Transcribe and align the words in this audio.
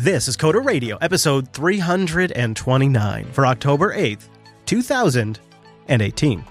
This 0.00 0.28
is 0.28 0.36
Coder 0.36 0.64
Radio, 0.64 0.96
episode 0.98 1.52
329 1.52 3.24
for 3.32 3.44
October 3.44 3.92
8th, 3.92 4.28
2018. 4.64 6.44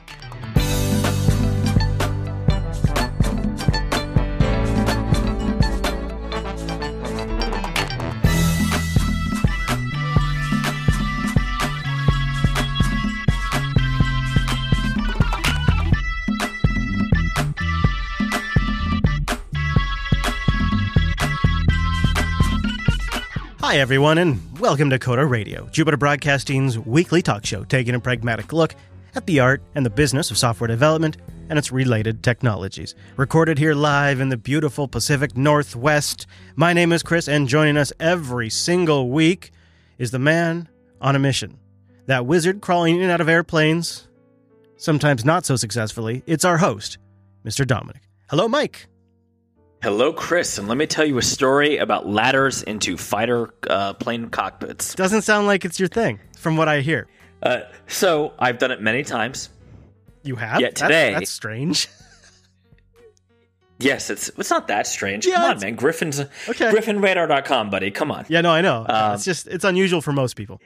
Hi, 23.77 23.81
everyone, 23.81 24.17
and 24.17 24.59
welcome 24.59 24.89
to 24.89 24.97
Coder 24.97 25.29
Radio, 25.29 25.69
Jupiter 25.71 25.97
Broadcasting's 25.97 26.79
weekly 26.79 27.21
talk 27.21 27.45
show 27.45 27.63
taking 27.63 27.93
a 27.93 27.99
pragmatic 27.99 28.51
look 28.51 28.73
at 29.13 29.27
the 29.27 29.39
art 29.39 29.61
and 29.75 29.85
the 29.85 29.91
business 29.91 30.31
of 30.31 30.37
software 30.39 30.67
development 30.67 31.17
and 31.49 31.59
its 31.59 31.71
related 31.71 32.23
technologies. 32.23 32.95
Recorded 33.17 33.59
here 33.59 33.75
live 33.75 34.19
in 34.19 34.29
the 34.29 34.35
beautiful 34.35 34.87
Pacific 34.87 35.37
Northwest. 35.37 36.25
My 36.55 36.73
name 36.73 36.91
is 36.91 37.03
Chris, 37.03 37.27
and 37.27 37.47
joining 37.47 37.77
us 37.77 37.93
every 37.99 38.49
single 38.49 39.11
week 39.11 39.51
is 39.99 40.09
the 40.09 40.17
man 40.17 40.67
on 40.99 41.15
a 41.15 41.19
mission. 41.19 41.59
That 42.07 42.25
wizard 42.25 42.61
crawling 42.61 42.95
in 42.95 43.03
and 43.03 43.11
out 43.11 43.21
of 43.21 43.29
airplanes, 43.29 44.07
sometimes 44.77 45.23
not 45.23 45.45
so 45.45 45.55
successfully. 45.55 46.23
It's 46.25 46.45
our 46.45 46.57
host, 46.57 46.97
Mr. 47.45 47.63
Dominick. 47.63 48.01
Hello, 48.27 48.47
Mike. 48.47 48.87
Hello, 49.83 50.11
Chris, 50.11 50.57
and 50.57 50.67
let 50.67 50.77
me 50.77 50.87
tell 50.87 51.05
you 51.05 51.17
a 51.17 51.21
story 51.21 51.77
about 51.77 52.07
ladders 52.07 52.63
into 52.63 52.97
fighter 52.97 53.49
uh, 53.69 53.93
plane 53.93 54.29
cockpits. 54.29 54.95
Doesn't 54.95 55.21
sound 55.21 55.45
like 55.45 55.65
it's 55.65 55.79
your 55.79 55.87
thing, 55.87 56.19
from 56.37 56.57
what 56.57 56.67
I 56.67 56.81
hear. 56.81 57.07
Uh, 57.43 57.61
so 57.87 58.33
I've 58.39 58.57
done 58.57 58.71
it 58.71 58.81
many 58.81 59.03
times. 59.03 59.49
You 60.23 60.35
have? 60.35 60.59
Yeah, 60.59 60.71
today- 60.71 61.13
That's, 61.13 61.29
strange. 61.29 61.87
Yes, 63.79 64.09
it's 64.09 64.29
it's 64.29 64.49
not 64.49 64.69
that 64.69 64.87
strange. 64.87 65.27
Yeah, 65.27 65.35
Come 65.35 65.43
on, 65.51 65.59
man. 65.59 65.75
Griffin's 65.75 66.19
Okay. 66.19 66.71
griffinradar.com, 66.71 67.69
buddy. 67.69 67.91
Come 67.91 68.09
on. 68.09 68.25
yeah, 68.27 68.41
no, 68.41 68.49
I 68.49 68.61
know. 68.61 68.83
Um, 68.89 69.13
it's 69.13 69.23
just 69.23 69.45
it's 69.45 69.63
unusual 69.63 70.01
for 70.01 70.11
most 70.11 70.35
people. 70.35 70.59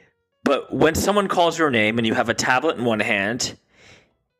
But 0.44 0.72
when 0.74 0.94
someone 0.94 1.28
calls 1.28 1.58
your 1.58 1.68
name 1.70 1.98
and 1.98 2.06
you 2.06 2.14
have 2.14 2.30
a 2.30 2.34
tablet 2.34 2.78
in 2.78 2.86
one 2.86 3.00
hand, 3.00 3.54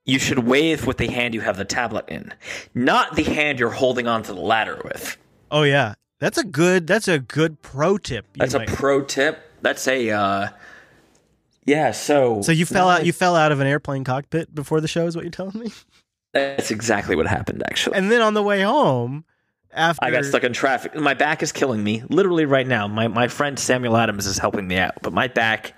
you 0.05 0.19
should 0.19 0.41
wave 0.41 0.86
with 0.86 0.98
the 0.98 1.08
hand 1.08 1.34
you 1.34 1.41
have 1.41 1.56
the 1.56 1.64
tablet 1.64 2.05
in, 2.08 2.33
not 2.75 3.14
the 3.17 3.22
hand 3.22 3.58
you're 3.58 3.70
holding 3.70 4.06
onto 4.06 4.34
the 4.34 4.41
ladder 4.41 4.81
with. 4.84 5.17
Oh 5.50 5.62
yeah, 5.62 5.94
that's 6.19 6.39
a 6.39 6.44
good 6.44 6.86
that's 6.86 7.09
a 7.09 7.19
good 7.19 7.62
pro 7.62 7.98
tip. 7.98 8.27
That's 8.36 8.55
a 8.55 8.64
pro 8.67 9.03
tip. 9.03 9.41
That's 9.61 9.86
a 9.86 10.11
uh 10.11 10.48
yeah, 11.64 11.92
so 11.92 12.42
so 12.42 12.50
you 12.53 12.67
fell 12.67 12.89
out 12.89 13.06
you 13.06 13.12
fell 13.12 13.36
out 13.36 13.53
of 13.53 13.61
an 13.61 13.67
airplane 13.67 14.03
cockpit 14.05 14.53
before 14.55 14.81
the 14.81 14.89
show 14.89 15.06
is 15.06 15.14
what 15.14 15.25
you're 15.25 15.31
telling 15.31 15.59
me, 15.59 15.70
That's 16.33 16.70
exactly 16.70 17.14
what 17.14 17.27
happened 17.27 17.62
actually. 17.66 17.97
and 17.97 18.11
then 18.11 18.22
on 18.22 18.34
the 18.34 18.42
way 18.42 18.62
home 18.62 19.25
after 19.72 20.05
I 20.05 20.11
got 20.11 20.25
stuck 20.25 20.44
in 20.44 20.53
traffic. 20.53 20.94
My 20.94 21.14
back 21.14 21.42
is 21.42 21.50
killing 21.53 21.83
me. 21.83 22.03
Literally 22.11 22.44
right 22.44 22.66
now. 22.66 22.87
My 22.89 23.09
my 23.09 23.28
friend 23.28 23.59
Samuel 23.59 23.97
Adams 23.97 24.27
is 24.27 24.39
helping 24.39 24.66
me 24.66 24.77
out, 24.77 24.94
but 25.03 25.12
my 25.12 25.28
back 25.28 25.75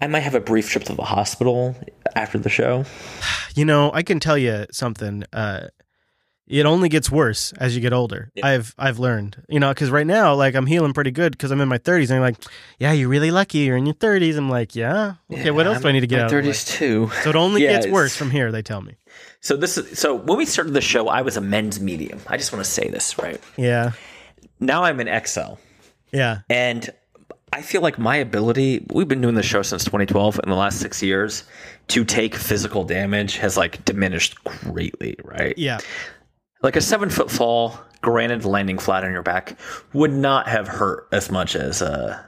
I 0.00 0.06
might 0.06 0.20
have 0.20 0.34
a 0.34 0.40
brief 0.40 0.70
trip 0.70 0.84
to 0.84 0.94
the 0.94 1.02
hospital 1.02 1.76
after 2.16 2.38
the 2.38 2.48
show. 2.48 2.84
You 3.54 3.64
know, 3.64 3.90
I 3.92 4.02
can 4.02 4.20
tell 4.20 4.38
you 4.38 4.66
something. 4.70 5.24
Uh, 5.32 5.68
it 6.46 6.64
only 6.64 6.88
gets 6.88 7.10
worse 7.10 7.52
as 7.58 7.74
you 7.74 7.82
get 7.82 7.92
older. 7.92 8.30
I've 8.42 8.74
I've 8.78 8.98
learned, 8.98 9.42
you 9.50 9.60
know, 9.60 9.68
because 9.68 9.90
right 9.90 10.06
now, 10.06 10.34
like 10.34 10.54
I'm 10.54 10.64
healing 10.66 10.94
pretty 10.94 11.10
good 11.10 11.32
because 11.32 11.50
I'm 11.50 11.60
in 11.60 11.68
my 11.68 11.76
30s, 11.76 12.00
and 12.02 12.08
they're 12.10 12.20
like, 12.20 12.36
"Yeah, 12.78 12.92
you're 12.92 13.10
really 13.10 13.30
lucky. 13.30 13.58
You're 13.58 13.76
in 13.76 13.84
your 13.84 13.94
30s." 13.96 14.36
I'm 14.38 14.48
like, 14.48 14.74
"Yeah, 14.74 15.14
okay. 15.30 15.50
what 15.50 15.66
else 15.66 15.82
do 15.82 15.88
I 15.88 15.92
need 15.92 16.00
to 16.00 16.06
get 16.06 16.20
out?" 16.20 16.32
of 16.32 16.42
30s 16.44 16.66
too. 16.66 17.10
So 17.22 17.28
it 17.30 17.36
only 17.36 17.64
Yeah, 17.64 17.72
gets 17.72 17.84
it's- 17.86 17.92
worse 17.92 18.16
from 18.16 18.30
here. 18.30 18.50
They 18.50 18.62
tell 18.62 18.80
me. 18.80 18.96
So 19.40 19.56
this 19.56 19.76
is 19.76 19.98
so 19.98 20.14
when 20.14 20.38
we 20.38 20.46
started 20.46 20.72
the 20.72 20.80
show, 20.80 21.08
I 21.08 21.20
was 21.20 21.36
a 21.36 21.40
men's 21.42 21.80
medium. 21.80 22.18
I 22.28 22.38
just 22.38 22.50
want 22.52 22.64
to 22.64 22.70
say 22.70 22.88
this, 22.88 23.18
right? 23.18 23.40
Yeah, 23.58 23.92
Now 24.58 24.84
I'm 24.84 25.00
an 25.00 25.08
XL. 25.26 25.54
yeah. 26.12 26.38
And 26.48 26.88
I 27.52 27.62
feel 27.62 27.80
like 27.80 27.98
my 27.98 28.16
ability, 28.16 28.86
we've 28.92 29.08
been 29.08 29.20
doing 29.20 29.34
this 29.34 29.46
show 29.46 29.62
since 29.62 29.84
2012 29.84 30.40
in 30.42 30.50
the 30.50 30.56
last 30.56 30.80
6 30.80 31.02
years, 31.02 31.44
to 31.88 32.04
take 32.04 32.34
physical 32.34 32.84
damage 32.84 33.36
has 33.38 33.56
like 33.56 33.84
diminished 33.84 34.42
greatly, 34.44 35.16
right? 35.24 35.56
Yeah. 35.56 35.78
like 36.62 36.76
a 36.76 36.80
seven 36.80 37.08
foot 37.10 37.30
fall, 37.30 37.78
granted 38.02 38.44
landing 38.44 38.78
flat 38.78 39.04
on 39.04 39.12
your 39.12 39.22
back, 39.22 39.58
would 39.92 40.12
not 40.12 40.48
have 40.48 40.68
hurt 40.68 41.08
as 41.12 41.30
much 41.30 41.56
as 41.56 41.80
uh 41.82 42.22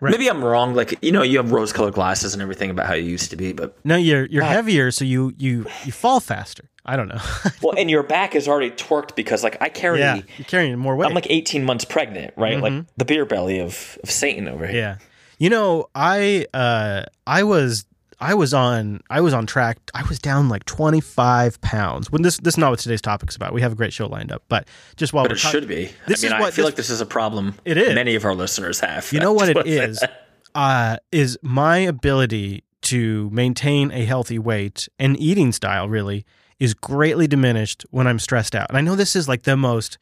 Right. 0.00 0.12
maybe 0.12 0.28
I'm 0.28 0.44
wrong. 0.44 0.74
Like 0.74 0.98
you 1.02 1.10
know, 1.12 1.22
you 1.22 1.38
have 1.38 1.50
rose 1.50 1.72
colored 1.72 1.94
glasses 1.94 2.32
and 2.32 2.40
everything 2.42 2.70
about 2.70 2.86
how 2.86 2.94
you 2.94 3.10
used 3.10 3.30
to 3.30 3.36
be, 3.36 3.52
but 3.52 3.76
No, 3.84 3.96
you're 3.96 4.26
you're 4.26 4.44
heavier, 4.44 4.90
so 4.90 5.04
you 5.04 5.34
you 5.38 5.66
you 5.84 5.92
fall 5.92 6.20
faster. 6.20 6.64
I 6.86 6.96
don't 6.96 7.08
know. 7.08 7.20
well, 7.62 7.74
and 7.76 7.90
your 7.90 8.02
back 8.02 8.34
is 8.34 8.48
already 8.48 8.70
torqued 8.70 9.14
because 9.14 9.42
like 9.44 9.60
I 9.60 9.68
carry, 9.68 9.98
yeah, 9.98 10.22
you're 10.38 10.46
carrying 10.46 10.78
more 10.78 10.96
weight. 10.96 11.06
I'm 11.06 11.14
like 11.14 11.26
18 11.28 11.64
months 11.64 11.84
pregnant, 11.84 12.32
right? 12.36 12.60
Like 12.60 12.84
the 12.96 13.04
beer 13.04 13.26
belly 13.26 13.58
of, 13.58 13.98
of 14.02 14.10
Satan 14.10 14.48
over 14.48 14.66
here. 14.66 14.76
yeah, 14.76 14.96
you 15.38 15.50
know, 15.50 15.88
I 15.94 16.46
uh 16.54 17.02
I 17.26 17.42
was 17.42 17.84
I 18.20 18.34
was 18.34 18.52
on 18.52 19.00
I 19.10 19.20
was 19.20 19.32
on 19.32 19.46
track. 19.46 19.78
I 19.94 20.02
was 20.08 20.18
down 20.18 20.48
like 20.48 20.64
25 20.64 21.60
pounds. 21.60 22.10
When 22.10 22.22
this 22.22 22.38
this 22.38 22.54
is 22.54 22.58
not 22.58 22.70
what 22.70 22.80
today's 22.80 23.00
topic's 23.00 23.36
about. 23.36 23.52
We 23.52 23.60
have 23.62 23.72
a 23.72 23.76
great 23.76 23.92
show 23.92 24.06
lined 24.06 24.32
up, 24.32 24.42
but 24.48 24.66
just 24.96 25.12
while 25.12 25.24
But 25.24 25.32
we're 25.32 25.36
it 25.36 25.40
talk- 25.40 25.52
should 25.52 25.68
be. 25.68 25.90
This 26.06 26.22
I 26.24 26.26
mean, 26.26 26.32
is 26.34 26.38
I 26.38 26.40
what 26.40 26.52
feel 26.54 26.64
this- 26.64 26.72
like 26.72 26.76
this 26.76 26.90
is 26.90 27.00
a 27.00 27.06
problem. 27.06 27.54
It 27.64 27.76
is. 27.76 27.94
Many 27.94 28.14
of 28.16 28.24
our 28.24 28.34
listeners 28.34 28.80
have. 28.80 29.12
You 29.12 29.20
know 29.26 29.32
what 29.32 29.48
it 29.48 29.56
is? 29.66 29.66
it 29.66 29.66
just 29.66 29.78
wanna 29.78 29.86
say 29.86 29.90
is? 29.90 30.00
that. 30.00 30.24
Uh, 30.54 30.96
is 31.12 31.38
my 31.42 31.78
ability 31.78 32.64
to 32.82 33.28
maintain 33.30 33.90
a 33.92 34.04
healthy 34.04 34.38
weight 34.38 34.88
and 34.98 35.18
eating 35.20 35.52
style 35.52 35.88
really 35.88 36.24
is 36.58 36.74
greatly 36.74 37.28
diminished 37.28 37.84
when 37.90 38.06
I'm 38.08 38.18
stressed 38.18 38.54
out. 38.56 38.68
And 38.68 38.76
I 38.78 38.80
know 38.80 38.96
this 38.96 39.14
is 39.14 39.28
like 39.28 39.42
the 39.44 39.56
most 39.56 39.98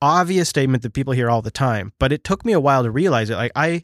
obvious 0.00 0.48
statement 0.48 0.82
that 0.82 0.92
people 0.92 1.12
hear 1.12 1.30
all 1.30 1.42
the 1.42 1.50
time, 1.50 1.92
but 1.98 2.12
it 2.12 2.22
took 2.22 2.44
me 2.44 2.52
a 2.52 2.60
while 2.60 2.82
to 2.84 2.90
realize 2.90 3.30
it. 3.30 3.36
Like 3.36 3.52
I 3.56 3.82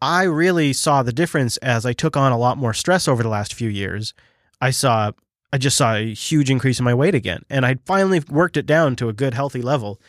I 0.00 0.24
really 0.24 0.72
saw 0.72 1.02
the 1.02 1.12
difference 1.12 1.56
as 1.58 1.86
I 1.86 1.92
took 1.92 2.16
on 2.16 2.32
a 2.32 2.38
lot 2.38 2.58
more 2.58 2.74
stress 2.74 3.08
over 3.08 3.22
the 3.22 3.28
last 3.28 3.54
few 3.54 3.68
years. 3.68 4.14
I 4.60 4.70
saw 4.70 5.12
I 5.52 5.58
just 5.58 5.76
saw 5.76 5.94
a 5.94 6.12
huge 6.12 6.50
increase 6.50 6.80
in 6.80 6.84
my 6.84 6.94
weight 6.94 7.14
again, 7.14 7.44
and 7.48 7.64
I 7.64 7.76
finally 7.86 8.20
worked 8.28 8.56
it 8.56 8.66
down 8.66 8.96
to 8.96 9.08
a 9.08 9.12
good 9.12 9.34
healthy 9.34 9.62
level. 9.62 10.00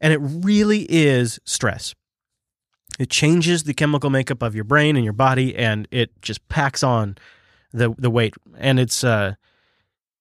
And 0.00 0.12
it 0.12 0.18
really 0.18 0.86
is 0.88 1.38
stress. 1.44 1.94
It 2.98 3.10
changes 3.10 3.64
the 3.64 3.74
chemical 3.74 4.08
makeup 4.08 4.42
of 4.42 4.54
your 4.54 4.64
brain 4.64 4.96
and 4.96 5.04
your 5.04 5.12
body, 5.12 5.54
and 5.54 5.86
it 5.90 6.10
just 6.22 6.48
packs 6.48 6.82
on 6.82 7.18
the 7.72 7.94
the 7.98 8.10
weight. 8.10 8.34
And 8.56 8.80
it's 8.80 9.04
uh, 9.04 9.34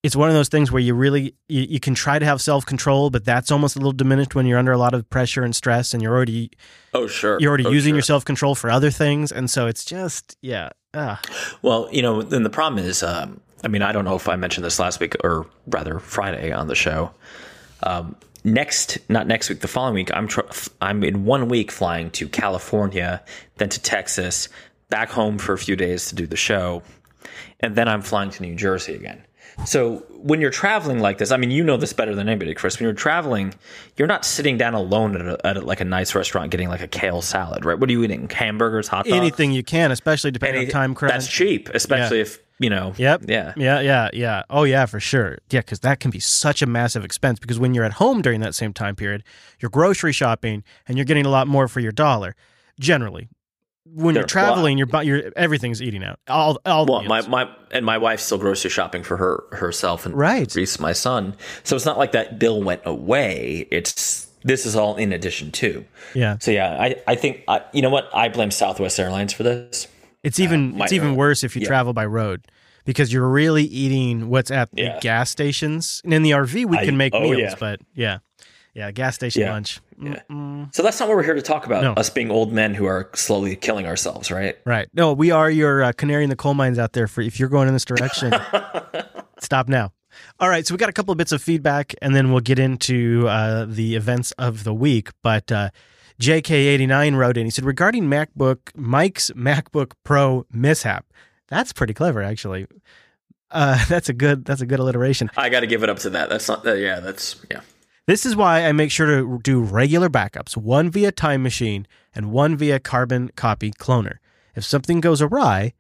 it's 0.04 0.16
one 0.16 0.30
of 0.30 0.36
those 0.36 0.48
things 0.50 0.72
where 0.72 0.82
you 0.82 0.94
really 0.94 1.34
you, 1.50 1.62
you 1.64 1.80
can 1.80 1.94
try 1.96 2.20
to 2.20 2.26
have 2.26 2.42
self 2.42 2.66
control, 2.66 3.10
but 3.10 3.26
that's 3.26 3.52
almost 3.52 3.76
a 3.76 3.80
little 3.80 3.92
diminished 3.92 4.36
when 4.36 4.46
you're 4.46 4.60
under 4.60 4.72
a 4.72 4.78
lot 4.78 4.94
of 4.94 5.10
pressure 5.10 5.44
and 5.44 5.56
stress, 5.56 5.94
and 5.94 6.02
you're 6.04 6.16
already 6.16 6.52
Oh 6.94 7.08
sure. 7.08 7.38
you're 7.40 7.50
already 7.50 7.66
Oh, 7.66 7.72
using 7.72 7.92
sure. 7.92 7.98
your 7.98 8.04
self 8.04 8.24
control 8.26 8.56
for 8.56 8.70
other 8.70 8.92
things, 8.92 9.32
and 9.32 9.50
so 9.50 9.68
it's 9.68 9.84
just 9.86 10.38
yeah. 10.42 10.70
Ah. 10.94 11.22
Well, 11.62 11.90
you 11.92 12.02
know, 12.02 12.22
then 12.24 12.44
the 12.44 12.50
problem 12.50 12.84
is, 12.84 13.04
um, 13.04 13.40
I 13.64 13.68
mean, 13.68 13.82
I 13.82 13.92
don't 13.92 14.06
know 14.06 14.16
if 14.16 14.28
I 14.30 14.36
mentioned 14.36 14.66
this 14.66 14.80
last 14.80 15.00
week 15.00 15.16
or 15.24 15.46
rather 15.68 16.00
Friday 16.00 16.52
on 16.52 16.68
the 16.68 16.76
show. 16.76 17.12
Um, 17.84 18.16
next, 18.44 18.98
not 19.10 19.28
next 19.28 19.50
week, 19.50 19.60
the 19.60 19.68
following 19.68 19.94
week, 19.96 20.10
I'm 20.14 20.28
tr- 20.28 20.42
I'm 20.82 21.04
in 21.04 21.26
one 21.26 21.50
week 21.50 21.72
flying 21.72 22.10
to 22.12 22.28
California, 22.28 23.22
then 23.58 23.70
to 23.70 23.82
Texas, 23.82 24.48
back 24.90 25.10
home 25.10 25.38
for 25.38 25.54
a 25.54 25.58
few 25.58 25.76
days 25.76 26.08
to 26.08 26.16
do 26.16 26.26
the 26.26 26.38
show, 26.38 26.82
and 27.60 27.76
then 27.76 27.88
I'm 27.88 28.02
flying 28.02 28.30
to 28.32 28.42
New 28.42 28.56
Jersey 28.56 28.96
again. 28.96 29.24
So 29.66 30.06
when 30.22 30.40
you're 30.40 30.52
traveling 30.52 31.00
like 31.00 31.18
this, 31.18 31.32
I 31.32 31.38
mean, 31.38 31.52
you 31.52 31.64
know 31.64 31.78
this 31.78 31.94
better 31.94 32.16
than 32.16 32.30
anybody, 32.30 32.54
Chris. 32.54 32.80
When 32.80 32.86
you're 32.86 32.94
traveling, 32.94 33.54
you're 33.98 34.08
not 34.08 34.24
sitting 34.26 34.58
down 34.58 34.74
alone 34.74 35.16
at, 35.16 35.28
a, 35.28 35.48
at 35.48 35.58
a, 35.58 35.62
like 35.62 35.82
a 35.82 35.86
nice 35.86 36.16
restaurant 36.16 36.52
getting 36.52 36.70
like 36.70 36.82
a 36.82 36.88
kale 36.88 37.22
salad, 37.22 37.66
right? 37.66 37.78
What 37.78 37.90
are 37.90 37.92
you 37.92 38.04
eating? 38.04 38.30
Hamburgers, 38.30 38.88
hot 38.88 39.06
dogs, 39.06 39.16
Anything 39.18 39.52
you 39.52 39.64
can, 39.64 39.92
especially 39.92 40.32
depending 40.32 40.64
Any- 40.64 40.68
on 40.68 40.72
time 40.72 40.96
crunch. 40.96 41.14
That's 41.14 41.28
cheap, 41.28 41.70
especially 41.70 42.22
if 42.22 42.40
you 42.60 42.70
know. 42.70 42.94
Yep. 42.98 43.24
Yeah. 43.28 43.54
Yeah. 43.58 43.80
Yeah. 43.82 44.10
Yeah. 44.14 44.44
Oh, 44.50 44.64
yeah, 44.64 44.86
for 44.86 45.00
sure. 45.00 45.38
Yeah, 45.50 45.62
because 45.62 45.82
that 45.82 46.00
can 46.00 46.12
be 46.12 46.20
such 46.20 46.62
a 46.62 46.66
massive 46.66 47.04
expense. 47.04 47.40
Because 47.40 47.60
when 47.60 47.74
you're 47.74 47.84
at 47.84 47.94
home 47.94 48.22
during 48.22 48.42
that 48.42 48.56
same 48.56 48.74
time 48.74 48.96
period, 48.96 49.24
you're 49.60 49.70
grocery 49.70 50.14
shopping 50.14 50.64
and 50.88 50.98
you're 50.98 51.06
getting 51.06 51.26
a 51.26 51.30
lot 51.30 51.48
more 51.48 51.68
for 51.68 51.80
your 51.80 51.92
dollar. 51.92 52.36
Generally, 52.80 53.28
when 53.94 54.16
you're 54.16 54.28
Sure. 54.28 54.42
Well, 54.42 54.52
traveling, 54.54 54.78
you're, 54.78 54.88
bu- 54.88 55.02
you're 55.02 55.32
everything's 55.36 55.82
eating 55.82 56.04
out. 56.04 56.20
All 56.28 56.60
all 56.66 56.86
Well, 56.86 57.04
my, 57.04 57.26
my 57.28 57.50
and 57.72 57.86
my 57.86 57.98
wife's 57.98 58.24
still 58.24 58.38
grocery 58.38 58.70
shopping 58.70 59.04
for 59.04 59.18
her 59.18 59.44
herself 59.52 60.06
and 60.06 60.16
Right. 60.16 60.54
Reese, 60.56 60.80
my 60.80 60.94
son. 60.94 61.36
So 61.64 61.76
it's 61.76 61.86
not 61.86 61.98
like 61.98 62.12
that 62.14 62.40
bill 62.40 62.62
went 62.64 62.82
away. 62.86 63.68
It's 63.72 64.26
this 64.44 64.66
is 64.66 64.76
all 64.76 64.96
in 64.96 65.12
addition 65.14 65.52
to. 65.54 65.86
yeah. 66.14 66.38
So 66.40 66.52
yeah, 66.52 66.78
I 66.80 66.96
I 67.08 67.16
think 67.16 67.44
I, 67.48 67.62
you 67.74 67.82
know 67.82 67.90
what 67.90 68.10
I 68.14 68.30
blame 68.30 68.52
Southwest 68.52 69.00
Airlines 69.00 69.34
for 69.34 69.44
this. 69.44 69.88
It's 70.24 70.40
even 70.40 70.74
uh, 70.74 70.78
my- 70.78 70.86
it's 70.86 70.94
even 70.94 71.16
worse 71.16 71.44
if 71.44 71.56
you 71.56 71.62
yeah. 71.64 71.68
travel 71.68 71.94
by 71.94 72.06
road 72.06 72.46
because 72.86 73.12
you're 73.12 73.28
really 73.28 73.64
eating 73.66 74.30
what's 74.30 74.52
at 74.52 74.72
the 74.72 74.98
gas 75.02 75.30
stations. 75.30 76.02
And 76.04 76.14
in 76.14 76.22
the 76.24 76.32
RV, 76.32 76.66
we 76.66 76.78
I- 76.78 76.86
can 76.86 76.98
make 76.98 77.14
oh, 77.14 77.22
meals, 77.22 77.38
yeah. 77.40 77.56
but 77.60 77.82
yeah, 77.94 78.20
yeah, 78.74 78.92
gas 78.92 79.16
station 79.16 79.42
Yeah. 79.42 79.52
lunch. 79.52 79.80
Yeah. 80.00 80.22
Mm-mm. 80.30 80.74
So 80.76 80.84
that's 80.84 81.00
not 81.00 81.10
what 81.10 81.18
we're 81.18 81.24
here 81.24 81.34
to 81.34 81.42
talk 81.42 81.66
about. 81.66 81.84
No. 81.84 81.94
Us 81.94 82.10
being 82.10 82.30
old 82.30 82.52
men 82.52 82.74
who 82.74 82.86
are 82.86 83.10
slowly 83.16 83.56
killing 83.56 83.88
ourselves, 83.88 84.32
right? 84.32 84.58
Right. 84.66 84.88
No, 84.94 85.14
we 85.14 85.32
are 85.32 85.50
your 85.50 85.84
uh, 85.84 85.92
canary 85.92 86.24
in 86.24 86.30
the 86.30 86.36
coal 86.36 86.54
mines 86.54 86.78
out 86.78 86.94
there. 86.94 87.08
For 87.08 87.22
if 87.22 87.40
you're 87.40 87.50
going 87.50 87.68
in 87.68 87.74
this 87.74 87.86
direction, 87.86 88.34
stop 89.40 89.68
now. 89.68 89.92
All 90.40 90.50
right, 90.50 90.66
so 90.66 90.74
we 90.74 90.78
got 90.78 90.90
a 90.90 90.94
couple 90.94 91.12
of 91.12 91.18
bits 91.18 91.32
of 91.32 91.42
feedback, 91.42 91.94
and 92.02 92.16
then 92.16 92.32
we'll 92.32 92.42
get 92.42 92.58
into 92.60 93.28
uh, 93.28 93.66
the 93.68 93.96
events 93.96 94.32
of 94.34 94.64
the 94.64 94.74
week. 94.74 95.10
But 95.22 95.52
uh, 95.52 95.70
JK89 96.20 97.16
wrote 97.16 97.38
in. 97.38 97.46
He 97.46 97.52
said 97.52 97.66
regarding 97.66 98.06
MacBook 98.06 98.60
Mike's 98.76 99.32
MacBook 99.32 99.94
Pro 100.04 100.46
mishap. 100.52 101.06
That's 101.48 101.72
pretty 101.74 101.94
clever, 101.94 102.22
actually. 102.22 102.68
Uh, 103.52 103.84
that's 103.90 104.10
a 104.10 104.14
good. 104.14 104.46
That's 104.46 104.62
a 104.62 104.66
good 104.66 104.80
alliteration. 104.80 105.30
I 105.38 105.50
got 105.50 105.62
to 105.62 105.68
give 105.68 105.84
it 105.84 105.90
up 105.90 106.00
to 106.00 106.10
that. 106.12 106.30
That's 106.30 106.48
not. 106.48 106.64
That, 106.64 106.80
yeah, 106.80 107.00
that's 107.00 107.44
yeah. 107.50 107.62
This 108.08 108.26
is 108.26 108.38
why 108.38 108.64
I 108.64 108.72
make 108.72 108.90
sure 108.90 109.06
to 109.06 109.40
do 109.44 109.62
regular 109.62 110.08
backups, 110.08 110.56
one 110.56 110.90
via 110.90 111.12
Time 111.12 111.44
Machine 111.44 111.86
and 112.16 112.32
one 112.32 112.56
via 112.56 112.80
Carbon 112.80 113.30
Copy 113.36 113.70
Cloner. 113.70 114.20
If 114.56 114.64
something 114.64 115.02
goes 115.02 115.22
awry, 115.22 115.74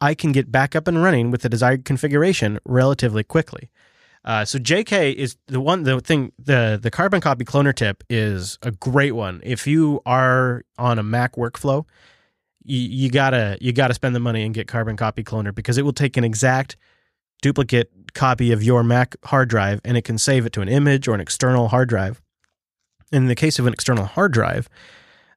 I 0.00 0.14
can 0.14 0.30
get 0.30 0.52
back 0.52 0.76
up 0.76 0.86
and 0.86 1.02
running 1.02 1.32
with 1.32 1.42
the 1.42 1.48
desired 1.48 1.84
configuration 1.84 2.60
relatively 2.64 3.24
quickly. 3.24 3.70
Uh, 4.24 4.44
so 4.44 4.60
JK 4.60 5.14
is 5.14 5.36
the 5.48 5.60
one 5.60 5.82
the 5.82 6.00
thing 6.00 6.30
the 6.38 6.78
the 6.80 6.92
carbon 6.92 7.20
copy 7.20 7.44
cloner 7.44 7.74
tip 7.74 8.04
is 8.08 8.56
a 8.62 8.70
great 8.70 9.12
one. 9.12 9.40
If 9.42 9.66
you 9.66 10.00
are 10.06 10.62
on 10.78 11.00
a 11.00 11.02
Mac 11.02 11.34
workflow, 11.34 11.86
you, 12.62 12.78
you 12.78 13.10
gotta 13.10 13.58
you 13.60 13.72
gotta 13.72 13.94
spend 13.94 14.14
the 14.14 14.20
money 14.20 14.44
and 14.44 14.54
get 14.54 14.68
carbon 14.68 14.96
copy 14.96 15.24
cloner 15.24 15.52
because 15.52 15.76
it 15.76 15.82
will 15.82 15.92
take 15.92 16.16
an 16.16 16.22
exact 16.22 16.76
duplicate 17.42 17.90
copy 18.14 18.52
of 18.52 18.62
your 18.62 18.82
Mac 18.82 19.16
hard 19.24 19.48
drive 19.48 19.80
and 19.84 19.96
it 19.96 20.02
can 20.02 20.18
save 20.18 20.46
it 20.46 20.52
to 20.54 20.60
an 20.60 20.68
image 20.68 21.08
or 21.08 21.14
an 21.14 21.20
external 21.20 21.68
hard 21.68 21.88
drive. 21.88 22.20
In 23.12 23.26
the 23.26 23.34
case 23.34 23.58
of 23.58 23.66
an 23.66 23.72
external 23.72 24.04
hard 24.04 24.32
drive, 24.32 24.68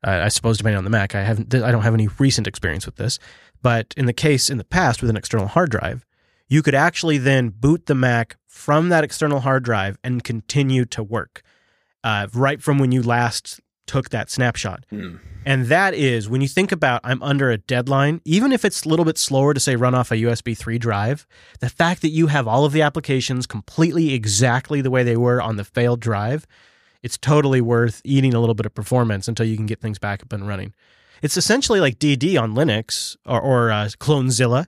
uh, 0.06 0.22
I 0.24 0.30
suppose 0.30 0.58
depending 0.58 0.78
on 0.78 0.84
the 0.84 0.90
Mac, 0.90 1.16
I 1.16 1.24
haven't 1.24 1.54
I 1.54 1.72
don't 1.72 1.84
have 1.84 1.94
any 1.94 2.08
recent 2.20 2.48
experience 2.48 2.86
with 2.86 2.96
this, 2.96 3.20
but 3.62 3.94
in 3.98 4.06
the 4.06 4.14
case 4.14 4.50
in 4.50 4.58
the 4.58 4.64
past 4.64 5.02
with 5.02 5.10
an 5.10 5.18
external 5.18 5.48
hard 5.48 5.70
drive, 5.70 6.06
you 6.48 6.62
could 6.64 6.76
actually 6.76 7.18
then 7.18 7.50
boot 7.50 7.88
the 7.88 7.96
Mac 7.96 8.38
from 8.46 8.90
that 8.90 9.04
external 9.04 9.42
hard 9.42 9.64
drive 9.64 9.98
and 10.04 10.24
continue 10.24 10.86
to 10.86 11.04
work 11.04 11.44
uh, 12.04 12.28
right 12.34 12.62
from 12.62 12.80
when 12.80 12.92
you 12.92 13.04
last 13.04 13.60
took 13.88 14.10
that 14.10 14.30
snapshot. 14.30 14.86
Hmm. 14.90 15.16
And 15.46 15.68
that 15.68 15.94
is 15.94 16.28
when 16.28 16.42
you 16.42 16.48
think 16.48 16.72
about 16.72 17.02
I'm 17.04 17.24
under 17.24 17.50
a 17.50 17.58
deadline, 17.58 18.22
even 18.26 18.52
if 18.52 18.66
it's 18.66 18.84
a 18.84 18.90
little 18.90 19.06
bit 19.06 19.18
slower 19.18 19.54
to 19.54 19.60
say 19.60 19.76
run 19.76 19.96
off 19.96 20.12
a 20.12 20.16
USB 20.16 20.58
3 20.58 20.78
drive, 20.78 21.26
the 21.62 21.70
fact 21.70 22.02
that 22.02 22.10
you 22.10 22.28
have 22.28 22.48
all 22.48 22.66
of 22.66 22.74
the 22.74 22.82
applications 22.82 23.48
completely 23.48 24.14
exactly 24.14 24.82
the 24.82 24.92
way 24.92 25.04
they 25.04 25.16
were 25.16 25.42
on 25.42 25.56
the 25.56 25.64
failed 25.64 26.02
drive, 26.02 26.46
it's 27.02 27.18
totally 27.18 27.62
worth 27.62 28.02
eating 28.04 28.34
a 28.34 28.40
little 28.40 28.56
bit 28.56 28.66
of 28.66 28.76
performance 28.76 29.28
until 29.28 29.46
you 29.46 29.56
can 29.56 29.66
get 29.66 29.80
things 29.80 29.98
back 29.98 30.22
up 30.22 30.34
and 30.34 30.48
running. 30.48 30.74
It's 31.22 31.38
essentially 31.38 31.80
like 31.80 31.98
DD 31.98 32.40
on 32.40 32.54
Linux 32.54 33.16
or, 33.26 33.40
or 33.40 33.72
uh, 33.72 33.86
Clonezilla 34.00 34.68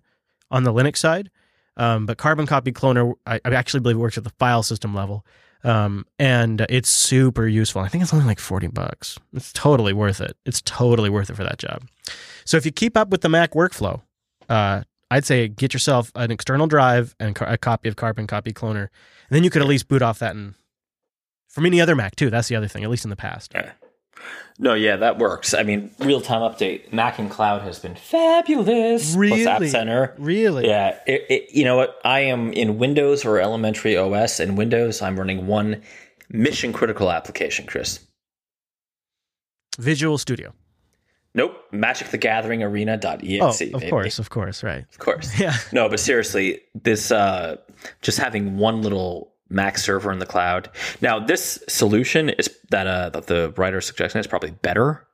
on 0.50 0.64
the 0.64 0.74
Linux 0.74 0.98
side. 0.98 1.30
Um, 1.76 2.06
but 2.06 2.18
Carbon 2.18 2.46
Copy 2.46 2.72
Cloner, 2.72 3.14
I, 3.26 3.40
I 3.46 3.54
actually 3.54 3.80
believe 3.80 3.98
it 3.98 4.00
works 4.00 4.18
at 4.18 4.24
the 4.24 4.32
file 4.32 4.64
system 4.64 4.94
level. 4.94 5.26
Um, 5.64 6.06
and 6.18 6.66
it's 6.70 6.90
super 6.90 7.48
useful. 7.48 7.82
I 7.82 7.90
think 7.90 8.02
it's 8.02 8.14
only 8.14 8.26
like 8.26 8.40
40 8.40 8.68
bucks. 8.68 9.20
It's 9.34 9.52
totally 9.52 9.94
worth 9.94 10.22
it. 10.22 10.38
It's 10.46 10.62
totally 10.62 11.10
worth 11.10 11.30
it 11.30 11.36
for 11.36 11.44
that 11.44 11.58
job. 11.58 11.84
So 12.46 12.58
if 12.58 12.66
you 12.66 12.72
keep 12.72 12.96
up 12.96 13.10
with 13.10 13.22
the 13.22 13.30
Mac 13.30 13.52
workflow, 13.52 14.02
uh, 14.48 14.84
I'd 15.12 15.26
say 15.26 15.48
get 15.48 15.74
yourself 15.74 16.12
an 16.16 16.32
external 16.32 16.68
drive 16.68 17.16
and 17.20 17.38
a 17.42 17.58
copy 17.58 17.90
of 17.90 17.96
Carbon 17.96 18.28
Copy 18.28 18.54
Cloner. 18.54 18.84
And 18.84 19.36
then 19.36 19.44
you 19.44 19.50
could 19.50 19.62
at 19.62 19.68
least 19.68 19.88
boot 19.88 20.02
off 20.02 20.20
that 20.20 20.36
and 20.36 20.56
from 21.48 21.66
any 21.66 21.82
other 21.82 21.96
Mac 21.96 22.16
too. 22.16 22.30
That's 22.30 22.48
the 22.48 22.56
other 22.56 22.68
thing, 22.68 22.84
at 22.84 22.90
least 22.90 23.04
in 23.04 23.10
the 23.10 23.16
past. 23.16 23.52
Yeah. 23.54 23.72
No, 24.62 24.74
yeah, 24.74 24.98
that 24.98 25.18
works. 25.20 25.54
I 25.54 25.64
mean, 25.64 25.92
real 26.00 26.20
time 26.20 26.42
update. 26.42 26.90
MacinCloud 26.92 27.62
has 27.62 27.80
been 27.80 27.96
fabulous. 27.96 29.16
Really? 29.16 29.44
Plus 29.44 29.62
App 29.62 29.70
Center. 29.70 30.14
Really? 30.18 30.68
Yeah, 30.68 31.00
it, 31.08 31.26
it, 31.30 31.56
you 31.56 31.64
know 31.64 31.78
what? 31.78 31.98
I 32.04 32.22
am 32.22 32.52
in 32.52 32.78
Windows 32.78 33.24
or 33.24 33.40
elementary 33.40 33.96
OS. 33.96 34.42
In 34.42 34.58
Windows, 34.58 35.02
I'm 35.02 35.18
running 35.18 35.48
one 35.48 35.82
mission 36.30 36.74
critical 36.74 37.10
application, 37.10 37.66
Chris. 37.68 38.06
Visual 39.78 40.18
Studio. 40.18 40.54
Nope, 41.36 41.54
Magic 41.72 42.10
the 42.10 42.18
Gathering 42.18 42.64
Arena.exe. 42.64 43.40
Oh, 43.42 43.50
of 43.50 43.60
baby. 43.60 43.90
course, 43.90 44.20
of 44.20 44.30
course, 44.30 44.64
right. 44.64 44.86
Of 44.92 45.00
course. 45.00 45.40
Yeah. 45.40 45.56
No, 45.72 45.88
but 45.88 46.00
seriously, 46.00 46.60
this 46.76 47.12
uh, 47.12 47.58
just 48.02 48.18
having 48.18 48.58
one 48.58 48.82
little 48.82 49.29
Mac 49.50 49.78
server 49.78 50.12
in 50.12 50.20
the 50.20 50.26
cloud. 50.26 50.70
Now, 51.02 51.20
this 51.20 51.64
solution 51.68 52.30
is 52.30 52.50
that 52.70 52.88
uh, 52.88 53.10
that 53.10 53.28
the 53.28 53.54
writer 53.58 53.82
suggesting 53.82 54.20
is 54.20 54.28
probably 54.28 54.52
better. 54.52 55.06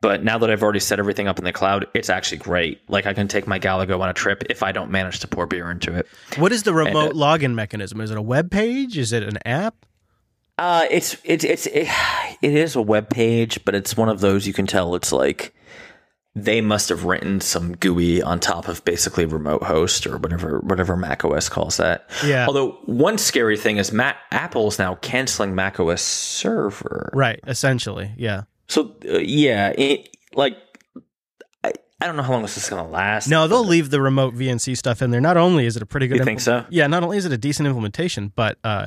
But 0.00 0.24
now 0.24 0.36
that 0.38 0.50
I've 0.50 0.64
already 0.64 0.80
set 0.80 0.98
everything 0.98 1.28
up 1.28 1.38
in 1.38 1.44
the 1.44 1.52
cloud, 1.52 1.86
it's 1.94 2.10
actually 2.10 2.38
great. 2.38 2.80
Like 2.90 3.06
I 3.06 3.14
can 3.14 3.28
take 3.28 3.46
my 3.46 3.60
Galago 3.60 4.00
on 4.00 4.08
a 4.08 4.12
trip 4.12 4.42
if 4.50 4.64
I 4.64 4.72
don't 4.72 4.90
manage 4.90 5.20
to 5.20 5.28
pour 5.28 5.46
beer 5.46 5.70
into 5.70 5.94
it. 5.94 6.08
What 6.38 6.50
is 6.50 6.64
the 6.64 6.74
remote 6.74 7.10
And, 7.10 7.20
login 7.20 7.54
mechanism? 7.54 8.00
Is 8.00 8.10
it 8.10 8.18
a 8.18 8.22
web 8.22 8.50
page? 8.50 8.98
Is 8.98 9.12
it 9.12 9.22
an 9.22 9.38
app? 9.46 9.86
Uh, 10.58 10.86
it's 10.90 11.16
it's 11.24 11.44
it's 11.44 11.66
it, 11.66 11.88
it 12.42 12.54
is 12.54 12.74
a 12.74 12.82
web 12.82 13.10
page, 13.10 13.64
but 13.64 13.76
it's 13.76 13.96
one 13.96 14.08
of 14.08 14.20
those 14.20 14.44
you 14.46 14.52
can 14.52 14.66
tell 14.66 14.96
it's 14.96 15.12
like 15.12 15.54
they 16.34 16.60
must 16.62 16.88
have 16.88 17.04
written 17.04 17.40
some 17.40 17.74
GUI 17.76 18.22
on 18.22 18.40
top 18.40 18.66
of 18.68 18.84
basically 18.84 19.26
remote 19.26 19.62
host 19.62 20.06
or 20.06 20.16
whatever 20.16 20.60
whatever 20.60 20.96
Mac 20.96 21.24
OS 21.24 21.48
calls 21.48 21.76
that. 21.76 22.08
Yeah. 22.24 22.46
Although 22.46 22.72
one 22.86 23.18
scary 23.18 23.56
thing 23.58 23.76
is 23.76 23.92
Mac 23.92 24.16
Apple's 24.30 24.78
now 24.78 24.94
canceling 24.96 25.54
Mac 25.54 25.78
OS 25.78 26.00
server. 26.00 27.10
Right, 27.12 27.40
essentially. 27.46 28.12
Yeah. 28.16 28.42
So 28.68 28.96
uh, 29.06 29.18
yeah, 29.18 29.74
it, 29.76 30.16
like 30.34 30.56
I, 31.62 31.72
I 32.00 32.06
don't 32.06 32.16
know 32.16 32.22
how 32.22 32.32
long 32.32 32.42
this 32.42 32.56
is 32.56 32.68
going 32.68 32.82
to 32.82 32.90
last. 32.90 33.28
No, 33.28 33.46
they'll 33.46 33.66
leave 33.66 33.90
the 33.90 34.00
remote 34.00 34.34
VNC 34.34 34.78
stuff 34.78 35.02
in 35.02 35.10
there. 35.10 35.20
Not 35.20 35.36
only 35.36 35.66
is 35.66 35.76
it 35.76 35.82
a 35.82 35.86
pretty 35.86 36.06
good 36.06 36.18
You 36.18 36.24
think 36.24 36.40
so? 36.40 36.64
Yeah, 36.70 36.86
not 36.86 37.02
only 37.02 37.18
is 37.18 37.26
it 37.26 37.32
a 37.32 37.38
decent 37.38 37.66
implementation, 37.66 38.32
but 38.34 38.56
uh, 38.64 38.86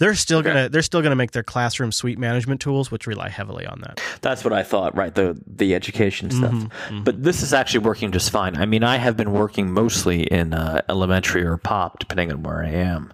they're 0.00 0.16
still 0.16 0.42
gonna 0.42 0.68
they're 0.68 0.82
still 0.82 1.02
gonna 1.02 1.14
make 1.14 1.30
their 1.30 1.44
classroom 1.44 1.92
suite 1.92 2.18
management 2.18 2.60
tools, 2.60 2.90
which 2.90 3.06
rely 3.06 3.28
heavily 3.28 3.64
on 3.66 3.80
that. 3.82 4.00
That's 4.20 4.42
what 4.42 4.52
I 4.52 4.64
thought, 4.64 4.96
right? 4.96 5.14
The 5.14 5.40
the 5.46 5.76
education 5.76 6.30
stuff. 6.32 6.52
Mm-hmm, 6.52 7.04
But 7.04 7.22
this 7.22 7.42
is 7.42 7.52
actually 7.52 7.84
working 7.84 8.10
just 8.10 8.30
fine. 8.30 8.56
I 8.56 8.66
mean, 8.66 8.82
I 8.82 8.96
have 8.96 9.16
been 9.16 9.30
working 9.32 9.70
mostly 9.70 10.22
in 10.24 10.52
uh, 10.54 10.80
elementary 10.88 11.44
or 11.44 11.56
pop, 11.56 12.00
depending 12.00 12.32
on 12.32 12.42
where 12.42 12.64
I 12.64 12.70
am, 12.70 13.12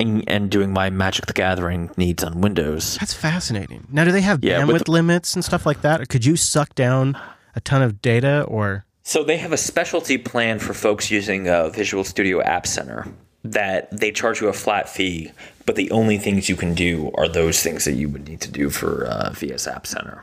and, 0.00 0.24
and 0.28 0.50
doing 0.50 0.72
my 0.72 0.90
Magic 0.90 1.26
the 1.26 1.32
Gathering 1.32 1.90
needs 1.96 2.22
on 2.24 2.40
Windows. 2.40 2.96
That's 3.00 3.14
fascinating. 3.14 3.86
Now, 3.90 4.04
do 4.04 4.12
they 4.12 4.20
have 4.22 4.42
Yeah, 4.44 4.60
bandwidth 4.60 4.72
with- 4.72 4.88
limits 4.88 5.34
and 5.34 5.44
stuff 5.44 5.66
like 5.66 5.82
that? 5.82 6.00
Or 6.00 6.06
could 6.06 6.24
you 6.24 6.36
suck 6.36 6.74
down 6.74 7.18
a 7.54 7.60
ton 7.60 7.82
of 7.82 8.00
data? 8.00 8.42
Or 8.48 8.84
So 9.02 9.24
they 9.24 9.38
have 9.38 9.52
a 9.52 9.56
specialty 9.56 10.18
plan 10.18 10.58
for 10.58 10.74
folks 10.74 11.10
using 11.10 11.48
uh, 11.48 11.70
Visual 11.70 12.04
Studio 12.04 12.40
App 12.42 12.66
Center 12.66 13.06
that 13.44 13.88
they 13.96 14.10
charge 14.12 14.40
you 14.40 14.48
a 14.48 14.52
flat 14.52 14.88
fee, 14.88 15.30
but 15.66 15.74
the 15.74 15.90
only 15.90 16.16
things 16.16 16.48
you 16.48 16.56
can 16.56 16.74
do 16.74 17.10
are 17.14 17.28
those 17.28 17.62
things 17.62 17.84
that 17.84 17.94
you 17.94 18.08
would 18.08 18.26
need 18.28 18.40
to 18.40 18.50
do 18.50 18.70
for 18.70 19.04
uh, 19.04 19.30
VS 19.32 19.66
App 19.66 19.86
Center. 19.86 20.22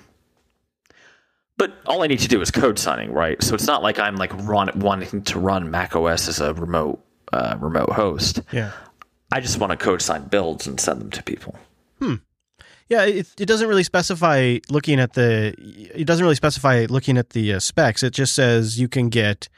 But 1.57 1.73
all 1.85 2.01
I 2.01 2.07
need 2.07 2.19
to 2.19 2.27
do 2.27 2.41
is 2.41 2.49
code 2.49 2.79
signing, 2.79 3.11
right? 3.11 3.41
So 3.43 3.53
it's 3.53 3.67
not 3.67 3.83
like 3.83 3.99
I'm 3.99 4.15
like 4.15 4.33
run, 4.47 4.71
wanting 4.75 5.21
to 5.21 5.39
run 5.39 5.69
Mac 5.69 5.95
OS 5.95 6.27
as 6.27 6.39
a 6.39 6.53
remote 6.53 7.03
uh, 7.31 7.57
remote 7.59 7.91
host. 7.91 8.41
yeah, 8.51 8.71
I 9.31 9.39
just 9.39 9.59
want 9.59 9.71
to 9.71 9.77
code 9.77 10.01
sign 10.01 10.23
builds 10.23 10.65
and 10.65 10.79
send 10.79 11.01
them 11.01 11.11
to 11.11 11.23
people. 11.23 11.55
Hmm. 11.99 12.15
Yeah, 12.89 13.05
it, 13.05 13.27
it 13.39 13.45
doesn't 13.45 13.67
really 13.67 13.83
specify 13.83 14.59
looking 14.69 14.99
at 14.99 15.13
the 15.13 15.55
it 15.93 16.05
doesn't 16.05 16.23
really 16.23 16.35
specify 16.35 16.85
looking 16.89 17.17
at 17.17 17.31
the 17.31 17.53
uh, 17.53 17.59
specs. 17.59 18.03
It 18.03 18.13
just 18.13 18.33
says 18.33 18.79
you 18.79 18.87
can 18.87 19.09
get 19.09 19.49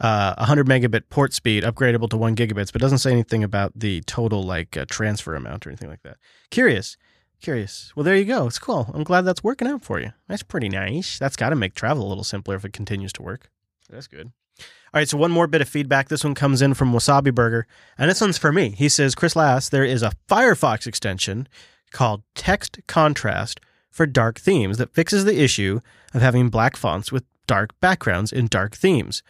uh, 0.00 0.34
100 0.38 0.66
megabit 0.66 1.02
port 1.08 1.32
speed 1.32 1.64
upgradable 1.64 2.08
to 2.10 2.16
one 2.16 2.34
gigabits, 2.36 2.72
but 2.72 2.80
doesn't 2.80 2.98
say 2.98 3.12
anything 3.12 3.44
about 3.44 3.72
the 3.74 4.00
total 4.02 4.42
like 4.42 4.76
uh, 4.76 4.84
transfer 4.88 5.34
amount 5.34 5.66
or 5.66 5.70
anything 5.70 5.90
like 5.90 6.02
that. 6.02 6.16
Curious. 6.50 6.96
Curious. 7.40 7.92
Well, 7.94 8.04
there 8.04 8.16
you 8.16 8.24
go. 8.24 8.46
It's 8.46 8.58
cool. 8.58 8.90
I'm 8.94 9.04
glad 9.04 9.22
that's 9.22 9.44
working 9.44 9.68
out 9.68 9.84
for 9.84 10.00
you. 10.00 10.12
That's 10.28 10.42
pretty 10.42 10.68
nice. 10.68 11.18
That's 11.18 11.36
got 11.36 11.50
to 11.50 11.56
make 11.56 11.74
travel 11.74 12.06
a 12.06 12.08
little 12.08 12.24
simpler 12.24 12.56
if 12.56 12.64
it 12.64 12.72
continues 12.72 13.12
to 13.14 13.22
work. 13.22 13.50
That's 13.90 14.06
good. 14.06 14.32
All 14.58 15.00
right, 15.00 15.08
so 15.08 15.18
one 15.18 15.32
more 15.32 15.46
bit 15.46 15.60
of 15.60 15.68
feedback. 15.68 16.08
This 16.08 16.24
one 16.24 16.34
comes 16.34 16.62
in 16.62 16.74
from 16.74 16.92
Wasabi 16.92 17.34
Burger, 17.34 17.66
and 17.98 18.08
this 18.08 18.20
one's 18.20 18.38
for 18.38 18.52
me. 18.52 18.70
He 18.70 18.88
says, 18.88 19.16
Chris 19.16 19.34
Lass, 19.34 19.68
there 19.68 19.84
is 19.84 20.02
a 20.02 20.12
Firefox 20.28 20.86
extension 20.86 21.48
called 21.90 22.22
Text 22.34 22.78
Contrast 22.86 23.60
for 23.90 24.06
dark 24.06 24.38
themes 24.38 24.78
that 24.78 24.94
fixes 24.94 25.24
the 25.24 25.42
issue 25.42 25.80
of 26.14 26.22
having 26.22 26.48
black 26.48 26.76
fonts 26.76 27.10
with 27.10 27.24
dark 27.46 27.78
backgrounds 27.80 28.32
in 28.32 28.46
dark 28.46 28.76
themes. 28.76 29.22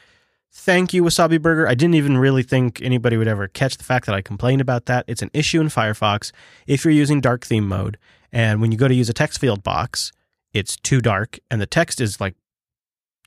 Thank 0.56 0.94
you, 0.94 1.02
Wasabi 1.02 1.42
Burger. 1.42 1.66
I 1.66 1.74
didn't 1.74 1.96
even 1.96 2.16
really 2.16 2.44
think 2.44 2.80
anybody 2.80 3.16
would 3.16 3.26
ever 3.26 3.48
catch 3.48 3.76
the 3.76 3.82
fact 3.82 4.06
that 4.06 4.14
I 4.14 4.22
complained 4.22 4.60
about 4.60 4.86
that. 4.86 5.04
It's 5.08 5.20
an 5.20 5.30
issue 5.34 5.60
in 5.60 5.66
Firefox 5.66 6.30
if 6.68 6.84
you're 6.84 6.94
using 6.94 7.20
dark 7.20 7.44
theme 7.44 7.66
mode. 7.66 7.98
And 8.32 8.60
when 8.60 8.70
you 8.70 8.78
go 8.78 8.86
to 8.86 8.94
use 8.94 9.08
a 9.08 9.12
text 9.12 9.40
field 9.40 9.64
box, 9.64 10.12
it's 10.52 10.76
too 10.76 11.00
dark 11.00 11.40
and 11.50 11.60
the 11.60 11.66
text 11.66 12.00
is 12.00 12.20
like 12.20 12.36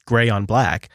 gray 0.05 0.29
on 0.29 0.45
black. 0.45 0.87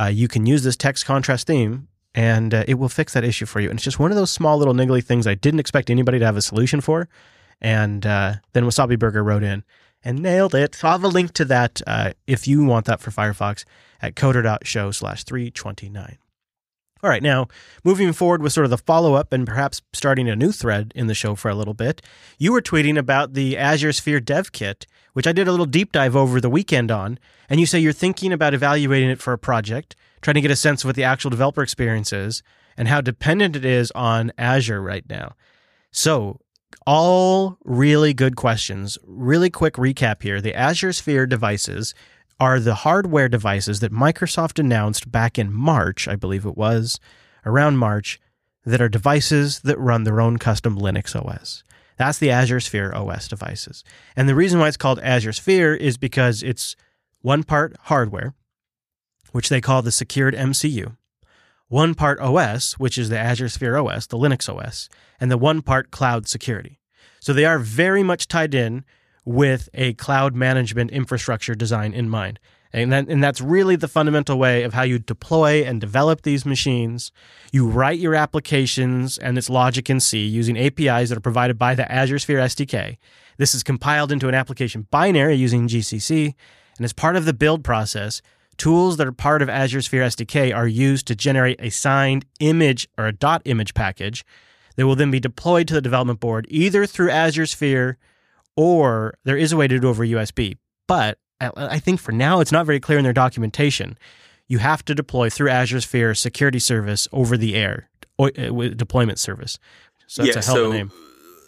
Uh, 0.00 0.06
you 0.06 0.28
can 0.28 0.46
use 0.46 0.62
this 0.62 0.76
text 0.76 1.04
contrast 1.04 1.48
theme 1.48 1.88
and 2.14 2.54
uh, 2.54 2.64
it 2.68 2.74
will 2.74 2.88
fix 2.88 3.12
that 3.14 3.24
issue 3.24 3.44
for 3.44 3.58
you. 3.58 3.68
And 3.68 3.76
it's 3.76 3.84
just 3.84 3.98
one 3.98 4.12
of 4.12 4.16
those 4.16 4.30
small 4.30 4.56
little 4.58 4.74
niggly 4.74 5.04
things 5.04 5.26
I 5.26 5.34
didn't 5.34 5.60
expect 5.60 5.90
anybody 5.90 6.20
to 6.20 6.24
have 6.24 6.36
a 6.36 6.42
solution 6.42 6.80
for. 6.80 7.08
And 7.60 8.06
uh, 8.06 8.34
then 8.52 8.64
Wasabi 8.64 8.98
Burger 8.98 9.24
wrote 9.24 9.42
in 9.42 9.64
and 10.04 10.20
nailed 10.20 10.54
it. 10.54 10.74
So 10.74 10.88
I'll 10.88 10.94
have 10.94 11.04
a 11.04 11.08
link 11.08 11.32
to 11.34 11.44
that 11.46 11.80
uh, 11.86 12.12
if 12.26 12.46
you 12.46 12.64
want 12.64 12.86
that 12.86 13.00
for 13.00 13.10
Firefox 13.10 13.64
at 14.00 14.14
coder.show 14.14 14.90
slash 14.90 15.24
329. 15.24 16.18
All 17.04 17.10
right, 17.10 17.22
now 17.22 17.48
moving 17.82 18.12
forward 18.12 18.42
with 18.42 18.52
sort 18.52 18.64
of 18.64 18.70
the 18.70 18.78
follow 18.78 19.14
up 19.14 19.32
and 19.32 19.44
perhaps 19.44 19.82
starting 19.92 20.28
a 20.28 20.36
new 20.36 20.52
thread 20.52 20.92
in 20.94 21.08
the 21.08 21.14
show 21.14 21.34
for 21.34 21.50
a 21.50 21.54
little 21.54 21.74
bit, 21.74 22.00
you 22.38 22.52
were 22.52 22.62
tweeting 22.62 22.96
about 22.96 23.34
the 23.34 23.58
Azure 23.58 23.92
Sphere 23.92 24.20
Dev 24.20 24.52
Kit, 24.52 24.86
which 25.12 25.26
I 25.26 25.32
did 25.32 25.48
a 25.48 25.50
little 25.50 25.66
deep 25.66 25.90
dive 25.90 26.14
over 26.14 26.40
the 26.40 26.48
weekend 26.48 26.92
on, 26.92 27.18
and 27.48 27.58
you 27.58 27.66
say 27.66 27.80
you're 27.80 27.92
thinking 27.92 28.32
about 28.32 28.54
evaluating 28.54 29.10
it 29.10 29.20
for 29.20 29.32
a 29.32 29.38
project, 29.38 29.96
trying 30.20 30.36
to 30.36 30.40
get 30.40 30.52
a 30.52 30.56
sense 30.56 30.84
of 30.84 30.88
what 30.88 30.94
the 30.94 31.02
actual 31.02 31.30
developer 31.30 31.62
experience 31.62 32.12
is 32.12 32.40
and 32.76 32.86
how 32.86 33.00
dependent 33.00 33.56
it 33.56 33.64
is 33.64 33.90
on 33.96 34.30
Azure 34.38 34.80
right 34.80 35.08
now. 35.10 35.34
So, 35.90 36.38
all 36.86 37.58
really 37.64 38.14
good 38.14 38.36
questions. 38.36 38.98
Really 39.04 39.50
quick 39.50 39.74
recap 39.74 40.22
here. 40.22 40.40
The 40.40 40.54
Azure 40.54 40.92
Sphere 40.92 41.26
devices 41.26 41.94
are 42.40 42.58
the 42.58 42.76
hardware 42.76 43.28
devices 43.28 43.80
that 43.80 43.92
Microsoft 43.92 44.58
announced 44.58 45.10
back 45.10 45.38
in 45.38 45.52
March, 45.52 46.08
I 46.08 46.16
believe 46.16 46.44
it 46.44 46.56
was, 46.56 46.98
around 47.46 47.78
March, 47.78 48.20
that 48.64 48.80
are 48.80 48.88
devices 48.88 49.60
that 49.60 49.78
run 49.78 50.04
their 50.04 50.20
own 50.20 50.38
custom 50.38 50.78
Linux 50.78 51.14
OS. 51.14 51.64
That's 51.96 52.18
the 52.18 52.30
Azure 52.30 52.60
Sphere 52.60 52.94
OS 52.94 53.28
devices. 53.28 53.84
And 54.16 54.28
the 54.28 54.34
reason 54.34 54.58
why 54.58 54.68
it's 54.68 54.76
called 54.76 54.98
Azure 55.00 55.32
Sphere 55.32 55.74
is 55.74 55.96
because 55.96 56.42
it's 56.42 56.74
one 57.20 57.44
part 57.44 57.76
hardware, 57.82 58.34
which 59.32 59.48
they 59.48 59.60
call 59.60 59.82
the 59.82 59.92
secured 59.92 60.34
MCU, 60.34 60.96
one 61.72 61.94
part 61.94 62.20
OS, 62.20 62.74
which 62.74 62.98
is 62.98 63.08
the 63.08 63.18
Azure 63.18 63.48
Sphere 63.48 63.78
OS, 63.78 64.06
the 64.06 64.18
Linux 64.18 64.46
OS, 64.46 64.90
and 65.18 65.30
the 65.30 65.38
one 65.38 65.62
part 65.62 65.90
cloud 65.90 66.28
security. 66.28 66.78
So 67.18 67.32
they 67.32 67.46
are 67.46 67.58
very 67.58 68.02
much 68.02 68.28
tied 68.28 68.54
in 68.54 68.84
with 69.24 69.70
a 69.72 69.94
cloud 69.94 70.34
management 70.34 70.90
infrastructure 70.90 71.54
design 71.54 71.94
in 71.94 72.10
mind. 72.10 72.38
And, 72.74 72.92
that, 72.92 73.08
and 73.08 73.24
that's 73.24 73.40
really 73.40 73.76
the 73.76 73.88
fundamental 73.88 74.38
way 74.38 74.64
of 74.64 74.74
how 74.74 74.82
you 74.82 74.98
deploy 74.98 75.64
and 75.64 75.80
develop 75.80 76.22
these 76.22 76.44
machines. 76.44 77.10
You 77.52 77.66
write 77.66 77.98
your 77.98 78.14
applications 78.14 79.16
and 79.16 79.38
its 79.38 79.48
logic 79.48 79.88
in 79.88 79.98
C 80.00 80.26
using 80.26 80.58
APIs 80.58 81.08
that 81.08 81.16
are 81.16 81.22
provided 81.22 81.58
by 81.58 81.74
the 81.74 81.90
Azure 81.90 82.18
Sphere 82.18 82.40
SDK. 82.40 82.98
This 83.38 83.54
is 83.54 83.62
compiled 83.62 84.12
into 84.12 84.28
an 84.28 84.34
application 84.34 84.88
binary 84.90 85.36
using 85.36 85.68
GCC. 85.68 86.34
And 86.76 86.84
as 86.84 86.92
part 86.92 87.16
of 87.16 87.24
the 87.24 87.32
build 87.32 87.64
process, 87.64 88.20
tools 88.56 88.96
that 88.96 89.06
are 89.06 89.12
part 89.12 89.42
of 89.42 89.48
Azure 89.48 89.82
Sphere 89.82 90.02
SDK 90.02 90.54
are 90.54 90.68
used 90.68 91.06
to 91.06 91.14
generate 91.14 91.60
a 91.60 91.70
signed 91.70 92.24
image 92.40 92.88
or 92.98 93.06
a 93.06 93.12
dot 93.12 93.42
image 93.44 93.74
package 93.74 94.24
that 94.76 94.86
will 94.86 94.96
then 94.96 95.10
be 95.10 95.20
deployed 95.20 95.68
to 95.68 95.74
the 95.74 95.80
development 95.80 96.20
board 96.20 96.46
either 96.48 96.86
through 96.86 97.10
Azure 97.10 97.46
Sphere 97.46 97.98
or 98.56 99.14
there 99.24 99.36
is 99.36 99.52
a 99.52 99.56
way 99.56 99.66
to 99.66 99.78
do 99.78 99.86
it 99.86 99.90
over 99.90 100.04
USB. 100.04 100.56
But 100.86 101.18
I 101.40 101.78
think 101.78 102.00
for 102.00 102.12
now 102.12 102.40
it's 102.40 102.52
not 102.52 102.66
very 102.66 102.80
clear 102.80 102.98
in 102.98 103.04
their 103.04 103.12
documentation. 103.12 103.98
You 104.46 104.58
have 104.58 104.84
to 104.84 104.94
deploy 104.94 105.30
through 105.30 105.48
Azure 105.48 105.80
Sphere 105.80 106.14
security 106.14 106.58
service 106.58 107.08
over 107.12 107.36
the 107.36 107.54
air 107.56 107.88
uh, 108.18 108.28
deployment 108.28 109.18
service. 109.18 109.58
So 110.06 110.22
that's 110.22 110.36
yeah, 110.36 110.40
a 110.40 110.44
hell 110.44 110.54
so, 110.54 110.64
of 110.66 110.70
a 110.70 110.74
name. 110.74 110.92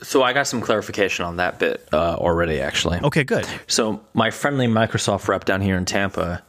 So 0.03 0.23
I 0.23 0.33
got 0.33 0.47
some 0.47 0.61
clarification 0.61 1.25
on 1.25 1.37
that 1.37 1.59
bit 1.59 1.89
uh, 1.93 2.15
already, 2.17 2.61
actually. 2.61 3.01
Okay, 3.03 3.25
good. 3.25 3.47
So 3.67 4.01
my 4.13 4.31
friendly 4.31 4.67
Microsoft 4.67 5.29
rep 5.29 5.45
down 5.45 5.61
here 5.61 5.77
in 5.77 5.85
Tampa, 5.85 6.43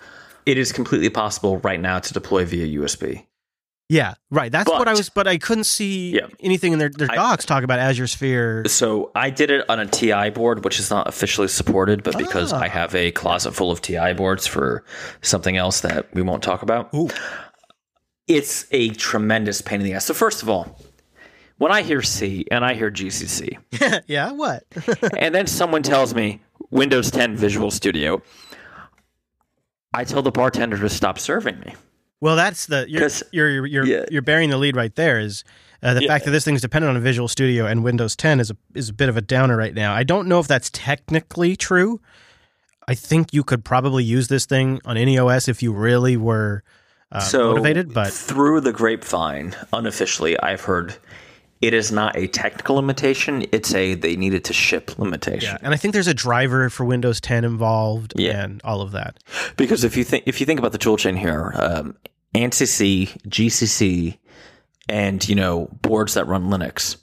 it 0.46 0.58
is 0.58 0.72
completely 0.72 1.10
possible 1.10 1.58
right 1.60 1.80
now 1.80 2.00
to 2.00 2.14
deploy 2.14 2.46
via 2.46 2.80
USB. 2.80 3.26
Yeah, 3.88 4.16
right. 4.32 4.52
That's 4.52 4.70
but, 4.70 4.80
what 4.80 4.88
I 4.88 4.94
was, 4.94 5.10
but 5.10 5.28
I 5.28 5.38
couldn't 5.38 5.66
see 5.66 6.16
yeah, 6.16 6.28
anything 6.40 6.74
in 6.74 6.80
their, 6.80 6.90
their 6.90 7.08
docs 7.08 7.46
I, 7.46 7.48
talk 7.48 7.64
about 7.64 7.78
Azure 7.78 8.08
Sphere. 8.08 8.66
So 8.66 9.12
I 9.14 9.30
did 9.30 9.52
it 9.52 9.70
on 9.70 9.80
a 9.80 9.86
TI 9.86 10.32
board, 10.32 10.64
which 10.64 10.80
is 10.80 10.90
not 10.90 11.08
officially 11.08 11.48
supported, 11.48 12.02
but 12.02 12.18
because 12.18 12.52
ah. 12.52 12.62
I 12.62 12.68
have 12.68 12.96
a 12.96 13.12
closet 13.12 13.52
full 13.52 13.70
of 13.70 13.82
TI 13.82 14.14
boards 14.14 14.48
for 14.48 14.84
something 15.22 15.56
else 15.56 15.82
that 15.82 16.12
we 16.16 16.24
won't 16.24 16.42
talk 16.42 16.64
about, 16.64 16.92
Ooh. 16.96 17.10
it's 18.28 18.66
a 18.72 18.90
tremendous 18.90 19.62
pain 19.62 19.82
in 19.82 19.86
the 19.86 19.94
ass. 19.94 20.06
So 20.06 20.16
first 20.16 20.42
of 20.42 20.50
all, 20.50 20.80
when 21.58 21.72
I 21.72 21.84
hear 21.84 22.02
C 22.02 22.46
and 22.50 22.66
I 22.66 22.74
hear 22.74 22.90
GCC, 22.90 24.04
yeah, 24.08 24.32
what? 24.32 24.64
and 25.16 25.34
then 25.34 25.46
someone 25.46 25.84
tells 25.84 26.16
me 26.16 26.42
Windows 26.72 27.12
10 27.12 27.36
Visual 27.36 27.70
Studio, 27.70 28.24
I 29.96 30.04
tell 30.04 30.22
the 30.22 30.32
bartender 30.32 30.78
to 30.78 30.90
stop 30.90 31.18
serving 31.18 31.60
me. 31.62 31.74
Well, 32.22 32.36
that's 32.36 32.66
the 32.66 32.86
you're 32.90 33.10
you're 33.32 33.66
you're, 33.66 33.86
yeah. 33.86 34.06
you're 34.12 34.22
bearing 34.22 34.50
the 34.50 34.58
lead 34.58 34.76
right 34.76 34.94
there. 34.96 35.20
Is 35.20 35.44
uh, 35.82 35.94
the 35.94 36.04
yeah. 36.04 36.08
fact 36.08 36.26
that 36.26 36.32
this 36.32 36.44
thing 36.44 36.56
is 36.56 36.62
dependent 36.62 36.90
on 36.90 36.98
a 36.98 37.00
Visual 37.00 37.28
Studio 37.28 37.66
and 37.66 37.84
Windows 37.84 38.16
10 38.16 38.40
is 38.40 38.52
a 38.52 38.58
is 38.74 38.90
a 38.90 38.94
bit 38.94 39.10
of 39.10 39.18
a 39.18 39.22
downer 39.22 39.56
right 39.56 39.74
now. 39.74 39.94
I 39.94 40.04
don't 40.04 40.28
know 40.28 40.40
if 40.40 40.48
that's 40.48 40.70
technically 40.72 41.56
true. 41.56 42.02
I 42.88 42.96
think 42.96 43.34
you 43.34 43.44
could 43.44 43.64
probably 43.66 44.04
use 44.04 44.28
this 44.28 44.46
thing 44.46 44.80
on 44.86 44.98
any 44.98 45.18
OS 45.18 45.48
if 45.48 45.64
you 45.64 45.72
really 45.74 46.18
were 46.18 46.64
uh, 47.12 47.20
so 47.20 47.50
motivated. 47.50 47.94
But 47.94 48.12
through 48.12 48.62
the 48.62 48.72
grapevine, 48.72 49.56
unofficially, 49.74 50.40
I've 50.40 50.62
heard 50.62 50.96
it 51.62 51.74
is 51.74 51.92
not 51.92 52.16
a 52.16 52.28
technical 52.28 52.76
limitation. 52.76 53.46
It's 53.52 53.74
a 53.74 53.94
they 53.94 54.16
needed 54.16 54.44
to 54.46 54.54
ship 54.54 54.98
limitation. 55.00 55.52
Yeah, 55.54 55.58
and 55.62 55.74
I 55.74 55.78
think 55.78 55.94
there's 55.94 56.08
a 56.08 56.14
driver 56.14 56.70
for 56.70 56.86
Windows 56.86 57.22
10 57.22 57.44
involved 57.44 58.14
yeah. 58.18 58.44
and 58.44 58.62
all 58.64 58.82
of 58.82 58.92
that. 58.92 59.18
Because 59.58 59.84
if 59.84 59.96
you 59.96 60.04
think 60.04 60.24
if 60.28 60.40
you 60.40 60.46
think 60.46 60.60
about 60.60 60.74
the 60.74 60.78
toolchain 60.78 61.18
here, 61.18 61.54
um, 61.56 61.96
ANSI, 62.34 63.22
GCC, 63.28 64.18
and 64.90 65.28
you 65.28 65.36
know 65.36 65.70
boards 65.82 66.14
that 66.16 66.28
run 66.28 66.46
Linux. 66.46 66.98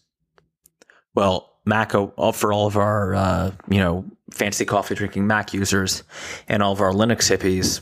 Well, 1.14 1.52
Mac 1.64 1.92
for 1.92 2.52
all 2.52 2.66
of 2.66 2.76
our 2.76 3.14
uh, 3.14 3.50
you 3.68 3.78
know 3.78 4.04
fancy 4.30 4.64
coffee 4.64 4.94
drinking 4.94 5.26
Mac 5.26 5.54
users 5.54 6.02
and 6.48 6.62
all 6.62 6.72
of 6.72 6.80
our 6.80 6.92
Linux 6.92 7.30
hippies 7.30 7.80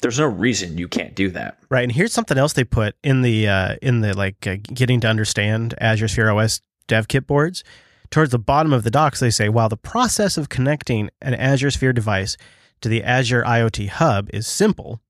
there's 0.00 0.18
no 0.18 0.26
reason 0.26 0.78
you 0.78 0.88
can't 0.88 1.14
do 1.14 1.30
that. 1.30 1.58
Right. 1.68 1.82
And 1.82 1.92
here's 1.92 2.12
something 2.12 2.38
else 2.38 2.52
they 2.52 2.64
put 2.64 2.94
in 3.02 3.22
the 3.22 3.48
uh, 3.48 3.76
in 3.82 4.00
the 4.00 4.16
like 4.16 4.46
uh, 4.46 4.56
getting 4.62 5.00
to 5.00 5.08
understand 5.08 5.74
Azure 5.80 6.08
Sphere 6.08 6.30
OS 6.30 6.60
dev 6.86 7.08
kit 7.08 7.26
boards. 7.26 7.64
Towards 8.10 8.30
the 8.30 8.38
bottom 8.38 8.72
of 8.72 8.84
the 8.84 8.90
docs, 8.90 9.20
they 9.20 9.30
say 9.30 9.48
while 9.48 9.68
the 9.68 9.76
process 9.76 10.38
of 10.38 10.48
connecting 10.48 11.10
an 11.20 11.34
Azure 11.34 11.70
Sphere 11.70 11.92
device 11.92 12.36
to 12.80 12.88
the 12.88 13.02
Azure 13.02 13.42
IoT 13.42 13.88
Hub 13.88 14.30
is 14.32 14.46
simple, 14.46 15.00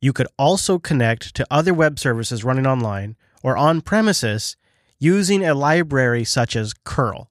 you 0.00 0.12
could 0.12 0.28
also 0.38 0.78
connect 0.78 1.34
to 1.34 1.46
other 1.50 1.74
web 1.74 1.98
services 1.98 2.44
running 2.44 2.66
online 2.66 3.16
or 3.42 3.56
on 3.56 3.80
premises 3.80 4.56
using 5.00 5.44
a 5.44 5.54
library 5.54 6.24
such 6.24 6.54
as 6.54 6.72
curl. 6.84 7.30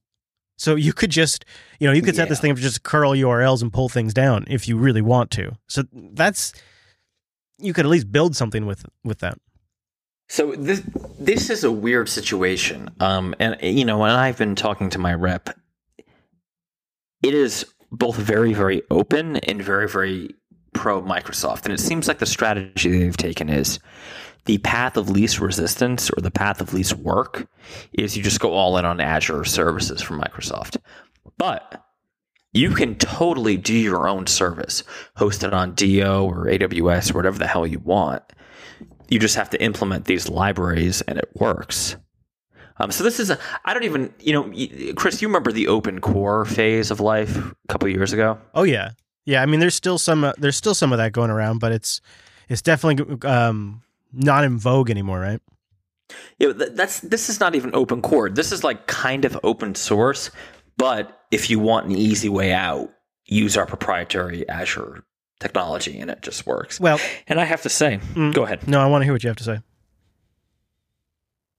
So 0.57 0.75
you 0.75 0.91
could 0.91 1.11
just, 1.11 1.45
you 1.79 1.87
know, 1.87 1.93
you 1.93 2.01
could 2.01 2.15
set 2.15 2.23
yeah. 2.23 2.29
this 2.29 2.39
thing 2.39 2.51
up 2.51 2.57
to 2.57 2.63
just 2.63 2.83
curl 2.83 3.11
URLs 3.11 3.61
and 3.61 3.71
pull 3.71 3.89
things 3.89 4.13
down 4.13 4.45
if 4.47 4.67
you 4.67 4.77
really 4.77 5.01
want 5.01 5.31
to. 5.31 5.55
So 5.67 5.83
that's 5.93 6.51
you 7.59 7.73
could 7.73 7.85
at 7.85 7.89
least 7.89 8.11
build 8.11 8.35
something 8.35 8.65
with 8.65 8.85
with 9.03 9.19
that. 9.19 9.39
So 10.29 10.53
this 10.55 10.81
this 11.19 11.49
is 11.49 11.63
a 11.63 11.71
weird 11.71 12.09
situation. 12.09 12.89
Um 12.99 13.35
and 13.39 13.57
you 13.61 13.85
know, 13.85 13.99
when 13.99 14.09
I've 14.09 14.37
been 14.37 14.55
talking 14.55 14.89
to 14.89 14.99
my 14.99 15.13
rep, 15.13 15.49
it 17.23 17.33
is 17.33 17.65
both 17.91 18.15
very 18.15 18.53
very 18.53 18.81
open 18.89 19.37
and 19.37 19.61
very 19.61 19.87
very 19.87 20.35
pro 20.73 21.01
Microsoft. 21.01 21.65
And 21.65 21.73
it 21.73 21.79
seems 21.79 22.07
like 22.07 22.17
the 22.17 22.25
strategy 22.25 22.99
they've 22.99 23.15
taken 23.15 23.49
is 23.49 23.79
the 24.47 24.57
path 24.59 24.97
of 24.97 25.09
least 25.09 25.39
resistance 25.39 26.09
or 26.09 26.21
the 26.21 26.31
path 26.31 26.61
of 26.61 26.73
least 26.73 26.93
work 26.93 27.47
is 27.93 28.17
you 28.17 28.23
just 28.23 28.39
go 28.39 28.53
all 28.53 28.77
in 28.77 28.85
on 28.85 28.99
Azure 28.99 29.43
services 29.43 30.01
from 30.01 30.19
Microsoft. 30.19 30.77
But 31.37 31.83
you 32.53 32.71
can 32.71 32.95
totally 32.95 33.57
do 33.57 33.73
your 33.73 34.07
own 34.07 34.25
service, 34.25 34.83
host 35.17 35.43
it 35.43 35.53
on 35.53 35.75
DO 35.75 36.23
or 36.23 36.45
AWS 36.45 37.11
or 37.11 37.17
whatever 37.17 37.37
the 37.37 37.45
hell 37.45 37.67
you 37.67 37.79
want. 37.79 38.23
You 39.09 39.19
just 39.19 39.35
have 39.35 39.49
to 39.51 39.61
implement 39.61 40.05
these 40.05 40.29
libraries 40.29 41.01
and 41.01 41.19
it 41.19 41.29
works. 41.35 41.97
Um, 42.79 42.91
so 42.91 43.03
this 43.03 43.19
is 43.19 43.29
a, 43.29 43.37
I 43.65 43.73
don't 43.73 43.83
even, 43.83 44.13
you 44.19 44.33
know, 44.33 44.93
Chris, 44.95 45.21
you 45.21 45.27
remember 45.27 45.51
the 45.51 45.67
open 45.67 45.99
core 45.99 46.45
phase 46.45 46.89
of 46.89 46.99
life 46.99 47.35
a 47.37 47.53
couple 47.67 47.89
years 47.89 48.13
ago? 48.13 48.39
Oh 48.53 48.63
yeah. 48.63 48.91
Yeah. 49.25 49.41
I 49.41 49.45
mean, 49.45 49.59
there's 49.59 49.75
still 49.75 49.97
some, 49.97 50.23
uh, 50.23 50.33
there's 50.37 50.55
still 50.55 50.75
some 50.75 50.93
of 50.93 50.99
that 50.99 51.11
going 51.11 51.31
around, 51.31 51.59
but 51.59 51.73
it's, 51.73 52.01
it's 52.47 52.61
definitely, 52.61 53.17
um, 53.27 53.81
not 54.11 54.43
in 54.43 54.57
vogue 54.57 54.89
anymore, 54.89 55.19
right? 55.19 55.41
Yeah, 56.39 56.53
that's 56.55 57.01
this 57.01 57.29
is 57.29 57.39
not 57.39 57.55
even 57.55 57.75
open 57.75 58.01
core. 58.01 58.29
This 58.29 58.51
is 58.51 58.63
like 58.63 58.87
kind 58.87 59.25
of 59.25 59.37
open 59.43 59.75
source, 59.75 60.31
but 60.77 61.21
if 61.31 61.49
you 61.49 61.59
want 61.59 61.87
an 61.87 61.95
easy 61.95 62.29
way 62.29 62.53
out, 62.53 62.89
use 63.25 63.57
our 63.57 63.65
proprietary 63.65 64.47
Azure 64.47 65.03
technology 65.39 65.99
and 65.99 66.09
it 66.09 66.21
just 66.21 66.47
works. 66.47 66.79
Well, 66.79 66.99
and 67.27 67.39
I 67.39 67.45
have 67.45 67.61
to 67.63 67.69
say, 67.69 67.99
mm, 68.13 68.33
go 68.33 68.43
ahead. 68.43 68.67
No, 68.67 68.79
I 68.79 68.87
want 68.87 69.01
to 69.01 69.05
hear 69.05 69.13
what 69.13 69.23
you 69.23 69.29
have 69.29 69.37
to 69.37 69.43
say. 69.43 69.59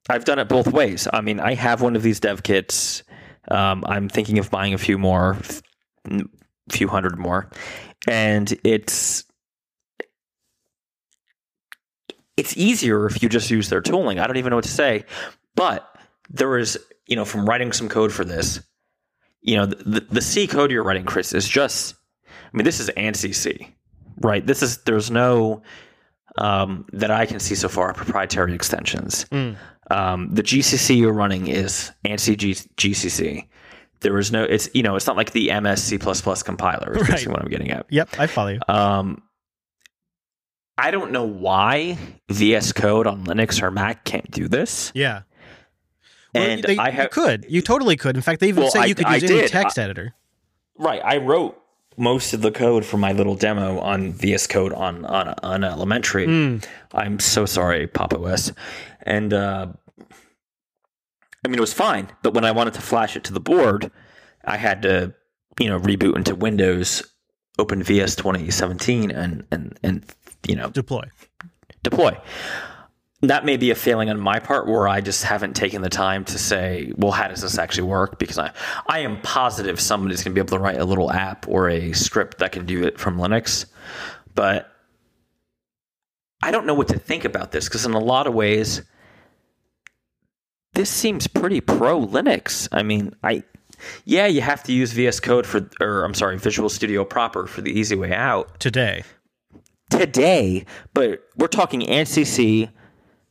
I've 0.09 0.25
done 0.25 0.39
it 0.39 0.49
both 0.49 0.67
ways. 0.67 1.07
I 1.13 1.21
mean, 1.21 1.39
I 1.39 1.53
have 1.53 1.81
one 1.81 1.95
of 1.95 2.01
these 2.01 2.19
dev 2.19 2.41
kits. 2.41 3.03
Um, 3.49 3.83
I'm 3.87 4.09
thinking 4.09 4.39
of 4.39 4.49
buying 4.49 4.73
a 4.73 4.77
few 4.77 4.97
more, 4.97 5.37
a 6.09 6.23
few 6.69 6.87
hundred 6.87 7.17
more, 7.17 7.49
and 8.07 8.51
it's 8.63 9.23
it's 12.39 12.55
easier 12.57 13.05
if 13.05 13.21
you 13.21 13.29
just 13.29 13.51
use 13.51 13.69
their 13.69 13.81
tooling. 13.81 14.19
I 14.19 14.25
don't 14.27 14.37
even 14.37 14.49
know 14.51 14.55
what 14.57 14.65
to 14.65 14.71
say. 14.71 15.03
But 15.55 15.87
there 16.29 16.57
is, 16.57 16.77
you 17.07 17.15
know, 17.15 17.25
from 17.25 17.45
writing 17.47 17.71
some 17.71 17.89
code 17.89 18.11
for 18.13 18.23
this, 18.23 18.61
you 19.41 19.55
know, 19.57 19.65
the, 19.65 20.01
the 20.09 20.21
C 20.21 20.47
code 20.47 20.71
you're 20.71 20.83
writing, 20.83 21.05
Chris, 21.05 21.33
is 21.33 21.47
just, 21.47 21.95
I 22.25 22.57
mean, 22.57 22.65
this 22.65 22.79
is 22.79 22.89
ANSI 22.95 23.33
C, 23.35 23.75
right? 24.21 24.45
This 24.45 24.61
is, 24.63 24.77
there's 24.83 25.09
no, 25.11 25.61
um, 26.37 26.85
that 26.93 27.11
I 27.11 27.25
can 27.25 27.39
see 27.39 27.55
so 27.55 27.67
far, 27.67 27.93
proprietary 27.93 28.53
extensions. 28.53 29.25
Mm. 29.25 29.57
Um, 29.91 30.29
the 30.33 30.43
GCC 30.43 30.97
you're 30.97 31.13
running 31.13 31.47
is 31.47 31.91
ANSI 32.05 32.37
G- 32.37 32.53
GCC. 32.53 33.47
There 34.01 34.17
is 34.17 34.31
no, 34.31 34.43
it's, 34.43 34.69
you 34.73 34.83
know, 34.83 34.95
it's 34.95 35.07
not 35.07 35.17
like 35.17 35.31
the 35.31 35.51
MS 35.59 35.83
C 35.83 35.97
compiler, 35.97 36.95
is 36.95 37.09
Right. 37.09 37.27
what 37.27 37.41
I'm 37.41 37.49
getting 37.49 37.71
at. 37.71 37.85
Yep, 37.89 38.09
I 38.17 38.27
follow 38.27 38.49
you. 38.49 38.59
Um, 38.69 39.21
I 40.79 40.91
don't 40.91 41.11
know 41.11 41.25
why 41.25 41.97
VS 42.29 42.71
Code 42.73 43.05
on 43.07 43.25
Linux 43.25 43.61
or 43.61 43.71
Mac 43.71 44.05
can't 44.05 44.29
do 44.31 44.47
this. 44.47 44.91
Yeah. 44.95 45.21
Well, 46.33 46.43
And 46.43 46.63
they, 46.63 46.77
I 46.77 46.89
you 47.03 47.09
could. 47.09 47.45
You 47.49 47.61
totally 47.61 47.97
could. 47.97 48.15
In 48.15 48.21
fact, 48.21 48.39
they 48.39 48.49
even 48.49 48.63
Well, 48.63 48.71
say 48.71 48.81
I- 48.81 48.85
you 48.85 48.95
could 48.95 49.05
I 49.07 49.15
use 49.15 49.23
any 49.29 49.41
did. 49.41 49.51
text 49.51 49.77
editor. 49.79 50.13
right. 50.77 51.01
I 51.03 51.17
wrote 51.17 51.59
most 51.97 52.33
of 52.33 52.41
the 52.41 52.51
code 52.51 52.85
for 52.85 52.97
my 52.97 53.11
little 53.11 53.35
demo 53.35 53.79
on 53.79 54.13
VS 54.13 54.47
Code 54.47 54.71
on 54.73 55.03
on, 55.05 55.35
on 55.43 55.63
Elementary. 55.63 56.27
Mm. 56.27 56.63
I'm 56.93 57.19
so 57.19 57.45
sorry, 57.45 57.87
Pop 57.87 58.13
OS. 58.13 58.53
And 59.01 59.33
uh, 59.33 59.67
I 61.43 61.47
mean, 61.47 61.57
it 61.57 61.61
was 61.61 61.73
fine, 61.73 62.09
but 62.21 62.33
when 62.33 62.45
I 62.45 62.51
wanted 62.51 62.73
to 62.75 62.81
flash 62.81 63.15
it 63.15 63.23
to 63.25 63.33
the 63.33 63.39
board, 63.39 63.91
I 64.45 64.57
had 64.57 64.81
to, 64.83 65.13
you 65.59 65.67
know, 65.67 65.79
reboot 65.79 66.15
into 66.15 66.35
Windows, 66.35 67.03
open 67.57 67.81
VS 67.83 68.15
2017, 68.15 69.09
and 69.11 69.45
and 69.51 69.77
and 69.83 70.05
you 70.47 70.55
know, 70.55 70.69
Deploy. 70.69 71.03
deploy. 71.83 72.17
That 73.21 73.43
may 73.43 73.57
be 73.57 73.69
a 73.69 73.75
failing 73.75 74.09
on 74.09 74.17
my 74.17 74.39
part 74.39 74.65
where 74.67 74.87
I 74.87 75.01
just 75.01 75.25
haven't 75.25 75.53
taken 75.53 75.81
the 75.81 75.89
time 75.89 76.23
to 76.25 76.37
say, 76.37 76.93
well, 76.95 77.11
how 77.11 77.27
does 77.27 77.41
this 77.41 77.57
actually 77.57 77.83
work? 77.89 78.17
Because 78.17 78.37
I, 78.37 78.51
I 78.87 78.99
am 78.99 79.19
positive 79.21 79.77
somebody's 79.79 80.23
going 80.23 80.33
to 80.33 80.35
be 80.35 80.39
able 80.39 80.57
to 80.57 80.63
write 80.63 80.79
a 80.79 80.85
little 80.85 81.11
app 81.11 81.45
or 81.49 81.69
a 81.69 81.91
script 81.91 82.37
that 82.37 82.53
can 82.53 82.65
do 82.65 82.85
it 82.85 82.97
from 82.97 83.17
Linux. 83.17 83.65
But 84.35 84.71
I 86.41 86.51
don't 86.51 86.65
know 86.65 86.73
what 86.73 86.87
to 86.89 86.97
think 86.97 87.25
about 87.25 87.51
this 87.51 87.67
because, 87.67 87.85
in 87.85 87.91
a 87.91 87.99
lot 87.99 88.25
of 88.25 88.33
ways, 88.33 88.83
this 90.73 90.89
seems 90.89 91.27
pretty 91.27 91.59
pro 91.59 91.99
Linux. 91.99 92.69
I 92.71 92.83
mean, 92.83 93.13
I. 93.21 93.43
Yeah, 94.05 94.27
you 94.27 94.41
have 94.41 94.63
to 94.63 94.73
use 94.73 94.91
VS 94.93 95.19
Code 95.19 95.45
for, 95.45 95.69
or 95.81 96.03
I'm 96.03 96.13
sorry, 96.13 96.37
Visual 96.37 96.69
Studio 96.69 97.03
proper 97.05 97.47
for 97.47 97.61
the 97.61 97.71
easy 97.71 97.95
way 97.95 98.13
out 98.13 98.59
Today. 98.59 99.03
Today, 99.99 100.65
but 100.93 101.27
we're 101.35 101.47
talking 101.47 101.81
ANSI 101.81 102.25
C, 102.25 102.69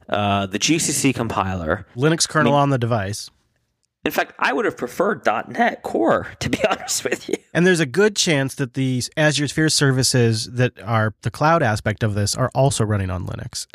uh, 0.09 0.47
the 0.47 0.59
GCC 0.59 1.15
compiler. 1.15 1.87
Linux 1.97 2.29
kernel 2.29 2.53
on 2.53 2.69
the 2.69 2.77
device. 2.79 3.31
In 4.05 4.13
fact, 4.13 4.35
I 4.39 4.53
would 4.53 4.65
have 4.67 4.77
preferred 4.77 5.25
.NET 5.27 5.83
Core, 5.83 6.29
to 6.41 6.51
be 6.51 6.59
honest 6.69 7.05
with 7.05 7.29
you. 7.29 7.37
And 7.55 7.67
there's 7.67 7.81
a 7.81 7.87
good 7.87 8.17
chance 8.17 8.55
that 8.57 8.75
these 8.75 9.09
Azure 9.17 9.49
Sphere 9.49 9.71
services 9.71 10.47
that 10.53 10.79
are 10.83 11.15
the 11.23 11.31
cloud 11.31 11.63
aspect 11.63 12.03
of 12.03 12.15
this 12.15 12.35
are 12.35 12.51
also 12.55 12.85
running 12.85 13.11
on 13.11 13.27
Linux. 13.27 13.67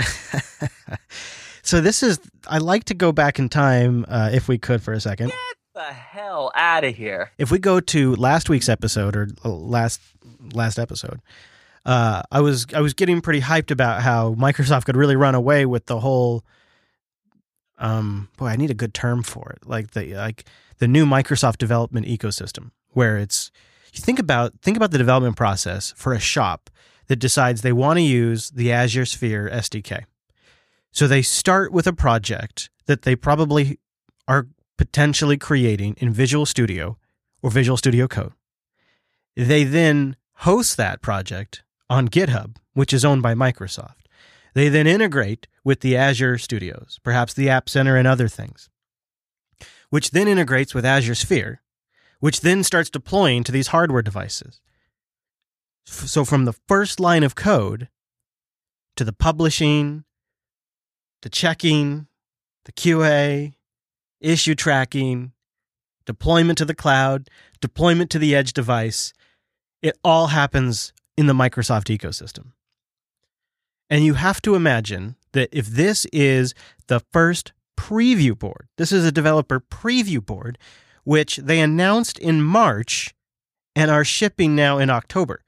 so 1.64 1.82
this 1.82 2.04
is, 2.04 2.20
I 2.48 2.60
like 2.60 2.84
to 2.86 2.94
go 2.94 3.12
back 3.12 3.40
in 3.40 3.50
time, 3.50 4.06
uh, 4.08 4.30
if 4.32 4.48
we 4.48 4.60
could 4.60 4.84
for 4.84 4.94
a 4.94 5.00
second. 5.00 5.30
Get 5.30 5.38
the 5.74 5.82
hell 5.82 6.52
out 6.54 6.84
of 6.84 6.96
here. 6.96 7.32
If 7.40 7.50
we 7.50 7.58
go 7.58 7.80
to 7.80 8.16
last 8.16 8.50
week's 8.50 8.70
episode 8.70 9.16
or 9.16 9.30
last 9.44 10.00
last 10.54 10.78
episode, 10.78 11.20
uh, 11.86 12.22
I 12.32 12.42
was 12.42 12.66
I 12.74 12.82
was 12.82 12.94
getting 12.94 13.22
pretty 13.22 13.42
hyped 13.42 13.72
about 13.72 14.02
how 14.02 14.36
Microsoft 14.36 14.86
could 14.86 14.96
really 14.96 15.16
run 15.16 15.36
away 15.36 15.66
with 15.66 15.86
the 15.88 16.00
whole. 16.00 16.44
Um, 17.78 18.30
boy, 18.38 18.48
I 18.48 18.56
need 18.56 18.72
a 18.72 18.76
good 18.76 18.94
term 18.94 19.24
for 19.24 19.52
it. 19.52 19.68
Like 19.68 19.92
the 19.92 20.14
like 20.16 20.46
the 20.78 20.88
new 20.88 21.06
Microsoft 21.06 21.58
development 21.58 22.06
ecosystem, 22.08 22.72
where 22.90 23.18
it's 23.18 23.52
you 23.94 24.00
think 24.02 24.20
about 24.20 24.54
think 24.62 24.78
about 24.78 24.92
the 24.92 24.98
development 24.98 25.36
process 25.36 25.94
for 25.98 26.14
a 26.14 26.20
shop 26.20 26.70
that 27.08 27.18
decides 27.18 27.62
they 27.62 27.74
want 27.74 27.98
to 27.98 28.04
use 28.04 28.50
the 28.52 28.72
Azure 28.72 29.06
Sphere 29.06 29.50
SDK. 29.52 30.06
So 30.92 31.08
they 31.08 31.22
start 31.22 31.74
with 31.74 31.88
a 31.88 31.94
project 31.94 32.70
that 32.86 33.02
they 33.02 33.16
probably 33.16 33.80
are 34.28 34.48
potentially 34.78 35.38
creating 35.38 35.96
in 35.98 36.12
Visual 36.12 36.46
Studio 36.46 36.98
or 37.42 37.50
Visual 37.50 37.78
Studio 37.78 38.08
Code. 38.08 38.34
They 39.36 39.64
then 39.64 40.16
host 40.38 40.78
that 40.78 41.02
project 41.02 41.64
on 41.94 42.10
GitHub, 42.10 42.56
which 42.74 42.92
is 42.92 43.06
owned 43.06 43.22
by 43.22 43.36
Microsoft. 43.36 44.08
They 44.56 44.68
then 44.68 44.88
integrate 44.88 45.48
with 45.64 45.82
the 45.82 45.96
Azure 45.96 46.40
Studios, 46.40 47.00
perhaps 47.04 47.34
the 47.34 47.50
App 47.50 47.70
Center 47.70 47.96
and 47.96 48.08
other 48.08 48.28
things, 48.28 48.70
which 49.90 50.12
then 50.12 50.28
integrates 50.28 50.74
with 50.74 50.86
Azure 50.86 51.16
Sphere, 51.16 51.62
which 52.20 52.42
then 52.42 52.64
starts 52.64 52.90
deploying 52.90 53.44
to 53.44 53.52
these 53.52 53.68
hardware 53.68 54.02
devices. 54.02 54.60
So 55.86 56.26
from 56.26 56.46
the 56.46 56.56
first 56.68 57.00
line 57.00 57.24
of 57.24 57.36
code 57.36 57.90
to 58.96 59.04
the 59.04 59.14
publishing, 59.14 60.04
the 61.22 61.30
checking, 61.30 62.08
the 62.66 62.72
QA, 62.72 63.54
issue 64.20 64.56
tracking, 64.56 65.34
deployment 66.06 66.58
to 66.58 66.66
the 66.66 66.76
cloud, 66.76 67.30
deployment 67.62 68.10
to 68.12 68.20
the 68.20 68.36
edge 68.36 68.54
device, 68.54 69.14
it 69.82 69.98
all 70.04 70.28
happens 70.28 70.92
in 71.18 71.28
the 71.28 71.34
Microsoft 71.34 71.96
ecosystem. 71.96 72.52
And 73.90 74.04
you 74.04 74.16
have 74.16 74.42
to 74.44 74.56
imagine 74.56 75.16
that 75.34 75.50
if 75.52 75.68
this 75.68 76.06
is 76.14 76.54
the 76.88 77.00
first 77.12 77.54
preview 77.78 78.38
board, 78.38 78.68
this 78.78 78.92
is 78.92 79.06
a 79.06 79.12
developer 79.12 79.60
preview 79.60 80.26
board, 80.26 80.58
which 81.04 81.38
they 81.38 81.60
announced 81.60 82.18
in 82.18 82.42
March 82.42 83.14
and 83.76 83.92
are 83.92 84.06
shipping 84.06 84.56
now 84.56 84.78
in 84.78 84.90
October. 84.90 85.42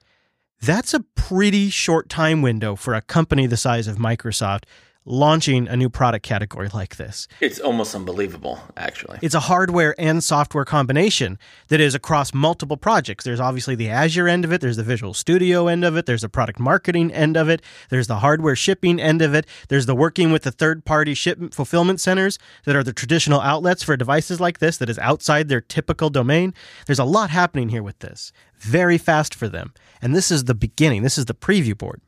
That's 0.62 0.93
a 0.93 1.06
pretty 1.15 1.69
short 1.69 2.10
time 2.10 2.41
window 2.41 2.75
for 2.75 2.93
a 2.93 3.01
company 3.01 3.47
the 3.47 3.58
size 3.58 3.88
of 3.88 3.97
Microsoft 3.97 4.63
launching 5.06 5.68
a 5.68 5.78
new 5.78 5.89
product 5.89 6.26
category 6.26 6.68
like 6.74 6.96
this. 6.96 7.28
It's 7.39 7.60
almost 7.60 7.94
unbelievable, 7.96 8.60
actually. 8.76 9.20
It's 9.22 9.36
a 9.36 9.41
hardware 9.41 9.96
and 10.00 10.24
software 10.24 10.65
combination 10.65 11.38
that 11.68 11.80
is 11.80 11.94
across 11.94 12.34
multiple 12.34 12.78
projects. 12.78 13.24
There's 13.24 13.39
obviously 13.39 13.76
the 13.76 13.89
Azure 13.89 14.28
end 14.28 14.46
of 14.46 14.52
it, 14.52 14.62
there's 14.62 14.78
the 14.78 14.84
Visual 14.84 15.13
Studio 15.13 15.68
end 15.68 15.86
of 15.86 15.96
it, 15.96 16.06
there's 16.06 16.22
the 16.22 16.30
product 16.30 16.60
marketing 16.60 17.12
end 17.12 17.38
of 17.38 17.50
it, 17.50 17.62
there's 17.89 18.08
the 18.08 18.18
hardware 18.18 18.56
shipping 18.56 19.00
end 19.00 19.22
of 19.22 19.34
it, 19.34 19.46
there's 19.70 19.86
the 19.86 19.96
working 19.96 20.32
with 20.32 20.44
the 20.44 20.52
third 20.52 20.86
party 20.86 21.13
shipment 21.13 21.54
fulfillment 21.54 22.02
centers 22.02 22.39
that 22.65 22.76
are 22.76 22.84
the 22.84 22.94
traditional 22.94 23.41
outlets 23.41 23.84
for 23.84 23.96
devices 23.96 24.39
like 24.39 24.60
this 24.60 24.78
that 24.78 24.89
is 24.89 25.00
outside 25.00 25.48
their 25.48 25.62
typical 25.62 26.10
domain. 26.10 26.54
There's 26.88 27.00
a 27.00 27.06
lot 27.06 27.30
happening 27.30 27.70
here 27.70 27.84
with 27.84 28.00
this. 28.00 28.32
Very 28.58 28.98
fast 28.98 29.36
for 29.36 29.48
them. 29.48 29.74
And 30.02 30.15
this 30.15 30.32
is 30.32 30.46
the 30.46 30.56
beginning. 30.56 31.04
This 31.04 31.18
is 31.18 31.26
the 31.26 31.34
preview 31.34 31.78
board. 31.78 32.02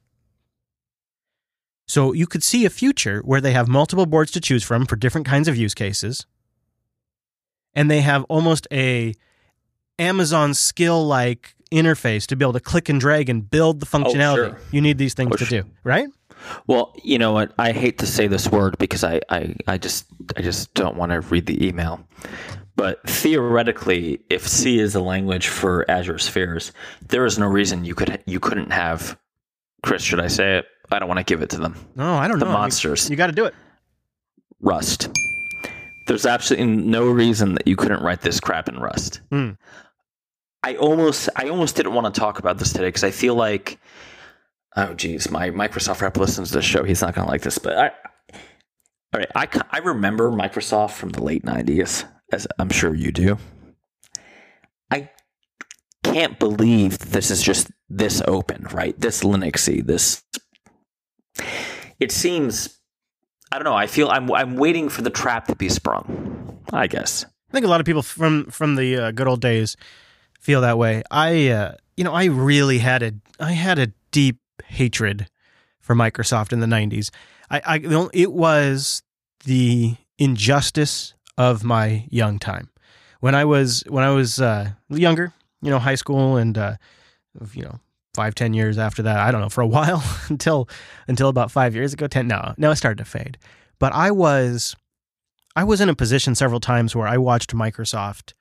So 1.87 2.11
you 2.13 2.27
could 2.27 2.43
see 2.43 2.65
a 2.65 2.69
future 2.69 3.21
where 3.21 3.39
they 3.41 3.53
have 3.53 3.67
multiple 3.67 4.05
boards 4.05 4.31
to 4.31 4.41
choose 4.41 4.63
from 4.63 4.85
for 4.85 4.95
different 4.97 5.25
kinds 5.25 5.47
of 5.47 5.55
use 5.55 5.73
cases. 5.73 6.25
And 7.73 7.89
they 7.89 8.01
have 8.01 8.25
almost 8.25 8.67
a 8.71 9.13
Amazon 9.99 10.53
skill 10.53 11.05
like 11.05 11.55
interface 11.71 12.25
to 12.27 12.35
be 12.35 12.43
able 12.43 12.53
to 12.53 12.59
click 12.59 12.89
and 12.89 12.99
drag 12.99 13.29
and 13.29 13.49
build 13.49 13.79
the 13.79 13.87
oh, 13.93 13.97
functionality 13.99 14.35
sure. 14.35 14.59
you 14.71 14.81
need 14.81 14.97
these 14.97 15.13
things 15.13 15.31
Oh, 15.33 15.37
to 15.37 15.45
sure. 15.45 15.61
do, 15.63 15.69
right? 15.83 16.07
Well, 16.67 16.93
you 17.03 17.17
know 17.17 17.31
what? 17.31 17.51
I 17.57 17.71
hate 17.71 17.97
to 17.99 18.05
say 18.07 18.27
this 18.27 18.49
word 18.49 18.77
because 18.77 19.03
I, 19.03 19.21
I, 19.29 19.55
I 19.67 19.77
just 19.77 20.05
I 20.35 20.41
just 20.41 20.73
don't 20.75 20.95
want 20.95 21.11
to 21.11 21.21
read 21.21 21.45
the 21.45 21.65
email. 21.67 21.99
But 22.75 23.01
theoretically, 23.09 24.21
if 24.29 24.47
C 24.47 24.79
is 24.79 24.93
the 24.93 25.01
language 25.01 25.47
for 25.47 25.89
Azure 25.89 26.19
Spheres, 26.19 26.71
there 27.05 27.25
is 27.25 27.39
no 27.39 27.47
reason 27.47 27.85
you 27.85 27.95
could 27.95 28.21
you 28.25 28.39
couldn't 28.39 28.71
have 28.71 29.17
Chris, 29.83 30.01
should 30.01 30.19
I 30.19 30.27
say 30.27 30.57
it? 30.59 30.65
I 30.91 30.99
don't 30.99 31.07
want 31.07 31.19
to 31.19 31.23
give 31.23 31.41
it 31.41 31.49
to 31.51 31.57
them. 31.59 31.75
No, 31.95 32.15
I 32.15 32.27
don't 32.27 32.39
The 32.39 32.45
know. 32.45 32.51
I 32.51 32.53
mean, 32.53 32.61
monsters. 32.61 33.09
you 33.09 33.15
got 33.15 33.27
to 33.27 33.33
do 33.33 33.45
it. 33.45 33.53
Rust. 34.61 35.09
There's 36.07 36.25
absolutely 36.25 36.67
no 36.67 37.09
reason 37.09 37.55
that 37.55 37.67
you 37.67 37.75
couldn't 37.75 38.01
write 38.01 38.21
this 38.21 38.39
crap 38.39 38.69
in 38.69 38.79
Rust. 38.79 39.19
Hmm. 39.29 39.51
I 40.63 40.75
almost 40.75 41.29
I 41.35 41.49
almost 41.49 41.75
didn't 41.75 41.93
want 41.93 42.13
to 42.13 42.19
talk 42.19 42.39
about 42.39 42.57
this 42.57 42.71
today 42.73 42.87
because 42.87 43.03
I 43.03 43.11
feel 43.11 43.35
like 43.35 43.77
oh 44.75 44.93
geez, 44.93 45.29
my 45.29 45.49
Microsoft 45.49 46.01
rep 46.01 46.17
listens 46.17 46.49
to 46.49 46.55
the 46.55 46.61
show. 46.61 46.83
He's 46.83 47.01
not 47.01 47.13
going 47.13 47.25
to 47.25 47.31
like 47.31 47.41
this, 47.41 47.57
but 47.57 47.77
I 47.77 47.91
all 49.13 49.19
right. 49.19 49.31
I 49.35 49.47
I 49.71 49.77
remember 49.79 50.31
Microsoft 50.31 50.91
from 50.91 51.09
the 51.09 51.21
late 51.23 51.43
'90s, 51.45 52.05
as 52.31 52.47
I'm 52.57 52.69
sure 52.69 52.95
you 52.95 53.11
do. 53.11 53.37
I 54.91 55.09
can't 56.03 56.39
believe 56.39 56.97
this 56.99 57.29
is 57.31 57.41
just 57.43 57.69
this 57.89 58.21
open, 58.27 58.67
right? 58.71 58.99
This 58.99 59.23
Linuxy, 59.23 59.85
this. 59.85 60.23
It 61.99 62.11
seems 62.11 62.77
I 63.51 63.57
don't 63.57 63.65
know. 63.65 63.75
I 63.75 63.87
feel 63.87 64.09
I'm 64.09 64.31
I'm 64.31 64.57
waiting 64.57 64.89
for 64.89 65.01
the 65.01 65.09
trap 65.09 65.47
to 65.47 65.55
be 65.55 65.69
sprung. 65.69 66.59
I 66.73 66.87
guess. 66.87 67.25
I 67.49 67.53
think 67.53 67.65
a 67.65 67.69
lot 67.69 67.79
of 67.79 67.85
people 67.85 68.01
from 68.01 68.45
from 68.45 68.75
the 68.75 68.97
uh, 68.97 69.11
good 69.11 69.27
old 69.27 69.41
days 69.41 69.77
feel 70.39 70.61
that 70.61 70.77
way. 70.77 71.03
I, 71.09 71.49
uh, 71.49 71.75
you 71.95 72.03
know, 72.03 72.13
I 72.13 72.25
really 72.25 72.79
had 72.79 73.03
a 73.03 73.13
I 73.39 73.53
had 73.53 73.79
a 73.79 73.93
deep 74.11 74.39
hatred 74.65 75.27
for 75.79 75.95
Microsoft 75.95 76.51
in 76.51 76.59
the 76.59 76.67
'90s. 76.67 77.09
I, 77.49 77.61
I 77.65 78.09
it 78.13 78.33
was 78.33 79.01
the 79.45 79.95
injustice 80.17 81.13
of 81.37 81.63
my 81.63 82.05
young 82.09 82.39
time, 82.39 82.69
when 83.21 83.33
I 83.33 83.45
was 83.45 83.83
when 83.87 84.03
I 84.03 84.09
was 84.09 84.41
uh, 84.41 84.71
younger, 84.89 85.31
you 85.61 85.69
know, 85.69 85.79
high 85.79 85.95
school, 85.95 86.35
and 86.35 86.57
uh, 86.57 86.75
you 87.53 87.63
know, 87.63 87.79
five 88.13 88.35
ten 88.35 88.53
years 88.53 88.77
after 88.77 89.03
that, 89.03 89.19
I 89.19 89.31
don't 89.31 89.41
know, 89.41 89.49
for 89.49 89.61
a 89.61 89.67
while 89.77 90.03
until 90.29 90.69
until 91.07 91.29
about 91.29 91.51
five 91.51 91.75
years 91.75 91.93
ago, 91.93 92.07
ten. 92.07 92.27
No, 92.27 92.53
no, 92.57 92.71
it 92.71 92.75
started 92.75 92.97
to 92.99 93.05
fade. 93.05 93.37
But 93.79 93.93
I 93.93 94.11
was 94.11 94.75
I 95.55 95.63
was 95.63 95.81
in 95.81 95.89
a 95.89 95.95
position 95.95 96.35
several 96.35 96.59
times 96.59 96.95
where 96.95 97.07
I 97.07 97.17
watched 97.17 97.55
Microsoft 97.55 98.33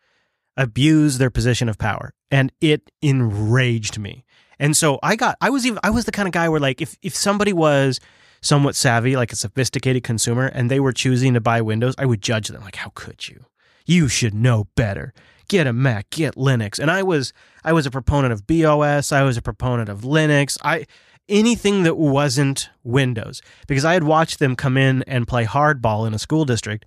abuse 0.56 1.18
their 1.18 1.30
position 1.30 1.68
of 1.68 1.78
power, 1.78 2.12
and 2.30 2.52
it 2.60 2.90
enraged 3.02 3.98
me. 3.98 4.24
And 4.58 4.76
so 4.76 4.98
I 5.02 5.16
got 5.16 5.36
I 5.40 5.50
was 5.50 5.66
even 5.66 5.78
I 5.82 5.90
was 5.90 6.04
the 6.04 6.12
kind 6.12 6.28
of 6.28 6.32
guy 6.32 6.48
where 6.48 6.60
like 6.60 6.80
if 6.80 6.96
if 7.02 7.14
somebody 7.14 7.52
was 7.52 8.00
somewhat 8.42 8.76
savvy, 8.76 9.16
like 9.16 9.32
a 9.32 9.36
sophisticated 9.36 10.04
consumer, 10.04 10.46
and 10.46 10.70
they 10.70 10.80
were 10.80 10.92
choosing 10.92 11.34
to 11.34 11.40
buy 11.40 11.60
Windows, 11.60 11.94
I 11.98 12.06
would 12.06 12.22
judge 12.22 12.48
them 12.48 12.62
like, 12.62 12.76
how 12.76 12.92
could 12.94 13.28
you? 13.28 13.44
You 13.84 14.08
should 14.08 14.34
know 14.34 14.68
better. 14.76 15.12
Get 15.48 15.66
a 15.66 15.72
Mac, 15.72 16.10
get 16.10 16.34
Linux. 16.34 16.78
And 16.78 16.90
I 16.90 17.02
was 17.02 17.32
I 17.64 17.72
was 17.72 17.86
a 17.86 17.90
proponent 17.90 18.32
of 18.32 18.46
BeOS, 18.46 19.12
I 19.12 19.22
was 19.22 19.36
a 19.36 19.42
proponent 19.42 19.88
of 19.88 20.00
Linux. 20.00 20.58
I 20.62 20.86
anything 21.28 21.82
that 21.82 21.96
wasn't 21.96 22.70
Windows 22.84 23.42
because 23.66 23.84
I 23.84 23.94
had 23.94 24.04
watched 24.04 24.38
them 24.38 24.56
come 24.56 24.76
in 24.76 25.02
and 25.04 25.26
play 25.26 25.44
hardball 25.44 26.06
in 26.06 26.14
a 26.14 26.18
school 26.18 26.44
district 26.44 26.84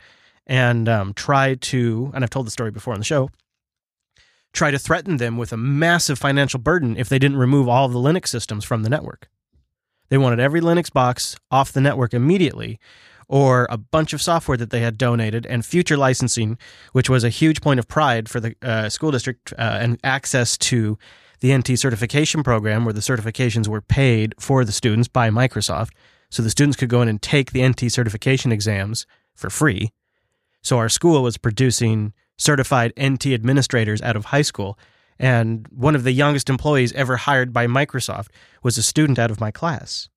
and 0.48 0.90
um, 0.90 1.14
try 1.14 1.56
to, 1.56 2.12
and 2.14 2.24
I've 2.24 2.30
told 2.30 2.48
the 2.48 2.52
story 2.52 2.72
before 2.72 2.94
on 2.94 3.00
the 3.00 3.06
show, 3.06 3.30
try 4.54 4.72
to 4.72 4.80
threaten 4.80 5.18
them 5.18 5.38
with 5.38 5.54
a 5.54 5.58
massive 5.58 6.18
financial 6.18 6.60
burden 6.60 6.98
if 6.98 7.10
they 7.10 7.20
didn't 7.20 7.38
remove 7.38 7.68
all 7.68 7.88
the 7.88 8.00
Linux 8.00 8.28
systems 8.28 8.66
from 8.66 8.84
the 8.84 8.90
network. 8.90 9.30
They 10.10 10.18
wanted 10.18 10.40
every 10.40 10.60
Linux 10.60 10.92
box 10.92 11.36
off 11.52 11.72
the 11.72 11.82
network 11.82 12.14
immediately, 12.16 12.80
or 13.30 13.68
a 13.70 13.78
bunch 13.78 14.12
of 14.12 14.22
software 14.22 14.58
that 14.58 14.72
they 14.72 14.82
had 14.82 14.98
donated, 14.98 15.46
and 15.46 15.64
future 15.64 15.96
licensing, 15.96 16.58
which 16.92 17.10
was 17.10 17.24
a 17.24 17.30
huge 17.30 17.62
point 17.62 17.80
of 17.80 17.88
pride 17.88 18.28
for 18.28 18.40
the 18.40 18.56
uh, 18.64 18.90
school 18.90 19.12
district, 19.12 19.54
uh, 19.58 19.78
and 19.80 20.00
access 20.04 20.58
to 20.58 20.98
the 21.40 21.56
NT 21.56 21.80
certification 21.80 22.44
program, 22.44 22.84
where 22.84 22.94
the 22.94 23.00
certifications 23.00 23.68
were 23.68 23.82
paid 23.82 24.34
for 24.40 24.66
the 24.66 24.72
students 24.72 25.08
by 25.08 25.30
Microsoft. 25.30 25.92
So 26.32 26.44
the 26.44 26.50
students 26.50 26.76
could 26.76 26.90
go 26.90 27.02
in 27.02 27.08
and 27.08 27.22
take 27.22 27.52
the 27.52 27.66
NT 27.66 27.92
certification 27.92 28.52
exams 28.52 29.06
for 29.36 29.50
free. 29.50 29.92
So 30.62 30.78
our 30.78 30.90
school 30.90 31.24
was 31.24 31.38
producing 31.38 32.14
certified 32.38 32.94
NT 33.00 33.28
administrators 33.28 34.02
out 34.02 34.16
of 34.16 34.26
high 34.26 34.42
school. 34.42 34.78
And 35.20 35.68
one 35.70 35.96
of 35.96 36.04
the 36.04 36.12
youngest 36.12 36.50
employees 36.50 36.94
ever 36.94 37.18
hired 37.18 37.54
by 37.54 37.68
Microsoft 37.68 38.28
was 38.64 38.78
a 38.78 38.84
student 38.84 39.20
out 39.20 39.32
of 39.32 39.40
my 39.40 39.52
class. 39.52 40.10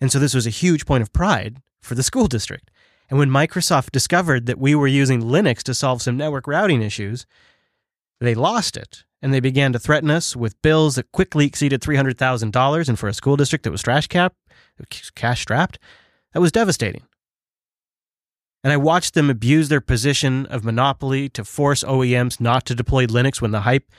And 0.00 0.10
so 0.10 0.18
this 0.18 0.34
was 0.34 0.46
a 0.46 0.50
huge 0.50 0.86
point 0.86 1.02
of 1.02 1.12
pride 1.12 1.60
for 1.86 1.94
the 1.94 2.02
school 2.02 2.26
district. 2.26 2.70
And 3.08 3.18
when 3.18 3.30
Microsoft 3.30 3.92
discovered 3.92 4.46
that 4.46 4.58
we 4.58 4.74
were 4.74 4.88
using 4.88 5.22
Linux 5.22 5.62
to 5.64 5.74
solve 5.74 6.02
some 6.02 6.16
network 6.16 6.46
routing 6.46 6.82
issues, 6.82 7.26
they 8.20 8.34
lost 8.34 8.76
it 8.76 9.04
and 9.22 9.32
they 9.32 9.40
began 9.40 9.72
to 9.72 9.78
threaten 9.78 10.10
us 10.10 10.36
with 10.36 10.60
bills 10.62 10.96
that 10.96 11.12
quickly 11.12 11.46
exceeded 11.46 11.80
$300,000. 11.80 12.88
And 12.88 12.98
for 12.98 13.08
a 13.08 13.14
school 13.14 13.36
district 13.36 13.62
that 13.64 13.70
was 13.70 13.82
trash 13.82 14.08
cap, 14.08 14.34
cash 15.14 15.42
strapped, 15.42 15.78
that 16.32 16.40
was 16.40 16.52
devastating. 16.52 17.02
And 18.64 18.72
I 18.72 18.76
watched 18.76 19.14
them 19.14 19.30
abuse 19.30 19.68
their 19.68 19.80
position 19.80 20.44
of 20.46 20.64
monopoly 20.64 21.28
to 21.30 21.44
force 21.44 21.84
OEMs 21.84 22.40
not 22.40 22.64
to 22.66 22.74
deploy 22.74 23.06
Linux 23.06 23.40
when 23.40 23.52
the 23.52 23.60
hype 23.60 23.90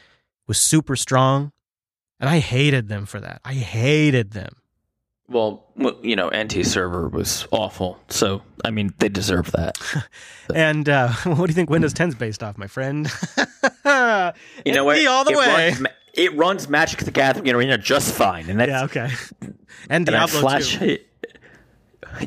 was 0.48 0.60
super 0.60 0.96
strong. 0.96 1.54
And 2.20 2.30
I 2.30 2.40
hated 2.40 2.90
them 2.90 3.06
for 3.06 3.20
that. 3.22 3.40
I 3.46 3.54
hated 3.54 4.32
them. 4.32 4.58
Well, 5.30 5.66
you 6.02 6.16
know, 6.16 6.30
NT 6.30 6.66
server 6.66 7.10
was 7.10 7.48
awful. 7.52 8.00
So, 8.08 8.42
I 8.64 8.72
mean, 8.72 8.94
they 9.00 9.10
deserve 9.10 9.52
that. 9.52 9.78
and 10.56 10.88
uh, 10.88 11.10
what 11.24 11.36
do 11.36 11.44
you 11.48 11.54
think 11.54 11.70
Windows 11.70 11.94
10 11.94 12.10
is 12.10 12.16
based 12.16 12.42
off, 12.44 12.58
my 12.58 12.68
friend? 12.68 13.12
you 13.38 14.74
know 14.74 14.86
what? 14.86 15.06
All 15.06 15.26
the 15.26 15.32
it 15.32 15.38
way. 15.38 15.70
Runs, 15.72 15.88
it 16.14 16.36
runs 16.36 16.70
Magic 16.70 17.00
the 17.04 17.12
Gathering 17.12 17.50
Arena 17.50 17.78
just 17.78 18.14
fine. 18.14 18.50
And 18.50 18.60
that's, 18.60 18.70
yeah, 18.70 18.84
okay. 18.86 19.12
And 19.90 20.06
Diablo 20.06 20.22
and 20.22 20.32
Flash, 20.32 20.78
2. 20.78 20.98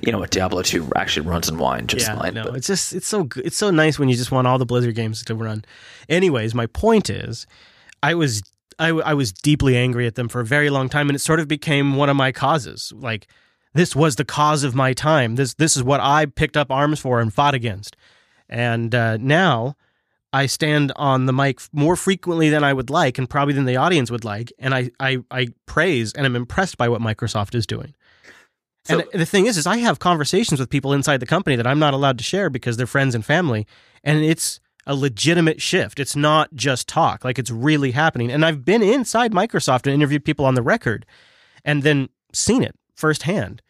You 0.03 0.13
know 0.13 0.19
what? 0.19 0.31
Diablo 0.31 0.63
2 0.63 0.93
actually 0.95 1.27
runs 1.27 1.49
in 1.49 1.57
wine 1.57 1.87
just 1.87 2.07
yeah, 2.07 2.17
fine. 2.17 2.35
No, 2.35 2.45
but. 2.45 2.57
it's 2.57 2.67
just, 2.67 2.93
it's 2.93 3.09
so 3.09 3.25
good. 3.25 3.47
It's 3.47 3.57
so 3.57 3.71
nice 3.71 3.99
when 3.99 4.11
you 4.11 4.17
just 4.17 4.31
want 4.31 4.47
all 4.47 4.59
the 4.59 4.67
Blizzard 4.67 4.95
games 4.95 5.25
to 5.25 5.35
run. 5.35 5.65
Anyways, 6.09 6.55
my 6.55 6.67
point 6.67 7.09
is, 7.09 7.47
I 8.03 8.15
was 8.15 8.43
I, 8.81 8.89
I 8.89 9.15
was 9.15 9.33
deeply 9.33 9.77
angry 9.77 10.07
at 10.07 10.15
them 10.15 10.29
for 10.29 10.41
a 10.41 10.45
very 10.45 10.71
long 10.71 10.89
time, 10.89 11.09
and 11.09 11.15
it 11.15 11.21
sort 11.21 11.39
of 11.39 11.47
became 11.47 11.97
one 11.97 12.09
of 12.09 12.17
my 12.17 12.33
causes. 12.33 12.93
Like 12.97 13.29
this 13.75 13.95
was 13.95 14.17
the 14.17 14.25
cause 14.25 14.65
of 14.65 14.75
my 14.75 14.95
time. 14.95 15.37
This 15.37 15.55
this 15.55 15.77
is 15.77 15.83
what 15.83 16.01
I 16.01 16.27
picked 16.27 16.57
up 16.57 16.71
arms 16.71 16.99
for 16.99 17.21
and 17.21 17.33
fought 17.33 17.55
against. 17.55 17.97
And 18.49 18.95
uh, 18.95 19.19
now 19.19 19.77
I 20.33 20.47
stand 20.47 20.93
on 20.97 21.27
the 21.27 21.33
mic 21.33 21.61
more 21.73 21.95
frequently 21.95 22.49
than 22.49 22.65
I 22.65 22.73
would 22.73 22.91
like, 22.91 23.19
and 23.19 23.29
probably 23.29 23.55
than 23.55 23.67
the 23.67 23.77
audience 23.77 24.11
would 24.11 24.25
like. 24.25 24.51
And 24.59 24.75
I 24.75 24.91
I, 24.99 25.19
I 25.31 25.49
praise 25.67 26.13
and 26.15 26.25
I'm 26.25 26.37
impressed 26.37 26.79
by 26.79 26.89
what 26.89 27.03
Microsoft 27.03 27.55
is 27.55 27.67
doing. 27.67 27.95
So, 28.87 29.01
and 29.13 29.21
the 29.21 29.27
thing 29.27 29.45
is, 29.45 29.59
is 29.59 29.67
I 29.67 29.77
have 29.77 29.99
conversations 29.99 30.59
with 30.59 30.71
people 30.71 30.95
inside 30.95 31.21
the 31.21 31.27
company 31.27 31.55
that 31.55 31.67
I'm 31.67 31.79
not 31.79 31.93
allowed 31.93 32.17
to 32.17 32.25
share 32.25 32.49
because 32.49 32.79
they're 32.79 32.87
friends 32.87 33.15
and 33.15 33.23
family, 33.23 33.67
and 34.03 34.25
it's 34.25 34.59
a 34.91 34.95
legitimate 34.95 35.63
shift. 35.63 36.01
It's 36.01 36.17
not 36.17 36.53
just 36.53 36.89
talk, 36.89 37.25
like 37.25 37.39
it's 37.39 37.51
really 37.51 37.93
happening. 37.93 38.33
And 38.33 38.45
I've 38.45 38.65
been 38.65 38.83
inside 38.83 39.31
Microsoft 39.31 39.87
and 39.87 39.95
interviewed 39.95 40.25
people 40.25 40.45
on 40.45 40.57
the 40.57 40.63
record 40.63 41.07
and 41.65 41.85
then 41.85 42.09
seen 42.35 42.65
it 42.65 42.75
firsthand. 42.97 43.63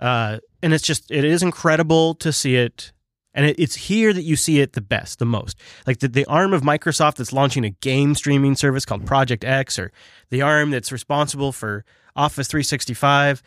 Uh, 0.00 0.38
and 0.60 0.74
it's 0.74 0.82
just, 0.82 1.08
it 1.08 1.24
is 1.24 1.44
incredible 1.44 2.14
to 2.16 2.32
see 2.32 2.56
it. 2.56 2.90
And 3.32 3.46
it, 3.46 3.60
it's 3.60 3.76
here 3.76 4.12
that 4.12 4.22
you 4.22 4.34
see 4.34 4.58
it 4.58 4.72
the 4.72 4.80
best, 4.80 5.20
the 5.20 5.24
most. 5.24 5.56
Like 5.86 6.00
the, 6.00 6.08
the 6.08 6.24
arm 6.24 6.52
of 6.52 6.62
Microsoft 6.62 7.14
that's 7.14 7.32
launching 7.32 7.64
a 7.64 7.70
game 7.70 8.16
streaming 8.16 8.56
service 8.56 8.84
called 8.84 9.06
Project 9.06 9.44
X, 9.44 9.78
or 9.78 9.92
the 10.30 10.42
arm 10.42 10.72
that's 10.72 10.90
responsible 10.90 11.52
for 11.52 11.84
Office 12.16 12.48
365. 12.48 13.40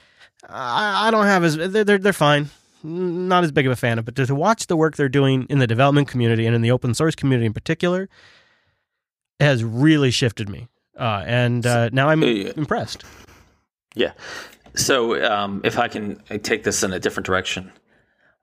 I, 0.47 1.09
I 1.09 1.11
don't 1.11 1.25
have 1.25 1.43
as, 1.43 1.57
they're, 1.57 1.83
they're, 1.83 1.97
they're 1.97 2.13
fine 2.13 2.49
not 2.83 3.43
as 3.43 3.51
big 3.51 3.65
of 3.65 3.71
a 3.71 3.75
fan 3.75 3.97
of, 3.99 4.05
but 4.05 4.15
to 4.15 4.35
watch 4.35 4.67
the 4.67 4.75
work 4.75 4.97
they're 4.97 5.09
doing 5.09 5.45
in 5.49 5.59
the 5.59 5.67
development 5.67 6.07
community 6.07 6.45
and 6.45 6.55
in 6.55 6.61
the 6.61 6.71
open 6.71 6.93
source 6.93 7.15
community 7.15 7.45
in 7.45 7.53
particular 7.53 8.09
has 9.39 9.63
really 9.63 10.11
shifted 10.11 10.49
me. 10.49 10.67
Uh, 10.99 11.23
and 11.25 11.65
uh, 11.65 11.89
now 11.91 12.09
I'm 12.09 12.21
impressed. 12.23 13.03
Yeah. 13.95 14.11
So 14.75 15.23
um, 15.23 15.61
if 15.63 15.79
I 15.79 15.87
can 15.87 16.21
take 16.41 16.63
this 16.63 16.83
in 16.83 16.93
a 16.93 16.99
different 16.99 17.25
direction, 17.25 17.71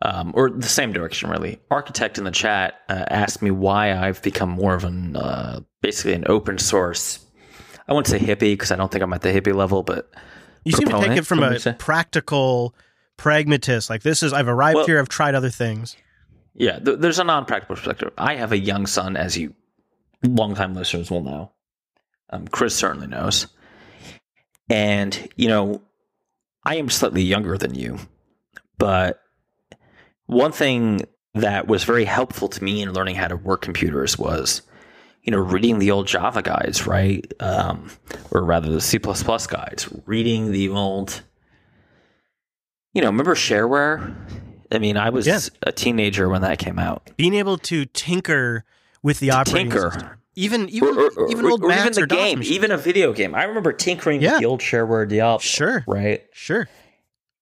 um, 0.03 0.33
or 0.35 0.51
the 0.51 0.69
same 0.69 0.93
direction, 0.93 1.29
really. 1.29 1.61
Architect 1.71 2.17
in 2.17 2.25
the 2.25 2.31
chat 2.31 2.81
uh, 2.89 3.05
asked 3.09 3.43
me 3.43 3.51
why 3.51 3.93
I've 3.93 4.23
become 4.23 4.49
more 4.49 4.75
of 4.75 4.85
an 4.85 5.17
uh, 5.17 5.61
basically 5.83 6.15
an 6.15 6.25
open 6.27 6.59
source. 6.59 7.25
I 7.87 7.93
won't 7.93 8.07
say 8.07 8.19
hippie 8.19 8.53
because 8.53 8.71
I 8.71 8.77
don't 8.77 8.91
think 8.91 9.03
I'm 9.03 9.13
at 9.13 9.23
the 9.23 9.29
hippie 9.29 9.55
level, 9.55 9.83
but 9.83 10.11
you 10.65 10.73
seem 10.73 10.89
to 10.89 11.01
take 11.01 11.19
it 11.19 11.27
from 11.27 11.43
a 11.43 11.59
practical 11.75 12.75
pragmatist. 13.21 13.91
Like 13.91 14.03
this 14.03 14.23
is 14.23 14.33
I've 14.33 14.49
arrived 14.49 14.77
well, 14.77 14.87
here. 14.87 14.99
I've 14.99 15.09
tried 15.09 15.35
other 15.35 15.51
things. 15.51 15.97
Yeah, 16.55 16.79
th- 16.79 16.99
there's 16.99 17.19
a 17.19 17.25
non-practical 17.25 17.77
perspective. 17.77 18.13
I 18.19 18.37
have 18.37 18.53
a 18.53 18.59
young 18.59 18.87
son, 18.87 19.17
as 19.17 19.37
you 19.37 19.55
longtime 20.23 20.75
listeners 20.75 21.11
will 21.11 21.23
know. 21.23 21.53
Um, 22.31 22.49
Chris 22.49 22.75
certainly 22.75 23.07
knows, 23.07 23.47
and 24.69 25.29
you 25.37 25.49
know, 25.49 25.83
I 26.65 26.77
am 26.77 26.89
slightly 26.89 27.23
younger 27.23 27.59
than 27.59 27.75
you, 27.75 27.99
but 28.79 29.21
one 30.27 30.53
thing 30.53 31.03
that 31.35 31.67
was 31.69 31.85
very 31.85 32.05
helpful 32.05 32.49
to 32.49 32.65
me 32.65 32.83
in 32.83 32.93
learning 32.93 33.17
how 33.17 33.29
to 33.29 33.37
work 33.37 33.61
computers 33.61 34.19
was 34.19 34.63
you 35.23 35.31
know, 35.31 35.39
reading 35.39 35.79
the 35.79 35.91
old 35.91 36.07
Java 36.07 36.41
guides, 36.41 36.87
right? 36.87 37.31
Um, 37.41 37.91
or 38.31 38.43
rather 38.43 38.71
the 38.71 38.81
C 38.81 38.99
guides, 38.99 39.89
reading 40.07 40.51
the 40.51 40.71
old 40.71 41.23
you 42.93 43.01
know, 43.01 43.09
remember 43.09 43.35
shareware? 43.35 44.15
I 44.73 44.79
mean, 44.79 44.97
I 44.97 45.11
was 45.11 45.27
yeah. 45.27 45.41
a 45.63 45.73
teenager 45.73 46.29
when 46.29 46.43
that 46.43 46.59
came 46.59 46.79
out. 46.79 47.11
Being 47.17 47.35
able 47.35 47.59
to 47.59 47.87
tinker 47.87 48.65
with 49.03 49.21
the 49.21 49.29
to 49.29 49.37
operating 49.37 49.71
tinker. 49.71 49.91
system. 49.93 50.11
Even 50.37 50.69
even 50.69 50.97
or, 50.97 51.11
or, 51.17 51.31
even 51.31 51.45
old 51.45 51.63
or 51.63 51.73
even 51.73 51.93
the 51.93 52.07
game, 52.07 52.41
even 52.43 52.71
a 52.71 52.77
video 52.77 53.13
game. 53.13 53.35
I 53.35 53.45
remember 53.45 53.73
tinkering 53.73 54.23
yeah. 54.23 54.33
with 54.33 54.41
the 54.41 54.47
old 54.47 54.61
shareware 54.61 55.09
Diablo. 55.09 55.39
Sure, 55.39 55.85
right, 55.89 56.25
sure. 56.33 56.69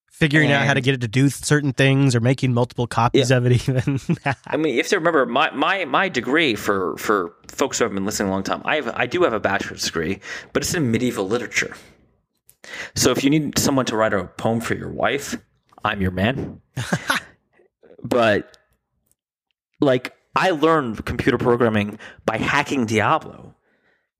Figuring 0.07 0.47
and, 0.47 0.55
out 0.55 0.67
how 0.67 0.73
to 0.73 0.81
get 0.81 0.95
it 0.95 1.01
to 1.01 1.07
do 1.07 1.29
certain 1.29 1.71
things, 1.71 2.15
or 2.15 2.19
making 2.19 2.53
multiple 2.53 2.87
copies 2.87 3.29
yeah. 3.29 3.37
of 3.37 3.45
it. 3.45 3.51
Even. 3.69 3.99
I 4.47 4.57
mean, 4.57 4.77
if 4.79 4.91
you 4.91 4.97
remember 4.97 5.25
my, 5.27 5.51
my 5.51 5.85
my 5.85 6.09
degree 6.09 6.55
for 6.55 6.97
for 6.97 7.35
folks 7.47 7.77
who 7.77 7.85
have 7.85 7.93
been 7.93 8.05
listening 8.05 8.29
a 8.29 8.31
long 8.31 8.43
time. 8.43 8.61
I 8.65 8.77
have 8.77 8.89
I 8.95 9.05
do 9.05 9.23
have 9.23 9.33
a 9.33 9.39
bachelor's 9.39 9.85
degree, 9.85 10.19
but 10.51 10.63
it's 10.63 10.73
in 10.73 10.91
medieval 10.91 11.27
literature. 11.27 11.75
So 12.95 13.11
if 13.11 13.23
you 13.23 13.29
need 13.29 13.57
someone 13.57 13.85
to 13.85 13.95
write 13.95 14.13
a 14.13 14.25
poem 14.25 14.59
for 14.61 14.75
your 14.75 14.91
wife, 14.91 15.37
I'm 15.83 16.01
your 16.01 16.11
man. 16.11 16.61
but 18.03 18.57
like 19.81 20.13
I 20.35 20.51
learned 20.51 21.05
computer 21.05 21.37
programming 21.37 21.99
by 22.25 22.37
hacking 22.37 22.85
Diablo. 22.85 23.55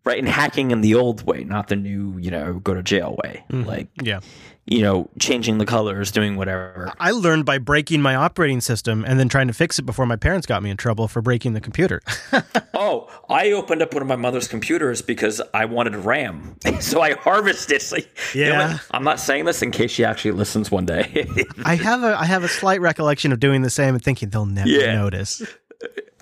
right? 0.06 0.18
And 0.20 0.28
hacking 0.30 0.72
in 0.72 0.82
the 0.82 0.96
old 0.96 1.26
way, 1.28 1.44
not 1.44 1.68
the 1.68 1.76
new, 1.76 2.18
you 2.18 2.32
know, 2.32 2.54
go 2.60 2.74
to 2.74 2.82
jail 2.82 3.18
way. 3.24 3.44
Mhm. 3.52 3.66
Like, 3.66 3.90
Yeah. 4.02 4.22
You 4.70 4.82
know, 4.82 5.10
changing 5.20 5.58
the 5.58 5.66
colors, 5.66 6.12
doing 6.12 6.38
whatever. 6.38 6.94
I 7.00 7.12
learned 7.12 7.46
by 7.46 7.58
breaking 7.58 8.02
my 8.02 8.16
operating 8.16 8.62
system 8.62 9.04
and 9.06 9.20
then 9.20 9.28
trying 9.28 9.48
to 9.48 9.54
fix 9.54 9.80
it 9.80 9.82
before 9.84 10.06
my 10.06 10.16
parents 10.16 10.46
got 10.46 10.62
me 10.64 10.70
in 10.70 10.78
trouble 10.78 11.08
for 11.08 11.22
breaking 11.22 11.54
the 11.54 11.62
computer. 11.62 12.02
Oh, 12.82 13.10
I 13.30 13.52
opened 13.52 13.82
up 13.82 13.94
one 13.94 14.02
of 14.02 14.08
my 14.08 14.16
mother's 14.16 14.48
computers 14.48 15.02
because 15.02 15.42
I 15.54 15.66
wanted 15.66 15.98
RAM. 15.98 16.56
So 16.80 17.02
I 17.02 17.12
harvested. 17.16 17.82
So, 17.82 17.98
you 18.34 18.46
know 18.46 18.52
Yeah. 18.52 18.78
I'm 18.92 19.04
not 19.04 19.20
saying 19.20 19.44
this 19.44 19.62
in 19.62 19.72
case 19.72 19.92
she 19.92 20.06
actually 20.06 20.32
listens 20.32 20.72
one 20.72 20.86
day. 20.86 21.28
I 21.66 21.76
have 21.76 22.04
a 22.04 22.18
I 22.18 22.24
have 22.24 22.46
a 22.46 22.48
slight 22.48 22.80
recollection 22.80 23.34
of 23.34 23.42
doing 23.42 23.64
the 23.64 23.70
same 23.70 23.96
and 23.96 24.04
thinking 24.04 24.30
they'll 24.30 24.46
never 24.46 24.70
Yeah. 24.70 24.96
notice. 24.96 25.42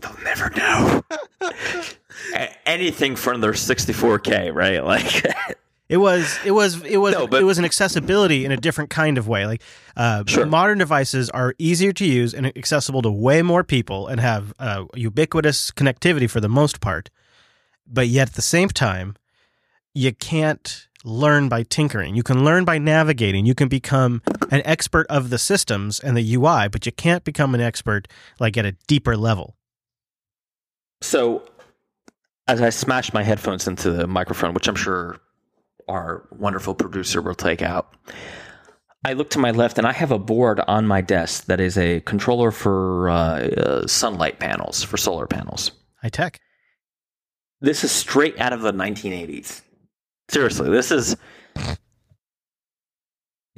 They'll 0.02 0.18
never 0.24 0.50
know. 0.50 1.04
A- 2.34 2.68
Anything 2.68 3.16
from 3.16 3.40
their 3.42 3.52
64K, 3.54 4.52
right? 4.54 4.84
Like, 4.84 5.24
It 5.90 5.98
was 5.98 6.38
it 6.44 6.52
was 6.52 6.84
it 6.84 6.98
was 6.98 7.14
No, 7.14 7.28
but- 7.28 7.42
it 7.42 7.46
was 7.46 7.58
an 7.58 7.66
accessibility 7.66 8.44
in 8.46 8.52
a 8.52 8.58
different 8.58 8.90
kind 8.90 9.18
of 9.18 9.28
way. 9.28 9.46
Like 9.46 9.62
uh, 9.96 10.24
Sure. 10.28 10.46
modern 10.46 10.78
devices 10.80 11.30
are 11.30 11.56
easier 11.58 11.94
to 11.94 12.06
use 12.06 12.34
and 12.34 12.46
accessible 12.46 13.02
to 13.04 13.10
way 13.12 13.42
more 13.42 13.64
people 13.64 14.08
and 14.08 14.20
have 14.20 14.54
uh, 14.60 14.86
ubiquitous 14.96 15.72
connectivity 15.72 16.30
for 16.30 16.42
the 16.42 16.50
most 16.50 16.82
part. 16.82 17.10
But 17.88 18.10
yet 18.10 18.30
at 18.30 18.36
the 18.36 18.42
same 18.42 18.68
time, 18.68 19.16
you 19.94 20.14
can't 20.14 20.88
learn 21.06 21.48
by 21.48 21.64
tinkering. 21.64 22.16
You 22.16 22.24
can 22.24 22.44
learn 22.44 22.66
by 22.66 22.78
navigating. 22.80 23.46
You 23.46 23.56
can 23.56 23.70
become 23.70 24.22
an 24.52 24.62
expert 24.66 25.08
of 25.10 25.30
the 25.30 25.38
systems 25.38 26.02
and 26.02 26.18
the 26.18 26.36
UI, 26.36 26.68
but 26.68 26.86
you 26.86 26.92
can't 26.92 27.24
become 27.24 27.56
an 27.56 27.62
expert 27.62 28.10
like 28.42 28.58
at 28.58 28.66
a 28.66 28.74
deeper 28.88 29.16
level. 29.16 29.56
so 31.02 31.44
as 32.50 32.62
I 32.62 32.70
smashed 32.70 33.14
my 33.14 33.24
headphones 33.24 33.68
into 33.68 33.92
the 33.92 34.08
microphone, 34.08 34.54
which 34.54 34.68
I'm 34.68 34.76
sure 34.76 35.18
our 35.88 36.28
wonderful 36.32 36.76
producer 36.76 37.22
will 37.22 37.36
take 37.36 37.62
out, 37.62 37.94
I 39.06 39.14
look 39.14 39.30
to 39.32 39.40
my 39.40 39.52
left 39.52 39.78
and 39.78 39.88
I 39.88 39.94
have 39.94 40.12
a 40.12 40.20
board 40.20 40.60
on 40.68 40.86
my 40.88 41.02
desk 41.02 41.46
that 41.46 41.60
is 41.60 41.78
a 41.78 42.02
controller 42.02 42.52
for 42.52 43.10
uh, 43.10 43.14
uh, 43.48 43.88
sunlight 43.88 44.40
panels, 44.40 44.84
for 44.84 44.98
solar 44.98 45.28
panels. 45.28 45.72
High 46.02 46.10
tech. 46.10 46.40
This 47.62 47.84
is 47.84 47.92
straight 47.92 48.40
out 48.40 48.54
of 48.54 48.62
the 48.62 48.72
1980s. 48.74 49.62
Seriously, 50.30 50.70
this 50.70 50.92
is. 50.92 51.16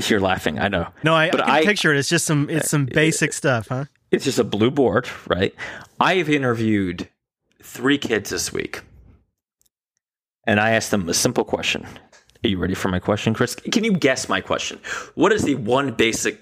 You're 0.08 0.22
laughing, 0.22 0.60
I 0.60 0.70
know. 0.70 0.88
No, 1.04 1.14
I, 1.14 1.26
I 1.26 1.30
can 1.32 1.42
I- 1.42 1.66
picture 1.66 1.94
it. 1.94 2.00
It's 2.00 2.08
just 2.10 2.26
some 2.26 2.50
it's 2.50 2.70
some 2.70 2.86
basic 2.86 3.34
stuff, 3.34 3.68
huh? 3.68 3.86
It's 4.12 4.24
just 4.26 4.40
a 4.40 4.44
blue 4.44 4.72
board, 4.72 5.10
right? 5.28 5.54
I've 6.00 6.30
interviewed 6.30 7.10
three 7.62 7.98
kids 7.98 8.30
this 8.30 8.52
week, 8.54 8.82
and 10.48 10.60
I 10.60 10.72
asked 10.72 10.92
them 10.92 11.08
a 11.10 11.14
simple 11.14 11.44
question. 11.44 11.86
Are 12.44 12.48
you 12.48 12.58
ready 12.58 12.74
for 12.76 12.88
my 12.88 13.00
question, 13.00 13.34
Chris? 13.34 13.56
Can 13.56 13.84
you 13.84 13.92
guess 13.92 14.30
my 14.30 14.40
question? 14.42 14.80
What 15.16 15.32
is 15.34 15.44
the 15.44 15.56
one 15.56 15.92
basic 15.92 16.40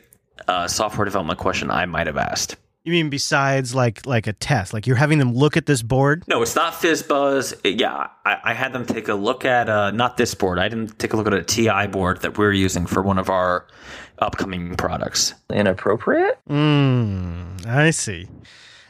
uh, 0.48 0.68
software 0.68 1.06
development 1.06 1.40
question 1.40 1.72
I 1.72 1.86
might 1.88 2.06
have 2.08 2.18
asked? 2.18 2.56
You 2.84 2.92
mean 2.94 3.10
besides 3.10 3.76
like 3.76 4.06
like 4.06 4.28
a 4.28 4.34
test? 4.34 4.74
Like 4.74 4.88
you're 4.88 4.96
having 4.96 5.18
them 5.18 5.34
look 5.34 5.58
at 5.58 5.66
this 5.66 5.82
board? 5.82 6.24
No, 6.28 6.42
it's 6.42 6.56
not 6.56 6.72
FizzBuzz. 6.74 7.60
It- 7.66 7.80
yeah, 7.82 8.08
I, 8.26 8.38
I 8.46 8.54
had 8.54 8.72
them 8.74 8.86
take 8.86 9.10
a 9.10 9.14
look 9.14 9.44
at 9.44 9.68
uh, 9.68 9.92
not 9.92 10.16
this 10.18 10.34
board. 10.36 10.58
I 10.60 10.70
didn't 10.70 10.98
take 11.00 11.12
a 11.14 11.18
look 11.18 11.28
at 11.28 11.34
a 11.34 11.44
TI 11.44 11.88
board 11.88 12.22
that 12.22 12.38
we're 12.38 12.54
using 12.54 12.86
for 12.86 13.02
one 13.02 13.18
of 13.18 13.30
our 13.30 13.68
upcoming 14.20 14.76
products. 14.78 15.34
Inappropriate? 15.52 16.40
Mm, 16.50 17.66
I 17.68 17.90
see. 17.92 18.30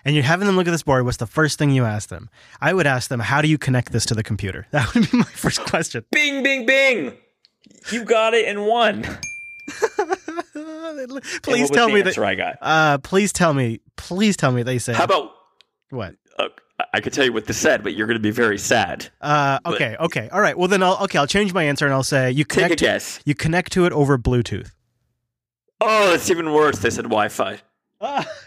And 0.08 0.16
you're 0.16 0.24
having 0.24 0.48
them 0.48 0.56
look 0.56 0.68
at 0.68 0.72
this 0.72 0.84
board. 0.84 1.04
What's 1.04 1.18
the 1.18 1.28
first 1.28 1.60
thing 1.60 1.70
you 1.70 1.84
ask 1.84 2.08
them? 2.08 2.30
I 2.62 2.74
would 2.74 2.88
ask 2.88 3.10
them, 3.10 3.20
"How 3.20 3.42
do 3.42 3.50
you 3.50 3.58
connect 3.58 3.92
this 3.92 4.06
to 4.06 4.16
the 4.16 4.24
computer?" 4.24 4.66
That 4.72 4.94
would 4.96 5.12
be 5.12 5.18
my 5.18 5.26
first 5.26 5.60
question. 5.66 6.06
Bing, 6.12 6.44
bing, 6.44 6.66
bing! 6.66 7.18
You 7.92 8.06
got 8.06 8.34
it 8.34 8.46
in 8.48 8.62
one. 8.64 9.04
Please 11.44 11.70
tell 11.70 11.90
me 11.90 12.02
that. 12.02 12.08
answer 12.08 12.24
I 12.24 12.36
got. 12.36 12.58
Uh, 12.62 12.98
please 13.00 13.34
tell 13.34 13.54
me. 13.54 13.82
Please 13.98 14.38
tell 14.38 14.52
me 14.54 14.64
they 14.64 14.78
say 14.80 14.94
How 14.94 15.04
about 15.04 15.32
what? 15.90 16.16
uh, 16.40 16.48
I 16.94 17.02
could 17.02 17.12
tell 17.12 17.26
you 17.26 17.34
what 17.34 17.46
they 17.46 17.54
said, 17.54 17.84
but 17.84 17.94
you're 17.96 18.08
going 18.08 18.16
to 18.18 18.22
be 18.24 18.32
very 18.32 18.58
sad. 18.58 19.10
Uh, 19.20 19.60
But- 19.64 19.74
okay, 19.76 19.96
okay, 20.00 20.30
all 20.32 20.40
right. 20.40 20.58
Well, 20.58 20.68
then 20.70 20.84
I'll 20.84 20.98
okay. 21.04 21.18
I'll 21.18 21.28
change 21.28 21.54
my 21.54 21.64
answer 21.64 21.86
and 21.86 21.94
I'll 21.94 22.04
say 22.04 22.32
you 22.32 22.44
Take 22.46 22.58
a 22.58 22.62
connect. 22.64 22.80
To, 22.80 22.86
guess. 22.86 23.20
you 23.26 23.36
connect 23.36 23.72
to 23.74 23.86
it 23.86 23.92
over 23.94 24.18
Bluetooth. 24.18 24.72
Oh, 25.82 26.14
it's 26.14 26.30
even 26.32 26.54
worse. 26.54 26.80
They 26.80 26.90
said 26.92 27.04
Wi-Fi. 27.06 27.60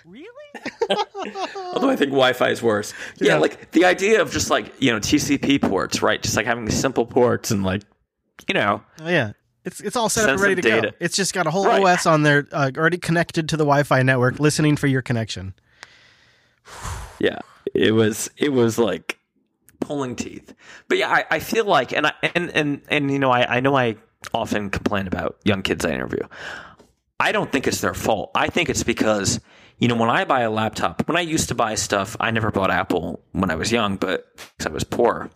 really? 0.06 0.26
Although 1.74 1.90
I 1.90 1.96
think 1.96 2.10
Wi-Fi 2.10 2.48
is 2.50 2.62
worse. 2.62 2.92
Yeah, 3.18 3.34
Yeah. 3.34 3.38
like 3.38 3.70
the 3.72 3.84
idea 3.84 4.20
of 4.22 4.32
just 4.32 4.50
like 4.50 4.72
you 4.80 4.92
know 4.92 4.98
TCP 4.98 5.60
ports, 5.62 6.02
right? 6.02 6.20
Just 6.22 6.36
like 6.36 6.46
having 6.46 6.64
these 6.64 6.78
simple 6.80 7.06
ports 7.06 7.50
and 7.50 7.62
like 7.64 7.82
you 8.48 8.54
know 8.54 8.82
Oh, 9.02 9.08
yeah. 9.08 9.32
It's 9.64 9.80
it's 9.80 9.94
all 9.96 10.08
set 10.08 10.24
up 10.24 10.30
and 10.30 10.40
ready 10.40 10.60
to 10.62 10.68
some 10.70 10.80
go. 10.82 10.90
It's 11.00 11.14
just 11.16 11.34
got 11.34 11.46
a 11.46 11.50
whole 11.50 11.66
Right. 11.66 11.82
OS 11.84 12.06
on 12.06 12.22
there 12.22 12.46
uh, 12.52 12.70
already 12.76 12.96
connected 12.98 13.48
to 13.50 13.56
the 13.56 13.64
Wi-Fi 13.64 14.02
network, 14.02 14.40
listening 14.40 14.76
for 14.76 14.86
your 14.86 15.02
connection. 15.02 15.54
Yeah, 17.22 17.38
it 17.74 17.92
was 17.92 18.30
it 18.38 18.48
was 18.50 18.78
like 18.78 19.18
pulling 19.80 20.16
teeth. 20.16 20.54
But 20.88 20.96
yeah, 20.96 21.10
I, 21.10 21.24
I 21.32 21.38
feel 21.38 21.66
like 21.66 21.92
and 21.92 22.06
I 22.06 22.12
and 22.34 22.50
and 22.56 22.80
and 22.88 23.10
you 23.10 23.18
know 23.18 23.30
I 23.30 23.56
I 23.56 23.60
know 23.60 23.76
I 23.76 23.96
often 24.32 24.70
complain 24.70 25.06
about 25.06 25.36
young 25.44 25.60
kids 25.60 25.84
I 25.84 25.90
interview. 25.90 26.22
I 27.18 27.32
don't 27.32 27.52
think 27.52 27.66
it's 27.66 27.82
their 27.82 27.92
fault. 27.92 28.30
I 28.34 28.48
think 28.48 28.70
it's 28.70 28.82
because 28.82 29.38
you 29.80 29.88
know 29.88 29.96
when 29.96 30.10
I 30.10 30.24
buy 30.24 30.42
a 30.42 30.50
laptop, 30.50 31.08
when 31.08 31.16
I 31.16 31.22
used 31.22 31.48
to 31.48 31.54
buy 31.54 31.74
stuff, 31.74 32.16
I 32.20 32.30
never 32.30 32.50
bought 32.50 32.70
Apple 32.70 33.20
when 33.32 33.50
I 33.50 33.54
was 33.54 33.72
young, 33.72 33.96
but 33.96 34.26
because 34.36 34.66
I 34.66 34.70
was 34.70 34.84
poor. 34.84 35.30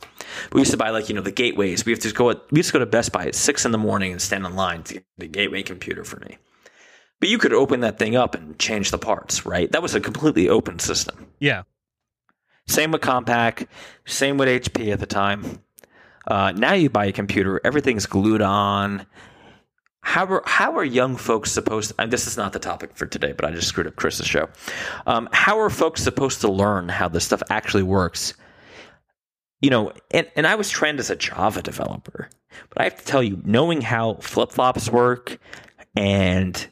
We 0.52 0.60
used 0.60 0.70
to 0.70 0.76
buy 0.76 0.90
like 0.90 1.08
you 1.08 1.14
know 1.14 1.22
the 1.22 1.32
gateways. 1.32 1.84
We 1.84 1.92
have 1.92 2.00
to 2.00 2.12
go. 2.12 2.30
At, 2.30 2.42
we 2.52 2.58
used 2.58 2.68
to 2.68 2.74
go 2.74 2.78
to 2.78 2.86
Best 2.86 3.10
Buy 3.10 3.26
at 3.26 3.34
six 3.34 3.64
in 3.64 3.72
the 3.72 3.78
morning 3.78 4.12
and 4.12 4.20
stand 4.20 4.44
in 4.44 4.54
line 4.54 4.82
to 4.84 4.94
get 4.94 5.04
the 5.18 5.26
gateway 5.26 5.62
computer 5.62 6.04
for 6.04 6.20
me. 6.20 6.38
But 7.20 7.30
you 7.30 7.38
could 7.38 7.54
open 7.54 7.80
that 7.80 7.98
thing 7.98 8.16
up 8.16 8.34
and 8.34 8.58
change 8.58 8.90
the 8.90 8.98
parts, 8.98 9.46
right? 9.46 9.72
That 9.72 9.82
was 9.82 9.94
a 9.94 10.00
completely 10.00 10.48
open 10.48 10.78
system. 10.78 11.26
Yeah. 11.38 11.62
Same 12.66 12.92
with 12.92 13.00
Compaq, 13.00 13.66
same 14.04 14.36
with 14.36 14.48
HP 14.48 14.92
at 14.92 15.00
the 15.00 15.06
time. 15.06 15.62
Uh, 16.26 16.52
now 16.52 16.72
you 16.72 16.88
buy 16.90 17.06
a 17.06 17.12
computer, 17.12 17.60
everything's 17.64 18.06
glued 18.06 18.42
on. 18.42 19.06
How 20.04 20.26
are 20.26 20.42
how 20.44 20.76
are 20.76 20.84
young 20.84 21.16
folks 21.16 21.50
supposed? 21.50 21.90
To, 21.90 22.02
and 22.02 22.12
this 22.12 22.26
is 22.26 22.36
not 22.36 22.52
the 22.52 22.58
topic 22.58 22.94
for 22.94 23.06
today, 23.06 23.32
but 23.32 23.46
I 23.46 23.52
just 23.52 23.68
screwed 23.68 23.86
up 23.86 23.96
Chris's 23.96 24.26
show. 24.26 24.50
Um, 25.06 25.30
how 25.32 25.58
are 25.58 25.70
folks 25.70 26.02
supposed 26.02 26.42
to 26.42 26.52
learn 26.52 26.90
how 26.90 27.08
this 27.08 27.24
stuff 27.24 27.42
actually 27.48 27.84
works? 27.84 28.34
You 29.62 29.70
know, 29.70 29.92
and, 30.10 30.30
and 30.36 30.46
I 30.46 30.56
was 30.56 30.68
trained 30.68 31.00
as 31.00 31.08
a 31.08 31.16
Java 31.16 31.62
developer, 31.62 32.28
but 32.68 32.80
I 32.80 32.84
have 32.84 32.96
to 32.98 33.04
tell 33.04 33.22
you, 33.22 33.40
knowing 33.44 33.80
how 33.80 34.16
flip 34.16 34.52
flops 34.52 34.90
work 34.90 35.38
and 35.96 36.66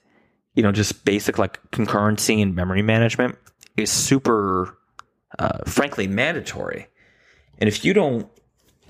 you 0.55 0.63
know 0.63 0.71
just 0.71 1.07
basic 1.07 1.39
like 1.39 1.59
concurrency 1.71 2.43
and 2.43 2.55
memory 2.55 2.83
management 2.83 3.39
is 3.79 3.91
super 3.91 4.77
uh, 5.39 5.65
frankly 5.65 6.07
mandatory. 6.07 6.87
And 7.59 7.67
if 7.67 7.83
you 7.83 7.95
don't, 7.95 8.29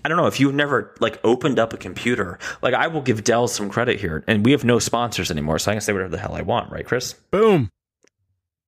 I 0.04 0.08
don't 0.08 0.16
know, 0.16 0.26
if 0.26 0.40
you've 0.40 0.54
never 0.54 0.94
like 1.00 1.20
opened 1.24 1.58
up 1.58 1.72
a 1.72 1.76
computer, 1.76 2.38
like 2.60 2.74
I 2.74 2.88
will 2.88 3.02
give 3.02 3.24
Dell 3.24 3.48
some 3.48 3.70
credit 3.70 4.00
here, 4.00 4.24
and 4.26 4.44
we 4.44 4.52
have 4.52 4.64
no 4.64 4.78
sponsors 4.78 5.30
anymore, 5.30 5.58
so 5.58 5.70
I 5.70 5.74
can 5.74 5.80
say 5.80 5.92
whatever 5.92 6.10
the 6.10 6.18
hell 6.18 6.34
I 6.34 6.42
want, 6.42 6.72
right, 6.72 6.84
Chris? 6.84 7.12
Boom. 7.12 7.70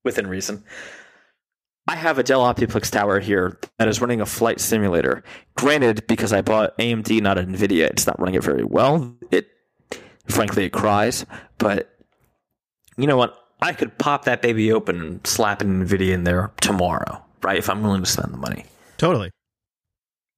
Within 0.05 0.27
reason. 0.27 0.65
I 1.87 1.97
have 1.97 2.19
a 2.19 2.23
Dell 2.23 2.41
Optiplex 2.43 2.91
tower 2.91 3.21
here 3.21 3.59
that 3.79 3.89
is 3.89 4.01
running 4.01 4.21
a 4.21 4.27
flight 4.27 4.59
simulator. 4.61 5.23
Granted, 5.55 6.07
because 6.07 6.33
I 6.33 6.41
bought 6.41 6.77
AMD, 6.79 7.21
not 7.21 7.37
NVIDIA, 7.37 7.91
it's 7.91 8.07
not 8.07 8.19
running 8.19 8.37
it 8.37 8.43
very 8.43 8.65
well. 8.65 9.15
It, 9.31 9.49
frankly, 10.29 10.65
it 10.65 10.73
cries. 10.73 11.27
But 11.59 11.91
you 12.97 13.07
know 13.07 13.19
what? 13.19 13.39
I 13.61 13.73
could 13.73 13.99
pop 13.99 14.25
that 14.25 14.41
baby 14.41 14.73
open 14.73 15.01
and 15.01 15.27
slap 15.27 15.61
an 15.61 15.87
NVIDIA 15.87 16.13
in 16.13 16.25
there 16.25 16.53
tomorrow, 16.61 17.23
right? 17.43 17.59
If 17.59 17.69
I'm 17.69 17.83
willing 17.83 18.03
to 18.03 18.11
spend 18.11 18.33
the 18.33 18.39
money 18.39 18.65
Totally. 18.97 19.31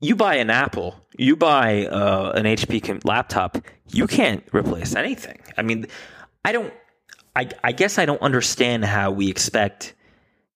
You 0.00 0.16
buy 0.16 0.36
an 0.36 0.50
Apple, 0.50 0.94
you 1.16 1.36
buy 1.36 1.86
uh, 1.86 2.32
an 2.32 2.44
HP 2.44 3.04
laptop, 3.04 3.58
you 3.88 4.06
can't 4.06 4.44
replace 4.52 4.94
anything. 4.94 5.40
I 5.56 5.62
mean, 5.62 5.86
I 6.44 6.52
don't. 6.52 6.72
I, 7.34 7.50
I 7.62 7.72
guess 7.72 7.98
I 7.98 8.06
don't 8.06 8.22
understand 8.22 8.84
how 8.84 9.10
we 9.10 9.28
expect. 9.28 9.94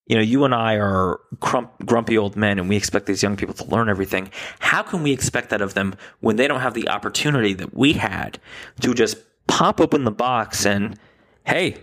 You 0.06 0.16
know, 0.16 0.22
you 0.22 0.44
and 0.44 0.54
I 0.54 0.74
are 0.74 1.20
crump, 1.38 1.86
grumpy 1.86 2.18
old 2.18 2.34
men, 2.36 2.58
and 2.58 2.68
we 2.68 2.76
expect 2.76 3.06
these 3.06 3.22
young 3.22 3.36
people 3.36 3.54
to 3.54 3.64
learn 3.66 3.88
everything. 3.88 4.30
How 4.58 4.82
can 4.82 5.02
we 5.04 5.12
expect 5.12 5.50
that 5.50 5.60
of 5.60 5.74
them 5.74 5.94
when 6.18 6.36
they 6.36 6.48
don't 6.48 6.60
have 6.60 6.74
the 6.74 6.88
opportunity 6.88 7.52
that 7.54 7.74
we 7.74 7.92
had 7.92 8.40
to 8.80 8.92
just 8.92 9.18
pop 9.46 9.80
open 9.80 10.04
the 10.04 10.10
box 10.10 10.66
and, 10.66 10.98
hey, 11.44 11.76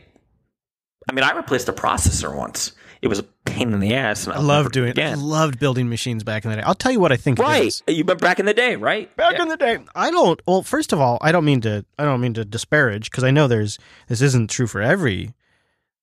I 1.10 1.14
mean, 1.14 1.24
I 1.24 1.36
replaced 1.36 1.70
a 1.70 1.74
processor 1.74 2.36
once. 2.36 2.74
It 3.02 3.08
was 3.08 3.20
a 3.20 3.24
pain 3.24 3.74
in 3.74 3.80
the 3.80 3.94
ass. 3.94 4.26
And 4.26 4.34
I 4.34 4.40
love 4.40 4.72
doing. 4.72 4.88
I 4.88 4.92
again. 4.92 5.22
loved 5.22 5.60
building 5.60 5.88
machines 5.88 6.24
back 6.24 6.44
in 6.46 6.50
the 6.52 6.58
day. 6.58 6.64
I'll 6.64 6.74
tell 6.76 6.92
you 6.92 7.00
what 7.00 7.12
I 7.12 7.16
think. 7.18 7.40
it 7.40 7.44
Right, 7.44 7.82
you 7.88 8.04
went 8.04 8.20
back 8.22 8.40
in 8.40 8.46
the 8.46 8.54
day, 8.54 8.76
right? 8.76 9.16
Back 9.16 9.36
Yeah. 9.36 9.44
in 9.44 9.48
the 9.50 9.58
day, 9.58 9.78
I 9.96 10.10
don't. 10.12 10.42
Well, 10.48 10.64
first 10.64 10.92
of 10.94 11.00
all, 11.00 11.18
I 11.22 11.32
don't 11.32 11.46
mean 11.46 11.62
to. 11.62 11.86
I 12.00 12.06
don't 12.06 12.22
mean 12.22 12.34
to 12.34 12.44
disparage 12.44 13.10
because 13.12 13.24
I 13.24 13.32
know 13.32 13.48
there's. 13.48 13.78
This 14.08 14.22
isn't 14.22 14.50
true 14.50 14.66
for 14.68 14.82
every, 14.82 15.34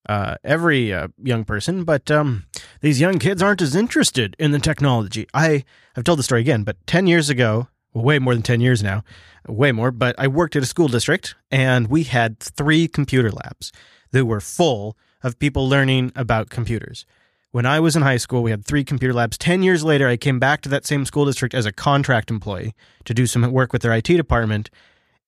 uh, 0.09 0.37
every 0.45 0.93
uh, 0.93 1.09
young 1.23 1.45
person, 1.45 1.83
but 1.85 2.11
um, 2.11 2.45
these 2.81 3.01
young 3.01 3.19
kids 3.19 3.43
aren't 3.43 3.61
as 3.63 3.75
interested 3.75 4.37
in 4.39 4.53
the 4.53 4.61
technology. 4.61 5.27
I 5.35 5.65
I've 5.97 6.05
told 6.05 6.21
the 6.21 6.23
story 6.23 6.43
again, 6.43 6.63
but 6.63 6.77
ten 6.87 7.07
years 7.09 7.29
ago, 7.29 7.67
well, 7.93 8.05
way 8.05 8.19
more 8.21 8.35
than 8.35 8.43
10 8.43 8.61
years 8.61 8.83
now, 8.83 9.05
way 9.49 9.71
more, 9.73 9.91
but 9.93 10.15
I 10.19 10.27
worked 10.29 10.57
at 10.57 10.63
a 10.63 10.67
school 10.67 10.89
district 10.89 11.35
and 11.51 11.87
we 11.89 12.03
had 12.05 12.41
three 12.41 12.89
computer 12.89 13.31
labs 13.31 13.71
that 14.15 14.27
were 14.27 14.41
full 14.41 14.97
of 15.25 15.39
people 15.41 15.69
learning 15.69 16.13
about 16.15 16.49
computers. 16.49 17.05
When 17.51 17.67
I 17.67 17.81
was 17.81 17.97
in 17.97 18.03
high 18.03 18.17
school, 18.17 18.45
we 18.45 18.53
had 18.53 18.65
three 18.65 18.85
computer 18.85 19.13
labs. 19.13 19.37
10 19.37 19.65
years 19.65 19.83
later, 19.83 20.09
I 20.09 20.17
came 20.17 20.39
back 20.39 20.61
to 20.63 20.69
that 20.69 20.87
same 20.87 21.05
school 21.05 21.27
district 21.27 21.53
as 21.53 21.67
a 21.67 21.73
contract 21.73 22.31
employee 22.31 22.75
to 23.07 23.13
do 23.13 23.27
some 23.27 23.51
work 23.51 23.73
with 23.73 23.83
their 23.83 23.93
IT 23.93 24.05
department, 24.05 24.71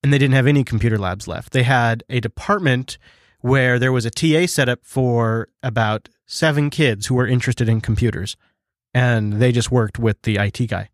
and 0.02 0.12
they 0.12 0.18
didn't 0.18 0.34
have 0.34 0.46
any 0.46 0.62
computer 0.62 0.98
labs 0.98 1.26
left. 1.26 1.52
They 1.52 1.64
had 1.64 2.04
a 2.08 2.20
department 2.20 2.96
where 3.40 3.80
there 3.80 3.92
was 3.92 4.06
a 4.06 4.10
TA 4.10 4.46
set 4.46 4.68
up 4.68 4.80
for 4.82 5.48
about 5.64 6.08
seven 6.26 6.70
kids 6.70 7.06
who 7.06 7.16
were 7.16 7.26
interested 7.26 7.68
in 7.68 7.80
computers, 7.80 8.36
and 8.94 9.34
they 9.34 9.50
just 9.50 9.72
worked 9.72 9.98
with 9.98 10.22
the 10.22 10.36
IT 10.36 10.68
guy 10.68 10.90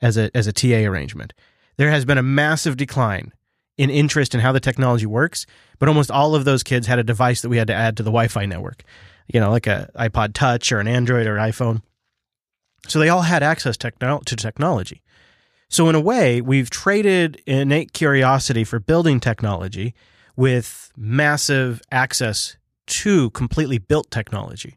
as 0.00 0.16
a 0.16 0.34
as 0.34 0.46
a 0.46 0.52
TA 0.54 0.88
arrangement. 0.88 1.34
There 1.76 1.90
has 1.90 2.06
been 2.06 2.18
a 2.18 2.22
massive 2.22 2.78
decline 2.78 3.32
in 3.78 3.90
interest 3.90 4.34
in 4.34 4.40
how 4.40 4.52
the 4.52 4.60
technology 4.60 5.06
works, 5.06 5.46
but 5.78 5.88
almost 5.88 6.10
all 6.10 6.34
of 6.34 6.44
those 6.44 6.62
kids 6.62 6.86
had 6.86 6.98
a 6.98 7.04
device 7.04 7.42
that 7.42 7.48
we 7.48 7.58
had 7.58 7.66
to 7.66 7.74
add 7.74 7.96
to 7.96 8.02
the 8.02 8.10
Wi-Fi 8.10 8.46
network. 8.46 8.84
You 9.32 9.40
know, 9.40 9.50
like 9.50 9.66
a 9.66 9.90
iPod 9.96 10.34
Touch 10.34 10.72
or 10.72 10.78
an 10.78 10.88
Android 10.88 11.26
or 11.26 11.36
an 11.36 11.50
iPhone. 11.50 11.82
So 12.88 12.98
they 12.98 13.08
all 13.08 13.22
had 13.22 13.42
access 13.42 13.76
techno- 13.76 14.20
to 14.24 14.36
technology. 14.36 15.02
So 15.68 15.88
in 15.88 15.94
a 15.94 16.00
way, 16.00 16.40
we've 16.40 16.70
traded 16.70 17.42
innate 17.46 17.92
curiosity 17.92 18.62
for 18.62 18.78
building 18.78 19.18
technology 19.18 19.94
with 20.36 20.92
massive 20.96 21.82
access 21.90 22.56
to 22.86 23.30
completely 23.30 23.78
built 23.78 24.10
technology. 24.10 24.76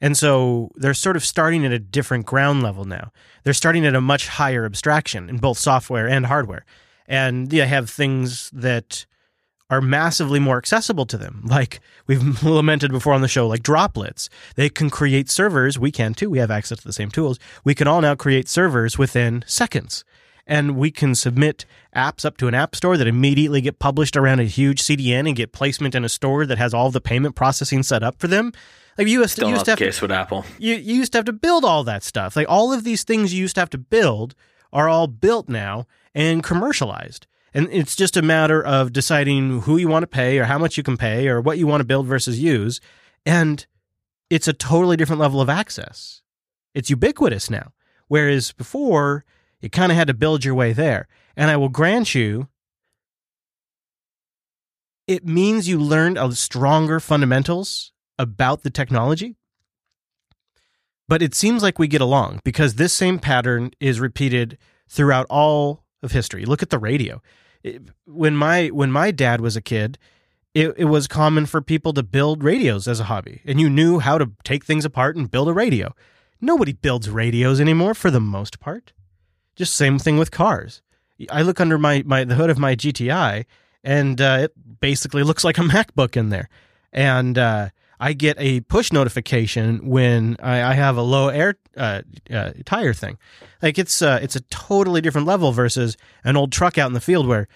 And 0.00 0.16
so 0.16 0.70
they're 0.76 0.94
sort 0.94 1.16
of 1.16 1.24
starting 1.24 1.66
at 1.66 1.72
a 1.72 1.78
different 1.78 2.26
ground 2.26 2.62
level 2.62 2.84
now. 2.84 3.12
They're 3.42 3.52
starting 3.52 3.84
at 3.84 3.94
a 3.94 4.00
much 4.00 4.28
higher 4.28 4.64
abstraction 4.64 5.28
in 5.28 5.38
both 5.38 5.58
software 5.58 6.08
and 6.08 6.26
hardware. 6.26 6.64
And 7.10 7.50
they 7.50 7.66
have 7.66 7.90
things 7.90 8.50
that 8.54 9.04
are 9.68 9.80
massively 9.80 10.40
more 10.40 10.56
accessible 10.56 11.06
to 11.06 11.18
them. 11.18 11.42
Like 11.44 11.80
we've 12.06 12.42
lamented 12.44 12.92
before 12.92 13.12
on 13.12 13.20
the 13.20 13.28
show, 13.28 13.46
like 13.46 13.62
droplets. 13.62 14.30
They 14.56 14.68
can 14.68 14.88
create 14.90 15.28
servers. 15.28 15.78
We 15.78 15.90
can 15.90 16.14
too. 16.14 16.30
We 16.30 16.38
have 16.38 16.50
access 16.50 16.78
to 16.78 16.84
the 16.84 16.92
same 16.92 17.10
tools. 17.10 17.38
We 17.64 17.74
can 17.74 17.86
all 17.86 18.00
now 18.00 18.14
create 18.14 18.48
servers 18.48 18.96
within 18.96 19.44
seconds 19.46 20.04
and 20.46 20.76
we 20.76 20.90
can 20.90 21.14
submit 21.14 21.64
apps 21.94 22.24
up 22.24 22.36
to 22.38 22.48
an 22.48 22.54
app 22.54 22.74
store 22.74 22.96
that 22.96 23.06
immediately 23.06 23.60
get 23.60 23.78
published 23.78 24.16
around 24.16 24.40
a 24.40 24.44
huge 24.44 24.82
CDN 24.82 25.28
and 25.28 25.36
get 25.36 25.52
placement 25.52 25.94
in 25.94 26.04
a 26.04 26.08
store 26.08 26.44
that 26.44 26.58
has 26.58 26.74
all 26.74 26.90
the 26.90 27.00
payment 27.00 27.36
processing 27.36 27.84
set 27.84 28.02
up 28.02 28.18
for 28.18 28.26
them. 28.26 28.52
Like 28.98 29.06
you 29.06 29.20
used, 29.20 29.30
Still 29.30 29.48
you 29.48 29.54
used 29.54 29.66
to 29.66 29.72
have 29.72 29.78
case 29.78 30.02
with 30.02 30.10
Apple. 30.10 30.44
you, 30.58 30.74
you 30.74 30.96
used 30.96 31.12
to 31.12 31.18
have 31.18 31.24
to 31.26 31.32
build 31.32 31.64
all 31.64 31.84
that 31.84 32.02
stuff. 32.02 32.34
Like 32.34 32.48
all 32.48 32.72
of 32.72 32.82
these 32.82 33.04
things 33.04 33.32
you 33.32 33.40
used 33.40 33.54
to 33.54 33.60
have 33.60 33.70
to 33.70 33.78
build 33.78 34.34
are 34.72 34.88
all 34.88 35.06
built 35.06 35.48
now 35.48 35.86
and 36.14 36.42
commercialized. 36.42 37.26
And 37.52 37.68
it's 37.72 37.96
just 37.96 38.16
a 38.16 38.22
matter 38.22 38.62
of 38.64 38.92
deciding 38.92 39.62
who 39.62 39.76
you 39.76 39.88
want 39.88 40.04
to 40.04 40.08
pay 40.08 40.38
or 40.38 40.44
how 40.44 40.58
much 40.58 40.76
you 40.76 40.82
can 40.82 40.96
pay 40.96 41.28
or 41.28 41.40
what 41.40 41.58
you 41.58 41.66
want 41.66 41.80
to 41.80 41.86
build 41.86 42.06
versus 42.06 42.38
use. 42.38 42.80
And 43.26 43.66
it's 44.28 44.48
a 44.48 44.52
totally 44.52 44.96
different 44.96 45.20
level 45.20 45.40
of 45.40 45.48
access. 45.48 46.22
It's 46.74 46.90
ubiquitous 46.90 47.50
now. 47.50 47.72
Whereas 48.06 48.52
before, 48.52 49.24
you 49.60 49.68
kind 49.68 49.90
of 49.90 49.98
had 49.98 50.06
to 50.06 50.14
build 50.14 50.44
your 50.44 50.54
way 50.54 50.72
there. 50.72 51.08
And 51.36 51.50
I 51.50 51.56
will 51.56 51.68
grant 51.68 52.14
you, 52.14 52.48
it 55.06 55.26
means 55.26 55.68
you 55.68 55.78
learned 55.78 56.18
a 56.18 56.32
stronger 56.32 57.00
fundamentals 57.00 57.92
about 58.18 58.62
the 58.62 58.70
technology. 58.70 59.36
But 61.08 61.22
it 61.22 61.34
seems 61.34 61.62
like 61.62 61.80
we 61.80 61.88
get 61.88 62.00
along 62.00 62.40
because 62.44 62.74
this 62.74 62.92
same 62.92 63.18
pattern 63.18 63.72
is 63.80 63.98
repeated 63.98 64.56
throughout 64.88 65.26
all 65.28 65.82
of 66.02 66.12
history. 66.12 66.44
Look 66.44 66.62
at 66.62 66.70
the 66.70 66.78
radio. 66.78 67.22
It- 67.62 67.82
when 68.06 68.36
my 68.36 68.68
when 68.68 68.90
my 68.90 69.10
dad 69.10 69.40
was 69.40 69.56
a 69.56 69.60
kid, 69.60 69.98
it, 70.54 70.74
it 70.76 70.84
was 70.86 71.06
common 71.06 71.46
for 71.46 71.60
people 71.60 71.92
to 71.92 72.02
build 72.02 72.42
radios 72.42 72.88
as 72.88 73.00
a 73.00 73.04
hobby, 73.04 73.40
and 73.44 73.60
you 73.60 73.68
knew 73.70 73.98
how 73.98 74.18
to 74.18 74.30
take 74.44 74.64
things 74.64 74.84
apart 74.84 75.16
and 75.16 75.30
build 75.30 75.48
a 75.48 75.52
radio. 75.52 75.94
Nobody 76.40 76.72
builds 76.72 77.10
radios 77.10 77.60
anymore 77.60 77.94
for 77.94 78.10
the 78.10 78.20
most 78.20 78.60
part. 78.60 78.92
Just 79.56 79.74
same 79.76 79.98
thing 79.98 80.16
with 80.16 80.30
cars. 80.30 80.80
I 81.30 81.42
look 81.42 81.60
under 81.60 81.76
my, 81.76 82.02
my 82.06 82.24
the 82.24 82.34
hood 82.34 82.48
of 82.50 82.58
my 82.58 82.74
GTI, 82.74 83.44
and 83.84 84.20
uh, 84.20 84.38
it 84.44 84.80
basically 84.80 85.22
looks 85.22 85.44
like 85.44 85.58
a 85.58 85.60
MacBook 85.74 86.16
in 86.16 86.30
there. 86.30 86.48
And 86.92 87.36
uh, 87.36 87.68
I 88.00 88.14
get 88.14 88.36
a 88.40 88.60
push 88.62 88.92
notification 88.92 89.86
when 89.86 90.38
I, 90.42 90.62
I 90.62 90.72
have 90.72 90.96
a 90.96 91.02
low 91.02 91.28
air 91.28 91.56
uh, 91.76 92.00
uh, 92.32 92.52
tire 92.64 92.94
thing. 92.94 93.18
Like 93.60 93.78
it's 93.78 94.00
uh, 94.00 94.18
it's 94.22 94.36
a 94.36 94.40
totally 94.40 95.02
different 95.02 95.26
level 95.26 95.52
versus 95.52 95.98
an 96.24 96.34
old 96.34 96.50
truck 96.50 96.78
out 96.78 96.86
in 96.86 96.94
the 96.94 97.00
field 97.00 97.28
where, 97.28 97.46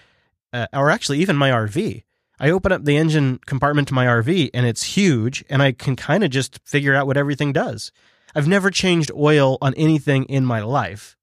uh, 0.53 0.67
or 0.71 0.91
actually 0.91 1.19
even 1.19 1.35
my 1.35 1.49
RV. 1.49 2.03
I 2.39 2.51
open 2.51 2.71
up 2.71 2.83
the 2.83 2.97
engine 2.97 3.39
compartment 3.47 3.87
to 3.87 3.93
my 3.95 4.05
RV 4.05 4.51
and 4.53 4.67
it's 4.67 4.83
huge, 4.83 5.43
and 5.49 5.63
I 5.63 5.71
can 5.71 5.95
kind 5.95 6.23
of 6.23 6.29
just 6.29 6.59
figure 6.63 6.93
out 6.93 7.07
what 7.07 7.17
everything 7.17 7.51
does. 7.51 7.91
I've 8.35 8.47
never 8.47 8.69
changed 8.69 9.11
oil 9.15 9.57
on 9.61 9.73
anything 9.73 10.25
in 10.25 10.45
my 10.45 10.61
life 10.61 11.17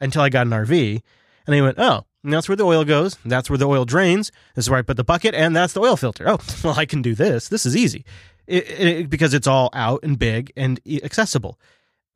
until 0.00 0.22
I 0.22 0.30
got 0.30 0.46
an 0.46 0.52
RV. 0.52 1.02
And 1.44 1.54
they 1.54 1.60
went, 1.60 1.78
oh, 1.78 2.06
that's 2.22 2.48
where 2.48 2.54
the 2.54 2.64
oil 2.64 2.84
goes. 2.84 3.18
That's 3.24 3.50
where 3.50 3.58
the 3.58 3.66
oil 3.66 3.84
drains. 3.84 4.30
This 4.54 4.66
is 4.66 4.70
where 4.70 4.78
I 4.78 4.82
put 4.82 4.96
the 4.96 5.02
bucket, 5.02 5.34
and 5.34 5.56
that's 5.56 5.72
the 5.72 5.80
oil 5.80 5.96
filter. 5.96 6.28
Oh, 6.28 6.38
well, 6.64 6.78
I 6.78 6.86
can 6.86 7.02
do 7.02 7.16
this. 7.16 7.48
This 7.48 7.66
is 7.66 7.76
easy 7.76 8.04
it, 8.46 8.68
it, 8.68 9.10
because 9.10 9.34
it's 9.34 9.46
all 9.46 9.70
out 9.72 10.00
and 10.02 10.18
big 10.18 10.52
and 10.56 10.80
accessible. 11.02 11.58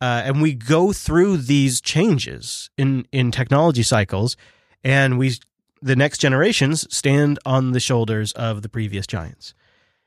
Uh, 0.01 0.23
and 0.25 0.43
we 0.43 0.53
go 0.53 0.93
through 0.93 1.39
these 1.39 1.81
changes 1.81 2.71
in 2.77 3.07
in 3.13 3.31
technology 3.31 3.83
cycles, 3.83 4.37
and 4.85 5.19
we 5.19 5.35
the 5.81 5.97
next 5.97 6.19
generations 6.19 6.87
stand 6.95 7.39
on 7.47 7.73
the 7.73 7.81
shoulders 7.81 8.33
of 8.33 8.63
the 8.63 8.69
previous 8.69 9.07
giants. 9.07 9.55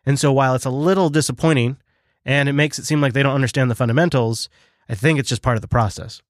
And 0.05 0.19
so, 0.19 0.32
while 0.32 0.55
it's 0.55 0.65
a 0.65 0.69
little 0.69 1.10
disappointing, 1.10 1.77
and 2.25 2.47
it 2.47 2.53
makes 2.53 2.77
it 2.77 2.86
seem 2.86 3.01
like 3.01 3.13
they 3.13 3.23
don't 3.23 3.36
understand 3.36 3.71
the 3.71 3.75
fundamentals, 3.75 4.49
I 4.88 4.95
think 4.95 5.19
it's 5.19 5.29
just 5.29 5.41
part 5.41 5.58
of 5.58 5.62
the 5.62 5.67
process. 5.67 6.21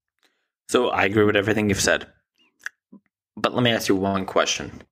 So 0.69 0.89
I 0.89 1.05
agree 1.05 1.23
with 1.23 1.35
everything 1.35 1.69
you've 1.69 1.81
said. 1.81 2.07
But 3.35 3.53
let 3.53 3.63
me 3.63 3.71
ask 3.71 3.89
you 3.89 3.95
one 3.95 4.25
question. 4.25 4.83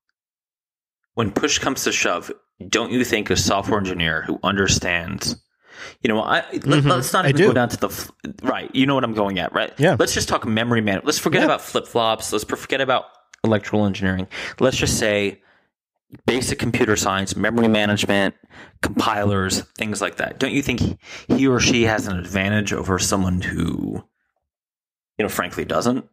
When 1.13 1.31
push 1.31 1.59
comes 1.59 1.83
to 1.83 1.91
shove, 1.91 2.31
don't 2.67 2.91
you 2.91 3.03
think 3.03 3.29
a 3.29 3.37
software 3.37 3.79
engineer 3.79 4.23
who 4.23 4.39
understands, 4.43 5.35
you 6.01 6.07
know, 6.07 6.21
I, 6.21 6.37
let, 6.51 6.63
mm-hmm. 6.63 6.91
us 6.91 7.13
not 7.13 7.25
I 7.25 7.29
even 7.29 7.41
go 7.47 7.53
down 7.53 7.69
to 7.69 7.77
the, 7.77 8.11
right, 8.43 8.73
you 8.73 8.85
know 8.85 8.95
what 8.95 9.03
I'm 9.03 9.13
going 9.13 9.39
at, 9.39 9.53
right? 9.53 9.73
Yeah. 9.77 9.95
Let's 9.99 10.13
just 10.13 10.27
talk 10.27 10.45
memory 10.45 10.81
man. 10.81 11.01
Let's 11.03 11.19
forget 11.19 11.41
Yeah. 11.41 11.45
about 11.45 11.61
flip 11.61 11.87
flops. 11.87 12.31
Let's 12.31 12.43
forget 12.43 12.81
about 12.81 13.05
electrical 13.43 13.85
engineering. 13.85 14.27
Let's 14.59 14.77
just 14.77 14.97
say 14.97 15.41
basic 16.25 16.57
computer 16.57 16.95
science, 16.95 17.35
memory 17.35 17.67
management, 17.67 18.35
compilers, 18.81 19.61
things 19.77 20.01
like 20.01 20.17
that. 20.17 20.39
Don't 20.39 20.53
you 20.53 20.61
think 20.61 20.99
he 21.27 21.47
or 21.47 21.59
she 21.59 21.83
has 21.83 22.07
an 22.07 22.17
advantage 22.17 22.73
over 22.73 22.97
someone 22.97 23.41
who, 23.41 24.03
you 25.17 25.23
know, 25.23 25.29
frankly 25.29 25.65
doesn't? 25.65 26.05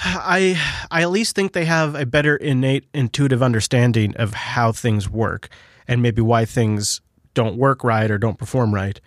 I 0.04 0.60
I 0.90 1.02
at 1.02 1.10
least 1.10 1.34
think 1.34 1.52
they 1.52 1.66
have 1.66 1.94
a 1.94 2.06
better 2.06 2.36
innate 2.36 2.86
intuitive 2.94 3.42
understanding 3.42 4.16
of 4.16 4.34
how 4.34 4.72
things 4.72 5.08
work 5.08 5.48
and 5.86 6.02
maybe 6.02 6.22
why 6.22 6.44
things 6.44 7.00
don't 7.34 7.56
work 7.56 7.84
right 7.84 8.10
or 8.10 8.18
don't 8.18 8.38
perform 8.38 8.74
right. 8.74 9.00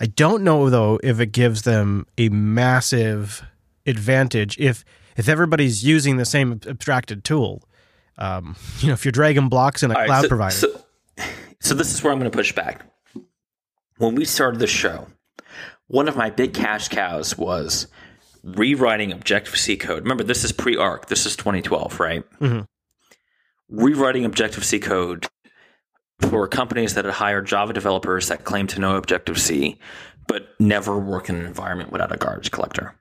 I 0.00 0.06
don't 0.06 0.42
know 0.42 0.70
though 0.70 0.98
if 1.02 1.20
it 1.20 1.32
gives 1.32 1.62
them 1.62 2.06
a 2.16 2.28
massive 2.30 3.42
advantage 3.86 4.58
if 4.58 4.84
if 5.16 5.28
everybody's 5.28 5.84
using 5.84 6.16
the 6.16 6.24
same 6.24 6.60
abstracted 6.66 7.24
tool. 7.24 7.62
Um, 8.16 8.56
you 8.78 8.88
know, 8.88 8.94
if 8.94 9.04
you're 9.04 9.12
dragging 9.12 9.48
blocks 9.48 9.82
in 9.82 9.90
a 9.90 9.94
All 9.94 10.00
right, 10.00 10.06
cloud 10.06 10.22
so, 10.22 10.28
provider. 10.28 10.54
So, 10.54 10.84
so 11.60 11.74
this 11.74 11.92
is 11.92 12.02
where 12.02 12.12
I'm 12.12 12.18
going 12.18 12.30
to 12.30 12.36
push 12.36 12.52
back. 12.52 12.84
When 13.98 14.14
we 14.14 14.24
started 14.24 14.60
the 14.60 14.68
show, 14.68 15.08
one 15.88 16.08
of 16.08 16.16
my 16.16 16.30
big 16.30 16.54
cash 16.54 16.88
cows 16.88 17.36
was 17.36 17.88
rewriting 18.56 19.12
Objective 19.12 19.56
C 19.56 19.76
code. 19.76 20.02
Remember, 20.02 20.24
this 20.24 20.44
is 20.44 20.52
pre 20.52 20.76
ARC. 20.76 21.06
This 21.06 21.26
is 21.26 21.36
2012, 21.36 22.00
right? 22.00 22.24
Mhm. 22.40 22.66
Rewriting 23.68 24.24
Objective 24.24 24.64
C 24.64 24.78
code 24.78 25.26
for 26.20 26.48
companies 26.48 26.94
that 26.94 27.04
had 27.04 27.14
hired 27.14 27.46
Java 27.46 27.72
developers 27.72 28.28
that 28.28 28.44
claimed 28.44 28.70
to 28.70 28.80
know 28.80 28.96
Objective 28.96 29.38
C, 29.40 29.78
but 30.26 30.48
never 30.58 30.98
work 30.98 31.28
in 31.28 31.36
an 31.36 31.46
environment 31.46 31.92
without 31.92 32.12
a 32.12 32.16
garbage 32.16 32.50
collector. 32.50 32.94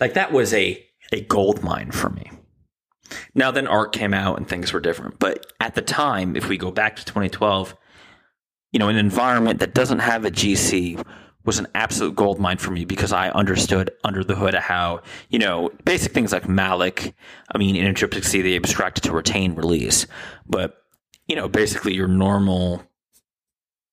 Like 0.00 0.14
that 0.14 0.32
was 0.32 0.52
a 0.52 0.84
a 1.12 1.22
gold 1.22 1.62
mine 1.62 1.90
for 1.90 2.10
me. 2.10 2.30
Now 3.34 3.50
then 3.50 3.66
ARC 3.66 3.92
came 3.92 4.14
out 4.14 4.36
and 4.36 4.48
things 4.48 4.72
were 4.72 4.80
different. 4.80 5.18
But 5.18 5.46
at 5.60 5.74
the 5.74 5.82
time, 5.82 6.36
if 6.36 6.48
we 6.48 6.56
go 6.56 6.70
back 6.70 6.96
to 6.96 7.04
2012, 7.04 7.74
you 8.72 8.78
know, 8.78 8.88
an 8.88 8.96
environment 8.96 9.58
that 9.58 9.74
doesn't 9.74 9.98
have 9.98 10.24
a 10.24 10.30
GC 10.30 11.02
was 11.44 11.58
an 11.58 11.66
absolute 11.74 12.14
gold 12.14 12.38
mine 12.38 12.58
for 12.58 12.70
me 12.70 12.84
because 12.84 13.12
I 13.12 13.30
understood 13.30 13.90
under 14.04 14.22
the 14.22 14.34
hood 14.34 14.54
how, 14.54 15.02
you 15.30 15.38
know, 15.38 15.70
basic 15.84 16.12
things 16.12 16.32
like 16.32 16.44
malloc, 16.44 17.12
I 17.54 17.58
mean, 17.58 17.76
in 17.76 17.86
intrinsic 17.86 18.24
C, 18.24 18.42
they 18.42 18.56
abstracted 18.56 19.04
to 19.04 19.12
retain 19.12 19.54
release. 19.54 20.06
But, 20.46 20.76
you 21.26 21.36
know, 21.36 21.48
basically 21.48 21.94
your 21.94 22.08
normal, 22.08 22.82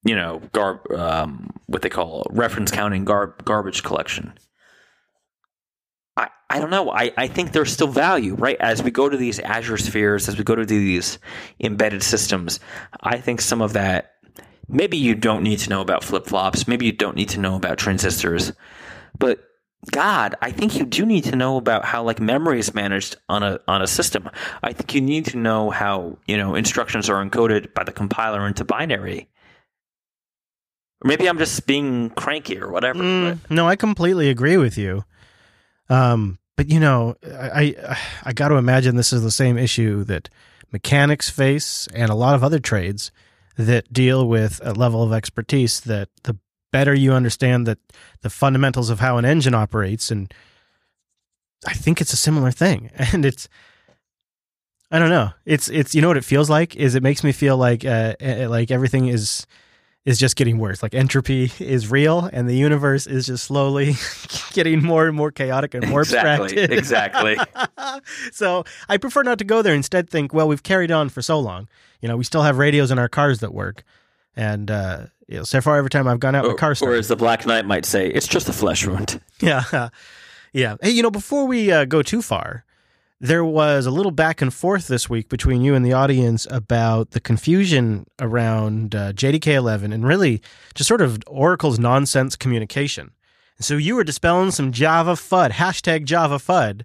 you 0.04 0.16
know, 0.16 0.42
gar- 0.52 0.82
um, 0.94 1.52
what 1.68 1.82
they 1.82 1.90
call 1.90 2.28
reference 2.32 2.72
counting 2.72 3.06
gar- 3.06 3.36
garbage 3.46 3.84
collection. 3.84 4.38
I, 6.18 6.30
I 6.50 6.60
don't 6.60 6.72
know. 6.72 6.92
I, 6.92 7.12
I 7.16 7.28
think 7.28 7.52
there's 7.52 7.72
still 7.72 7.88
value, 7.88 8.34
right? 8.36 8.58
As 8.60 8.82
we 8.82 8.92
go 8.92 9.08
to 9.08 9.16
these 9.16 9.40
Azure 9.40 9.78
spheres, 9.78 10.28
as 10.28 10.38
we 10.38 10.44
go 10.44 10.56
to 10.56 10.66
these 10.66 11.20
embedded 11.60 12.04
systems, 12.04 12.60
I 13.02 13.20
think 13.20 13.40
some 13.40 13.62
of 13.62 13.74
that 13.74 14.17
maybe 14.68 14.98
you 14.98 15.16
don't 15.16 15.44
need 15.44 15.60
to 15.60 15.70
know 15.70 15.82
about 15.82 16.04
flip 16.04 16.26
flops, 16.26 16.68
maybe 16.68 16.86
you 16.86 16.92
don't 16.92 17.16
need 17.16 17.30
to 17.30 17.40
know 17.40 17.56
about 17.56 17.78
transistors, 17.78 18.54
but 19.18 19.44
God, 19.92 20.36
I 20.42 20.52
think 20.52 20.76
you 20.78 20.86
do 20.86 21.06
need 21.06 21.26
to 21.26 21.36
know 21.36 21.58
about 21.58 21.86
how 21.86 22.04
like 22.04 22.20
memory 22.20 22.60
is 22.60 22.74
managed 22.74 23.16
on 23.30 23.44
a 23.44 23.60
on 23.68 23.82
a 23.82 23.88
system. 23.88 24.30
I 24.64 24.74
think 24.74 24.94
you 24.94 25.02
need 25.02 25.26
to 25.28 25.38
know 25.38 25.70
how 25.70 26.18
you 26.26 26.36
know 26.36 26.56
instructions 26.56 27.10
are 27.10 27.24
encoded 27.24 27.74
by 27.74 27.84
the 27.84 27.92
compiler 27.92 28.48
into 28.48 28.66
binary. 28.66 29.30
Or 31.04 31.08
maybe 31.08 31.30
I'm 31.30 31.38
just 31.38 31.68
being 31.68 32.10
cranky 32.12 32.60
or 32.60 32.72
whatever. 32.72 33.00
Mm, 33.00 33.40
no, 33.52 33.68
I 33.68 33.76
completely 33.76 34.30
agree 34.30 34.58
with 34.58 34.78
you. 34.80 35.06
Um, 35.90 36.40
but 36.56 36.70
you 36.70 36.80
know, 36.80 37.16
I 37.24 37.76
I, 37.88 37.98
I 38.26 38.34
got 38.34 38.50
to 38.50 38.56
imagine 38.56 38.96
this 38.96 39.14
is 39.14 39.22
the 39.22 39.32
same 39.32 39.58
issue 39.58 40.04
that 40.06 40.30
mechanics 40.74 41.30
face 41.30 41.88
and 41.94 42.10
a 42.10 42.16
lot 42.16 42.36
of 42.36 42.44
other 42.44 42.60
trades 42.60 43.12
that 43.58 43.92
deal 43.92 44.28
with 44.28 44.62
a 44.64 44.74
level 44.74 45.04
of 45.04 45.12
expertise 45.12 45.80
that 45.82 46.10
the 46.24 46.38
better 46.72 46.94
you 46.94 47.14
understand 47.14 47.66
that 47.66 47.80
the 48.22 48.30
fundamentals 48.30 48.90
of 48.90 49.00
how 49.00 49.18
an 49.18 49.26
engine 49.26 49.56
operates 49.56 50.12
and 50.12 50.34
I 51.66 51.74
think 51.74 52.02
it's 52.02 52.14
a 52.14 52.18
similar 52.18 52.52
thing. 52.52 52.92
And 53.14 53.26
it's 53.26 53.50
I 54.90 55.00
don't 55.00 55.10
know. 55.10 55.32
It's 55.46 55.68
it's 55.70 55.94
you 55.94 56.02
know 56.02 56.08
what 56.08 56.18
it 56.18 56.24
feels 56.24 56.50
like? 56.50 56.76
Is 56.76 56.96
it 56.96 57.04
makes 57.04 57.24
me 57.24 57.32
feel 57.32 57.58
like 57.58 57.84
uh, 57.84 58.16
like 58.22 58.72
everything 58.72 59.08
is 59.08 59.46
is 60.06 60.18
just 60.18 60.38
getting 60.38 60.58
worse. 60.58 60.82
Like 60.82 60.94
entropy 60.94 61.52
is 61.60 61.92
real 61.92 62.30
and 62.32 62.48
the 62.48 62.56
universe 62.56 63.08
is 63.08 63.26
just 63.26 63.44
slowly 63.44 63.96
getting 64.54 64.82
more 64.84 65.08
and 65.08 65.16
more 65.18 65.32
chaotic 65.32 65.74
and 65.74 65.90
more 65.90 66.02
exactly, 66.02 66.58
abstracted 66.58 66.72
exactly. 66.78 67.38
So 68.32 68.64
I 68.88 68.98
prefer 68.98 69.24
not 69.24 69.40
to 69.40 69.46
go 69.46 69.62
there. 69.62 69.74
Instead 69.74 70.10
think 70.10 70.34
well 70.34 70.48
we've 70.48 70.64
carried 70.64 70.92
on 70.92 71.10
for 71.10 71.22
so 71.22 71.40
long 71.40 71.68
you 72.02 72.08
know 72.08 72.18
we 72.18 72.24
still 72.24 72.44
have 72.44 72.58
radios 72.58 72.92
in 72.92 73.00
our 73.00 73.10
cars 73.10 73.40
that 73.40 73.54
work 73.54 73.84
and 74.38 74.70
uh, 74.70 75.08
you 75.28 75.38
know, 75.38 75.44
so 75.44 75.60
far 75.60 75.78
every 75.78 75.90
time 75.90 76.08
I've 76.08 76.20
gone 76.20 76.36
out, 76.36 76.46
or, 76.46 76.50
my 76.50 76.56
car 76.56 76.76
Or 76.82 76.94
as 76.94 77.10
the 77.10 77.16
Black 77.16 77.46
Knight 77.46 77.66
might 77.66 77.86
say, 77.86 78.08
it's 78.08 78.28
just 78.28 78.48
a 78.48 78.54
flesh 78.54 78.88
wound. 78.88 79.20
Yeah, 79.40 79.90
yeah. 80.52 80.78
Hey, 80.82 80.90
you 80.90 81.04
know, 81.04 81.12
before 81.12 81.46
we 81.46 81.72
uh, 81.72 81.86
go 81.86 82.02
too 82.02 82.24
far, 82.24 82.66
there 83.20 83.46
was 83.46 83.86
a 83.86 83.92
little 83.92 84.12
back 84.12 84.42
and 84.42 84.52
forth 84.52 84.88
this 84.88 85.08
week 85.08 85.30
between 85.30 85.62
you 85.62 85.76
and 85.76 85.86
the 85.86 85.94
audience 85.94 86.48
about 86.50 87.12
the 87.12 87.20
confusion 87.20 88.08
around 88.20 88.96
uh, 88.96 89.14
JDK 89.14 89.54
11 89.54 89.94
and 89.94 90.08
really 90.08 90.42
just 90.74 90.88
sort 90.88 91.02
of 91.02 91.20
Oracle's 91.28 91.78
nonsense 91.78 92.36
communication. 92.36 93.12
And 93.58 93.66
so 93.66 93.76
you 93.76 93.96
were 93.96 94.04
dispelling 94.04 94.50
some 94.50 94.72
Java 94.72 95.14
FUD, 95.14 95.52
hashtag 95.52 96.06
Java 96.06 96.38
FUD 96.38 96.84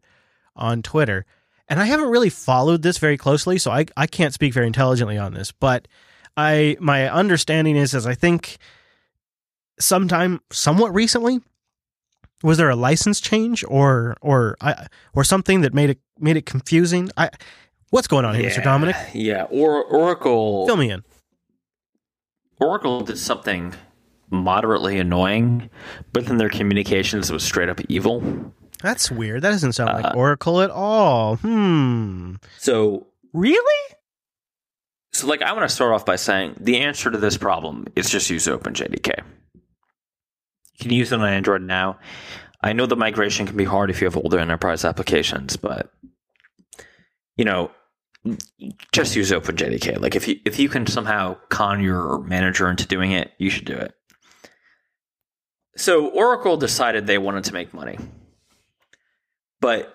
on 0.55 0.83
Twitter. 0.83 1.25
And 1.73 1.81
I 1.81 1.87
haven't 1.87 2.11
really 2.11 2.29
followed 2.29 2.83
this 2.83 2.99
very 2.99 3.17
closely, 3.17 3.57
so 3.57 3.71
I, 3.71 3.87
I 3.97 4.07
can't 4.07 4.35
speak 4.35 4.53
very 4.53 4.67
intelligently 4.67 5.17
on 5.17 5.33
this. 5.33 5.53
But 5.53 5.89
I 6.37 6.77
my 6.81 7.11
understanding 7.11 7.77
is 7.77 7.95
is 7.95 8.07
I 8.07 8.15
think 8.15 8.59
sometime 9.81 10.43
somewhat 10.53 10.95
recently 10.95 11.41
was 12.43 12.59
there 12.59 12.69
a 12.69 12.77
license 12.77 13.23
change 13.23 13.65
or 13.67 14.19
or 14.21 14.59
I, 14.61 14.87
or 15.15 15.25
something 15.25 15.63
that 15.63 15.73
made 15.73 15.89
it 15.89 15.99
made 16.19 16.37
it 16.37 16.45
confusing? 16.45 17.09
I 17.17 17.31
what's 17.89 18.07
going 18.07 18.27
on 18.27 18.35
here, 18.35 18.45
yeah, 18.45 18.51
Mr. 18.51 18.65
Dominick? 18.65 18.97
Yeah, 19.15 19.45
or 19.45 19.83
Oracle 19.83 20.67
Fill 20.67 20.77
me 20.77 20.91
in. 20.91 21.03
Oracle 22.61 23.01
did 23.01 23.17
something 23.17 23.73
moderately 24.29 24.99
annoying, 24.99 25.71
but 26.13 26.27
then 26.27 26.37
their 26.37 26.51
communications 26.51 27.33
was 27.33 27.43
straight 27.43 27.71
up 27.71 27.81
evil. 27.89 28.53
That's 28.83 29.11
weird. 29.11 29.43
That 29.43 29.51
doesn't 29.51 29.73
sound 29.73 30.03
like 30.03 30.13
uh, 30.13 30.17
Oracle 30.17 30.61
at 30.61 30.71
all. 30.71 31.37
Hmm. 31.37 32.35
So 32.59 33.07
really? 33.33 33.95
So, 35.13 35.27
like, 35.27 35.43
I 35.43 35.53
want 35.53 35.69
to 35.69 35.75
start 35.75 35.93
off 35.93 36.07
by 36.07 36.17
saying 36.17 36.57
the 36.59 36.79
answer 36.81 37.11
to 37.11 37.19
this 37.19 37.37
problem 37.37 37.87
is 37.95 38.09
just 38.09 38.31
use 38.31 38.47
OpenJDK. 38.47 39.19
You 39.55 40.79
can 40.81 40.91
use 40.91 41.13
it 41.13 41.21
on 41.21 41.29
Android 41.29 41.63
now. 41.63 41.99
I 42.63 42.73
know 42.73 42.87
the 42.87 42.97
migration 42.97 43.47
can 43.47 43.57
be 43.57 43.65
hard 43.65 43.91
if 43.91 44.01
you 44.01 44.07
have 44.07 44.17
older 44.17 44.39
enterprise 44.39 44.85
applications, 44.85 45.57
but 45.57 45.93
you 47.37 47.45
know, 47.45 47.71
just 48.93 49.17
use 49.17 49.31
OpenJDK. 49.31 50.01
Like, 50.01 50.17
if 50.17 50.29
you 50.29 50.37
if 50.47 50.59
you 50.59 50.69
can 50.69 50.87
somehow 50.87 51.37
con 51.51 51.83
your 51.83 52.21
manager 52.23 52.71
into 52.71 52.87
doing 52.87 53.13
it, 53.13 53.33
you 53.39 53.51
should 53.51 53.67
do 53.67 53.77
it. 53.77 53.95
So, 55.77 56.09
Oracle 56.09 56.57
decided 56.57 57.07
they 57.07 57.19
wanted 57.19 57.45
to 57.45 57.55
make 57.55 57.75
money, 57.75 57.99
but 59.63 59.95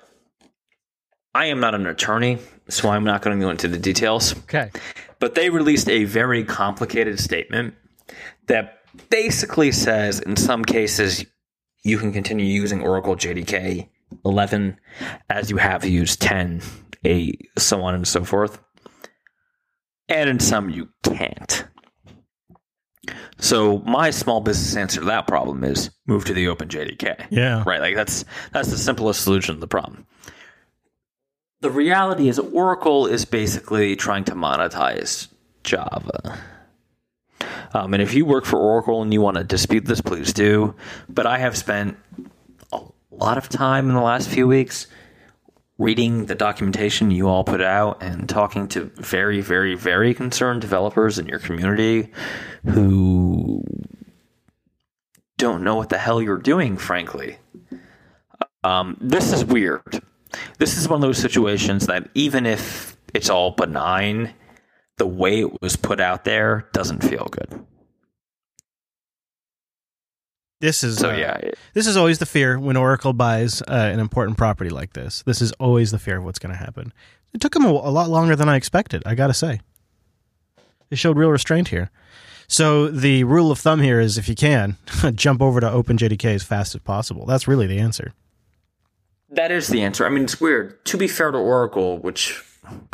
I 1.36 1.46
am 1.48 1.60
not 1.60 1.76
an 1.76 1.86
attorney, 1.86 2.40
so 2.68 2.90
I'm 2.90 3.04
not 3.04 3.22
going 3.22 3.38
to 3.38 3.46
go 3.46 3.52
into 3.52 3.68
the 3.68 3.78
details. 3.78 4.36
Okay. 4.40 4.72
But 5.20 5.36
they 5.36 5.52
released 5.52 5.88
a 5.90 6.06
very 6.06 6.44
complicated 6.44 7.20
statement 7.20 7.76
that 8.48 8.80
basically 9.10 9.72
says 9.72 10.20
in 10.20 10.36
some 10.36 10.66
cases 10.66 11.26
you 11.84 12.00
can 12.00 12.12
continue 12.12 12.46
using 12.46 12.82
Oracle 12.82 13.16
JDK 13.16 13.90
11 14.26 14.80
as 15.30 15.52
you 15.52 15.58
have 15.58 15.86
used 15.86 16.22
10, 16.22 16.62
8, 17.04 17.50
so 17.58 17.84
on 17.84 17.94
and 17.94 18.08
so 18.08 18.24
forth. 18.24 18.60
And 20.10 20.30
in 20.30 20.40
some 20.40 20.70
you 20.70 20.90
can't. 21.04 21.66
So 23.40 23.80
my 23.80 24.10
small 24.10 24.42
business 24.42 24.76
answer 24.76 25.00
to 25.00 25.06
that 25.08 25.28
problem 25.28 25.64
is 25.64 25.90
move 26.06 26.26
to 26.26 26.34
the 26.34 26.48
Open 26.48 26.68
JDK. 26.68 27.28
Yeah. 27.30 27.64
Right. 27.66 27.80
Like 27.80 27.96
that's 27.96 28.26
that's 28.52 28.70
the 28.70 28.78
simplest 28.78 29.22
solution 29.22 29.56
to 29.56 29.60
the 29.60 29.68
problem 29.68 30.06
the 31.62 31.72
reality 31.72 32.30
is 32.30 32.40
Oracle 32.40 33.08
is 33.08 33.26
basically 33.26 33.96
trying 33.96 34.24
to 34.26 34.34
monetize 34.34 35.28
Java. 35.64 36.40
Um, 37.74 37.94
and 37.94 38.02
if 38.02 38.14
you 38.14 38.26
work 38.26 38.46
for 38.46 38.60
Oracle 38.60 39.02
and 39.02 39.12
you 39.12 39.22
want 39.22 39.38
to 39.38 39.44
dispute 39.44 39.86
this, 39.86 40.02
please 40.02 40.34
do. 40.34 40.76
But 41.10 41.26
I 41.26 41.40
have 41.40 41.58
spent 41.58 41.98
a 42.72 42.82
lot 43.12 43.38
of 43.38 43.50
time 43.50 43.90
in 43.90 43.96
the 43.96 44.02
last 44.02 44.30
few 44.30 44.48
weeks 44.48 44.88
reading 45.78 46.26
the 46.26 46.36
documentation 46.36 47.12
you 47.12 47.28
all 47.28 47.44
put 47.44 47.62
out 47.62 48.02
and 48.02 48.28
talking 48.28 48.68
to 48.68 48.86
very, 48.96 49.42
very, 49.42 49.76
very 49.76 50.14
concerned 50.14 50.62
developers 50.62 51.20
in 51.20 51.28
your 51.28 51.40
community 51.40 52.12
who 52.66 53.64
don't 55.38 55.64
know 55.64 55.76
what 55.76 55.90
the 55.90 55.98
hell 55.98 56.22
you're 56.22 56.38
doing, 56.38 56.78
frankly. 56.78 57.38
Um, 58.64 58.98
this 59.00 59.32
is 59.32 59.46
weird 59.46 60.02
this 60.58 60.78
is 60.78 60.88
one 60.88 60.98
of 60.98 61.02
those 61.02 61.18
situations 61.18 61.88
that 61.88 62.10
even 62.14 62.46
if 62.46 62.98
it's 63.14 63.30
all 63.30 63.52
benign, 63.52 64.34
the 64.98 65.08
way 65.08 65.42
it 65.42 65.62
was 65.62 65.76
put 65.76 66.00
out 66.00 66.26
there 66.26 66.68
doesn't 66.74 67.04
feel 67.04 67.26
good. 67.26 67.66
This 70.60 70.84
is 70.84 70.98
so 70.98 71.12
uh, 71.12 71.16
yeah. 71.16 71.36
It, 71.36 71.60
this 71.74 71.86
is 71.86 71.96
always 71.98 72.20
the 72.20 72.26
fear 72.26 72.60
when 72.60 72.78
Oracle 72.78 73.14
buys 73.14 73.62
uh, 73.62 73.66
an 73.94 74.00
important 74.00 74.38
property 74.38 74.70
like 74.70 74.94
this. 74.94 75.24
This 75.24 75.42
is 75.42 75.52
always 75.54 75.92
the 75.92 76.00
fear 76.00 76.18
of 76.18 76.24
what's 76.24 76.40
going 76.40 76.52
to 76.52 76.58
happen. 76.58 76.94
It 77.34 77.42
took 77.42 77.54
them 77.54 77.66
a, 77.66 77.70
a 77.70 77.92
lot 77.92 78.10
longer 78.10 78.36
than 78.36 78.50
I 78.50 78.56
expected. 78.56 79.04
I 79.06 79.14
got 79.14 79.28
to 79.28 79.34
say, 79.34 79.62
they 80.90 80.96
showed 80.96 81.18
real 81.18 81.30
restraint 81.30 81.68
here. 81.68 81.92
So 82.48 82.88
the 82.88 83.24
rule 83.26 83.52
of 83.52 83.60
thumb 83.60 83.82
here 83.82 84.00
is, 84.00 84.18
if 84.18 84.30
you 84.30 84.36
can, 84.36 84.78
jump 85.16 85.42
over 85.42 85.60
to 85.60 85.68
OpenJDK 85.68 86.34
as 86.36 86.44
fast 86.44 86.74
as 86.74 86.82
possible. 86.82 87.26
That's 87.26 87.48
really 87.48 87.68
the 87.68 87.80
answer. 87.80 88.14
That 89.30 89.52
is 89.52 89.68
the 89.68 89.82
answer. 89.82 90.06
I 90.06 90.10
mean, 90.10 90.24
it's 90.24 90.40
weird. 90.40 90.84
To 90.86 90.98
be 90.98 91.08
fair 91.08 91.32
to 91.32 91.38
Oracle, 91.38 92.00
which 92.00 92.42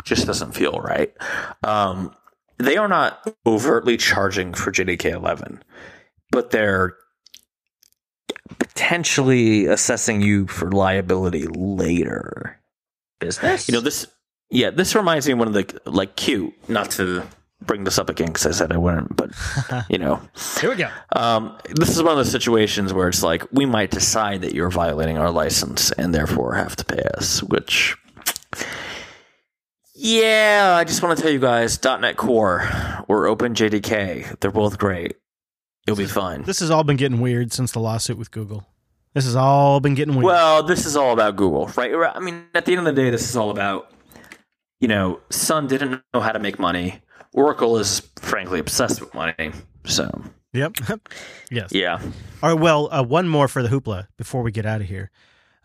just 0.02 0.26
doesn't 0.26 0.52
feel 0.52 0.80
right, 0.80 1.14
um, 1.62 2.14
they 2.58 2.76
are 2.76 2.88
not 2.88 3.32
overtly 3.46 3.96
charging 3.96 4.52
for 4.52 4.72
JDK 4.72 5.12
11, 5.12 5.62
but 6.30 6.50
they're 6.50 6.96
potentially 8.58 9.66
assessing 9.66 10.22
you 10.22 10.46
for 10.46 10.70
liability 10.70 11.46
later. 11.46 12.60
Business? 13.20 13.68
You 13.68 13.74
know, 13.74 13.80
this, 13.80 14.06
yeah, 14.50 14.70
this 14.70 14.94
reminds 14.94 15.26
me 15.26 15.32
of 15.32 15.38
one 15.38 15.48
of 15.48 15.54
the, 15.54 15.80
like, 15.86 16.16
Q, 16.16 16.52
not 16.68 16.90
to 16.92 17.26
bring 17.66 17.84
this 17.84 17.98
up 17.98 18.10
again 18.10 18.28
because 18.28 18.46
I 18.46 18.50
said 18.50 18.72
I 18.72 18.76
wouldn't, 18.76 19.16
but 19.16 19.30
you 19.88 19.98
know, 19.98 20.20
here 20.60 20.70
we 20.70 20.76
go. 20.76 20.90
Um, 21.12 21.56
this 21.70 21.90
is 21.90 22.02
one 22.02 22.12
of 22.12 22.24
the 22.24 22.30
situations 22.30 22.92
where 22.92 23.08
it's 23.08 23.22
like 23.22 23.44
we 23.52 23.66
might 23.66 23.90
decide 23.90 24.42
that 24.42 24.54
you're 24.54 24.70
violating 24.70 25.18
our 25.18 25.30
license 25.30 25.90
and 25.92 26.14
therefore 26.14 26.54
have 26.54 26.76
to 26.76 26.84
pay 26.84 27.02
us. 27.16 27.42
Which, 27.42 27.96
yeah, 29.94 30.76
I 30.78 30.84
just 30.84 31.02
want 31.02 31.16
to 31.16 31.22
tell 31.22 31.32
you 31.32 31.38
guys, 31.38 31.82
.NET 31.82 32.16
Core 32.16 32.68
or 33.08 33.24
OpenJDK, 33.24 34.40
they're 34.40 34.50
both 34.50 34.78
great. 34.78 35.16
You'll 35.86 35.96
be 35.96 36.06
fine. 36.06 36.42
This 36.42 36.60
has 36.60 36.70
all 36.70 36.84
been 36.84 36.96
getting 36.96 37.20
weird 37.20 37.52
since 37.52 37.72
the 37.72 37.80
lawsuit 37.80 38.16
with 38.16 38.30
Google. 38.30 38.66
This 39.12 39.24
has 39.24 39.36
all 39.36 39.80
been 39.80 39.94
getting 39.94 40.14
weird. 40.14 40.24
Well, 40.24 40.62
this 40.62 40.86
is 40.86 40.96
all 40.96 41.12
about 41.12 41.36
Google, 41.36 41.66
right? 41.76 41.94
I 41.94 42.20
mean, 42.20 42.46
at 42.54 42.64
the 42.64 42.72
end 42.72 42.86
of 42.86 42.94
the 42.94 43.00
day, 43.00 43.10
this 43.10 43.28
is 43.28 43.36
all 43.36 43.50
about, 43.50 43.92
you 44.80 44.88
know, 44.88 45.20
Sun 45.30 45.68
didn't 45.68 46.02
know 46.12 46.20
how 46.20 46.32
to 46.32 46.38
make 46.38 46.58
money 46.58 47.00
Oracle 47.34 47.78
is 47.78 48.00
frankly 48.16 48.60
obsessed 48.60 49.00
with 49.00 49.12
money. 49.12 49.50
So, 49.84 50.08
yep. 50.52 50.76
yes. 51.50 51.70
Yeah. 51.72 52.00
All 52.42 52.54
right. 52.54 52.60
Well, 52.60 52.88
uh, 52.92 53.02
one 53.02 53.28
more 53.28 53.48
for 53.48 53.62
the 53.62 53.68
hoopla 53.68 54.06
before 54.16 54.42
we 54.42 54.52
get 54.52 54.64
out 54.64 54.80
of 54.80 54.86
here. 54.86 55.10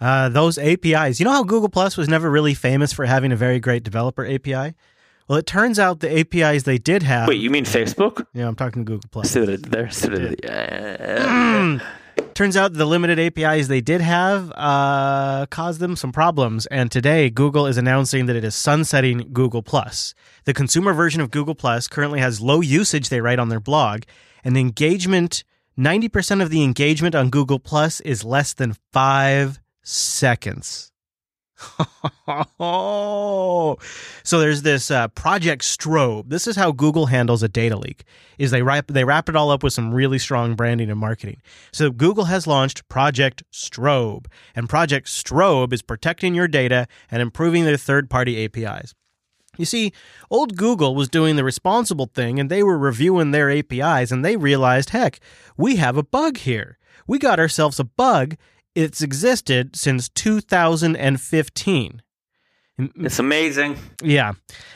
Uh, 0.02 0.30
those 0.30 0.58
APIs. 0.58 1.20
You 1.20 1.26
know 1.26 1.32
how 1.32 1.44
Google 1.44 1.70
Plus 1.70 1.96
was 1.96 2.10
never 2.10 2.30
really 2.30 2.54
famous 2.54 2.92
for 2.92 3.06
having 3.06 3.32
a 3.32 3.36
very 3.36 3.60
great 3.60 3.84
developer 3.84 4.26
API? 4.26 4.76
Well, 5.30 5.38
it 5.38 5.46
turns 5.46 5.78
out 5.78 6.00
the 6.00 6.20
APIs 6.20 6.64
they 6.64 6.80
did 6.80 7.04
have. 7.04 7.28
Wait, 7.28 7.40
you 7.40 7.52
mean 7.52 7.64
Facebook? 7.64 8.26
Yeah, 8.34 8.48
I'm 8.48 8.56
talking 8.56 8.84
Google 8.84 9.08
Plus. 9.12 9.30
See 9.30 9.40
what 9.40 9.50
it- 9.50 9.72
there? 9.72 9.90
See 9.92 10.36
yeah. 10.44 11.80
Turns 12.34 12.58
out 12.58 12.74
the 12.74 12.86
limited 12.86 13.20
APIs 13.20 13.68
they 13.68 13.82
did 13.82 14.02
have 14.02 14.52
uh, 14.56 15.46
caused 15.48 15.80
them 15.82 15.96
some 15.96 16.12
problems, 16.12 16.66
and 16.68 16.92
today 16.92 17.30
Google 17.30 17.68
is 17.68 17.78
announcing 17.78 18.26
that 18.26 18.36
it 18.36 18.44
is 18.44 18.56
sunsetting 18.56 19.30
Google 19.32 19.62
Plus. 19.62 20.16
The 20.46 20.54
consumer 20.54 20.94
version 20.94 21.22
of 21.22 21.32
Google 21.32 21.54
Plus 21.56 21.88
currently 21.88 22.20
has 22.22 22.42
low 22.42 22.62
usage. 22.62 23.10
They 23.10 23.22
write 23.22 23.40
on 23.40 23.50
their 23.50 23.60
blog, 23.60 24.04
and 24.44 24.56
the 24.56 24.62
engagement. 24.62 25.44
Ninety 25.78 26.10
percent 26.10 26.42
of 26.42 26.50
the 26.50 26.64
engagement 26.64 27.14
on 27.14 27.30
Google 27.30 27.60
Plus 27.60 28.00
is 28.02 28.24
less 28.26 28.54
than 28.54 28.76
five 28.92 29.60
seconds. 29.84 30.89
so 34.24 34.40
there's 34.40 34.62
this 34.62 34.90
uh, 34.90 35.08
project 35.10 35.62
strobe 35.62 36.30
this 36.30 36.48
is 36.48 36.56
how 36.56 36.72
google 36.72 37.08
handles 37.08 37.44
a 37.44 37.50
data 37.50 37.78
leak 37.78 38.06
is 38.38 38.52
they 38.52 38.62
wrap 38.62 38.88
they 38.88 39.04
wrap 39.04 39.28
it 39.28 39.36
all 39.36 39.52
up 39.52 39.62
with 39.62 39.74
some 39.74 39.94
really 39.94 40.18
strong 40.18 40.56
branding 40.56 40.90
and 40.90 41.00
marketing 41.00 41.42
so 41.74 41.92
google 41.92 42.26
has 42.26 42.48
launched 42.48 42.88
project 42.88 43.44
strobe 43.52 44.26
and 44.56 44.70
project 44.70 45.08
strobe 45.08 45.74
is 45.74 45.82
protecting 45.82 46.34
your 46.34 46.48
data 46.48 46.88
and 47.12 47.22
improving 47.22 47.66
their 47.66 47.78
third 47.78 48.10
party 48.10 48.46
apis 48.46 48.96
you 49.60 49.66
see, 49.66 49.92
old 50.32 50.56
Google 50.56 50.96
was 50.96 51.10
doing 51.10 51.36
the 51.36 51.44
responsible 51.44 52.06
thing 52.06 52.40
and 52.40 52.50
they 52.50 52.64
were 52.64 52.78
reviewing 52.78 53.32
their 53.32 53.52
APIs 53.52 54.10
and 54.10 54.24
they 54.24 54.38
realized, 54.38 54.92
heck, 54.92 55.20
we 55.58 55.76
have 55.76 55.98
a 55.98 56.04
bug 56.04 56.38
here. 56.38 56.78
We 57.08 57.20
got 57.20 57.40
ourselves 57.40 57.78
a 57.78 57.84
bug. 57.84 58.38
It's 58.80 59.02
existed 59.02 59.76
since 59.76 60.08
2015. 60.08 62.02
It's 62.78 63.20
amazing. 63.20 63.76
Yeah. 64.02 64.32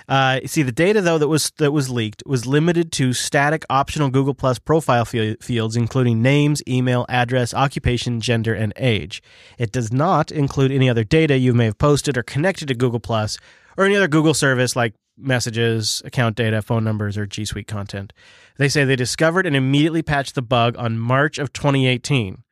Uh, 0.10 0.42
see, 0.46 0.62
the 0.62 0.74
data 0.74 1.00
though 1.00 1.18
that 1.18 1.30
was 1.30 1.54
that 1.58 1.72
was 1.72 1.90
leaked 1.90 2.22
was 2.26 2.46
limited 2.46 2.92
to 2.94 3.14
static 3.14 3.64
optional 3.70 4.10
Google 4.10 4.34
Plus 4.34 4.60
profile 4.60 5.06
fi- 5.06 5.38
fields, 5.40 5.78
including 5.78 6.22
names, 6.22 6.62
email, 6.68 7.06
address, 7.08 7.54
occupation, 7.54 8.20
gender, 8.20 8.54
and 8.54 8.74
age. 8.76 9.24
It 9.58 9.72
does 9.72 9.94
not 9.94 10.34
include 10.34 10.74
any 10.74 10.90
other 10.90 11.06
data 11.06 11.38
you 11.38 11.54
may 11.54 11.64
have 11.66 11.78
posted 11.78 12.18
or 12.18 12.24
connected 12.24 12.68
to 12.68 12.76
Google 12.76 13.00
Plus 13.00 13.38
or 13.78 13.86
any 13.86 13.96
other 13.96 14.10
Google 14.10 14.34
service 14.34 14.76
like 14.76 14.96
messages, 15.18 16.02
account 16.04 16.36
data, 16.36 16.62
phone 16.62 16.84
numbers, 16.84 17.18
or 17.18 17.26
G 17.26 17.46
Suite 17.46 17.68
content. 17.68 18.12
They 18.58 18.68
say 18.68 18.84
they 18.84 18.98
discovered 18.98 19.46
and 19.46 19.56
immediately 19.56 20.02
patched 20.02 20.36
the 20.36 20.42
bug 20.42 20.76
on 20.78 21.00
March 21.00 21.38
of 21.38 21.54
2018. 21.54 22.44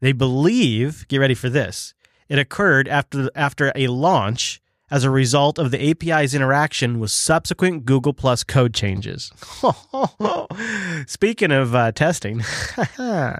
They 0.00 0.12
believe, 0.12 1.06
get 1.08 1.18
ready 1.18 1.34
for 1.34 1.48
this, 1.48 1.94
it 2.28 2.38
occurred 2.38 2.88
after 2.88 3.30
after 3.34 3.72
a 3.74 3.88
launch 3.88 4.62
as 4.90 5.04
a 5.04 5.10
result 5.10 5.58
of 5.58 5.70
the 5.70 5.90
API's 5.90 6.34
interaction 6.34 6.98
with 6.98 7.10
subsequent 7.10 7.84
Google 7.84 8.12
Plus 8.12 8.42
code 8.42 8.74
changes. 8.74 9.32
Speaking 11.06 11.52
of 11.52 11.74
uh, 11.74 11.92
testing, 11.92 12.38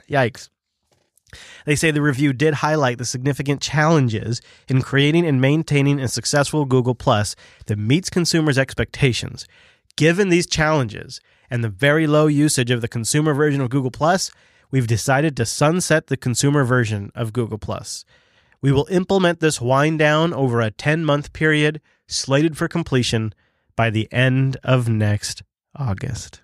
yikes. 0.08 0.48
They 1.64 1.76
say 1.76 1.90
the 1.90 2.02
review 2.02 2.32
did 2.32 2.54
highlight 2.54 2.98
the 2.98 3.04
significant 3.04 3.60
challenges 3.60 4.40
in 4.68 4.82
creating 4.82 5.26
and 5.26 5.40
maintaining 5.40 6.00
a 6.00 6.08
successful 6.08 6.64
Google 6.64 6.94
Plus 6.94 7.36
that 7.66 7.78
meets 7.78 8.10
consumers' 8.10 8.58
expectations. 8.58 9.46
Given 9.96 10.28
these 10.28 10.46
challenges 10.46 11.20
and 11.50 11.62
the 11.62 11.68
very 11.68 12.06
low 12.06 12.26
usage 12.26 12.70
of 12.70 12.80
the 12.80 12.88
consumer 12.88 13.34
version 13.34 13.60
of 13.60 13.70
Google 13.70 13.90
Plus, 13.90 14.30
we've 14.70 14.86
decided 14.86 15.36
to 15.36 15.46
sunset 15.46 16.06
the 16.06 16.16
consumer 16.16 16.64
version 16.64 17.10
of 17.14 17.32
Google. 17.32 17.58
We 18.62 18.72
will 18.72 18.86
implement 18.90 19.40
this 19.40 19.60
wind 19.60 19.98
down 19.98 20.32
over 20.34 20.60
a 20.60 20.70
10 20.70 21.04
month 21.04 21.32
period, 21.32 21.80
slated 22.06 22.56
for 22.56 22.68
completion 22.68 23.34
by 23.76 23.90
the 23.90 24.12
end 24.12 24.56
of 24.62 24.88
next 24.88 25.42
August. 25.74 26.42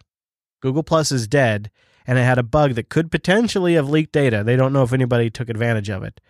Google 0.61 0.83
Plus 0.83 1.13
is 1.13 1.29
dead, 1.29 1.71
and 2.07 2.19
it 2.19 2.23
had 2.23 2.39
a 2.39 2.43
bug 2.43 2.75
that 2.75 2.89
could 2.89 3.11
potentially 3.11 3.75
have 3.75 3.89
leaked 3.89 4.13
data. 4.13 4.43
They 4.43 4.57
don't 4.57 4.73
know 4.73 4.83
if 4.83 4.93
anybody 4.93 5.29
took 5.29 5.49
advantage 5.49 5.91
of 5.91 6.03
it. 6.03 6.21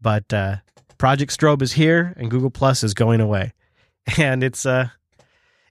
But 0.00 0.32
uh, 0.32 0.56
Project 0.98 1.36
Strobe 1.36 1.62
is 1.62 1.72
here, 1.72 2.12
and 2.16 2.30
Google 2.30 2.50
Plus 2.50 2.82
is 2.84 2.94
going 2.94 3.20
away. 3.20 3.52
And 4.18 4.44
it's, 4.44 4.66
uh, 4.66 4.88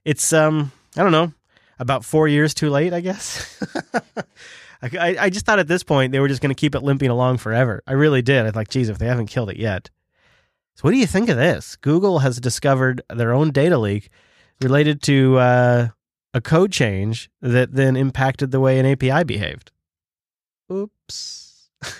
it's 0.04 0.32
um, 0.32 0.72
I 0.96 1.04
don't 1.04 1.12
know, 1.12 1.32
about 1.78 2.04
four 2.04 2.26
years 2.26 2.52
too 2.52 2.68
late, 2.68 2.92
I 2.92 3.00
guess. 3.00 3.62
I, 4.92 5.16
I 5.18 5.30
just 5.30 5.46
thought 5.46 5.58
at 5.58 5.68
this 5.68 5.82
point 5.82 6.12
they 6.12 6.20
were 6.20 6.28
just 6.28 6.42
going 6.42 6.54
to 6.54 6.60
keep 6.60 6.74
it 6.74 6.82
limping 6.82 7.10
along 7.10 7.38
forever. 7.38 7.82
I 7.86 7.92
really 7.92 8.22
did. 8.22 8.40
I 8.40 8.44
was 8.44 8.54
like, 8.54 8.68
geez, 8.68 8.88
if 8.88 8.98
they 8.98 9.06
haven't 9.06 9.26
killed 9.26 9.50
it 9.50 9.56
yet. 9.56 9.90
So, 10.76 10.82
what 10.82 10.90
do 10.90 10.98
you 10.98 11.06
think 11.06 11.28
of 11.28 11.36
this? 11.36 11.76
Google 11.76 12.18
has 12.20 12.40
discovered 12.40 13.02
their 13.08 13.32
own 13.32 13.50
data 13.50 13.78
leak 13.78 14.10
related 14.60 15.02
to 15.02 15.38
uh, 15.38 15.88
a 16.32 16.40
code 16.40 16.72
change 16.72 17.30
that 17.40 17.72
then 17.74 17.96
impacted 17.96 18.50
the 18.50 18.60
way 18.60 18.78
an 18.78 18.86
API 18.86 19.24
behaved. 19.24 19.70
Oops. 20.72 21.70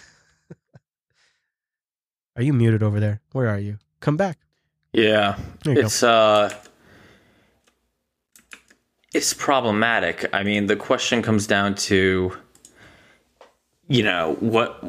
are 2.36 2.42
you 2.42 2.52
muted 2.52 2.82
over 2.82 2.98
there? 2.98 3.20
Where 3.32 3.48
are 3.48 3.58
you? 3.58 3.78
Come 4.00 4.16
back. 4.16 4.38
Yeah, 4.92 5.38
it's 5.64 6.02
uh, 6.02 6.52
it's 9.12 9.32
problematic. 9.32 10.28
I 10.32 10.42
mean, 10.42 10.66
the 10.66 10.76
question 10.76 11.22
comes 11.22 11.46
down 11.46 11.74
to, 11.76 12.36
you 13.88 14.02
know, 14.02 14.36
what 14.40 14.82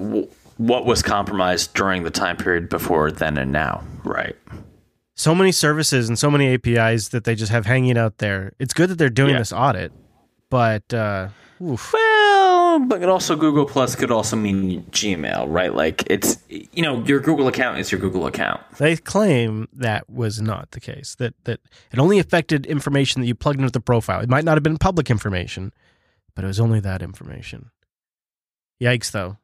what 0.58 0.86
was 0.86 1.02
compromised 1.02 1.74
during 1.74 2.04
the 2.04 2.12
time 2.12 2.38
period 2.38 2.70
before 2.70 3.12
then 3.12 3.38
and 3.38 3.52
now, 3.52 3.84
right? 4.04 4.36
So 5.16 5.34
many 5.36 5.52
services 5.52 6.08
and 6.10 6.18
so 6.20 6.30
many 6.30 6.54
APIs 6.54 7.10
that 7.10 7.24
they 7.24 7.36
just 7.36 7.52
have 7.52 7.66
hanging 7.66 7.98
out 7.98 8.18
there. 8.20 8.54
It's 8.60 8.74
good 8.74 8.90
that 8.90 8.98
they're 8.98 9.10
doing 9.10 9.32
Yeah. 9.32 9.40
this 9.40 9.54
audit, 9.54 9.92
but 10.50 10.94
uh. 10.94 11.30
Well, 11.60 12.80
but 12.80 13.02
it 13.02 13.08
also 13.08 13.38
Google 13.38 13.66
Plus 13.66 13.96
could 13.96 14.12
also 14.12 14.36
mean 14.36 14.84
Gmail, 14.92 15.46
right? 15.48 15.74
Like 15.74 16.04
it's 16.10 16.38
you 16.50 16.82
know 16.84 17.02
your 17.06 17.22
Google 17.22 17.48
account 17.48 17.80
is 17.80 17.92
your 17.92 18.02
Google 18.02 18.28
account. 18.28 18.60
They 18.78 18.98
claim 18.98 19.70
that 19.74 20.10
was 20.10 20.42
not 20.42 20.72
the 20.72 20.82
case. 20.82 21.16
That 21.16 21.34
that 21.46 21.62
it 21.92 22.00
only 22.00 22.20
affected 22.20 22.66
information 22.66 23.22
that 23.22 23.28
you 23.28 23.36
plugged 23.36 23.60
into 23.60 23.72
the 23.72 23.80
profile. 23.80 24.20
It 24.20 24.30
might 24.30 24.44
not 24.44 24.56
have 24.58 24.64
been 24.64 24.78
public 24.78 25.10
information, 25.10 25.72
but 26.36 26.44
it 26.44 26.48
was 26.48 26.60
only 26.60 26.82
that 26.82 27.02
information. 27.02 27.70
Yikes! 28.82 29.12
Though, 29.12 29.38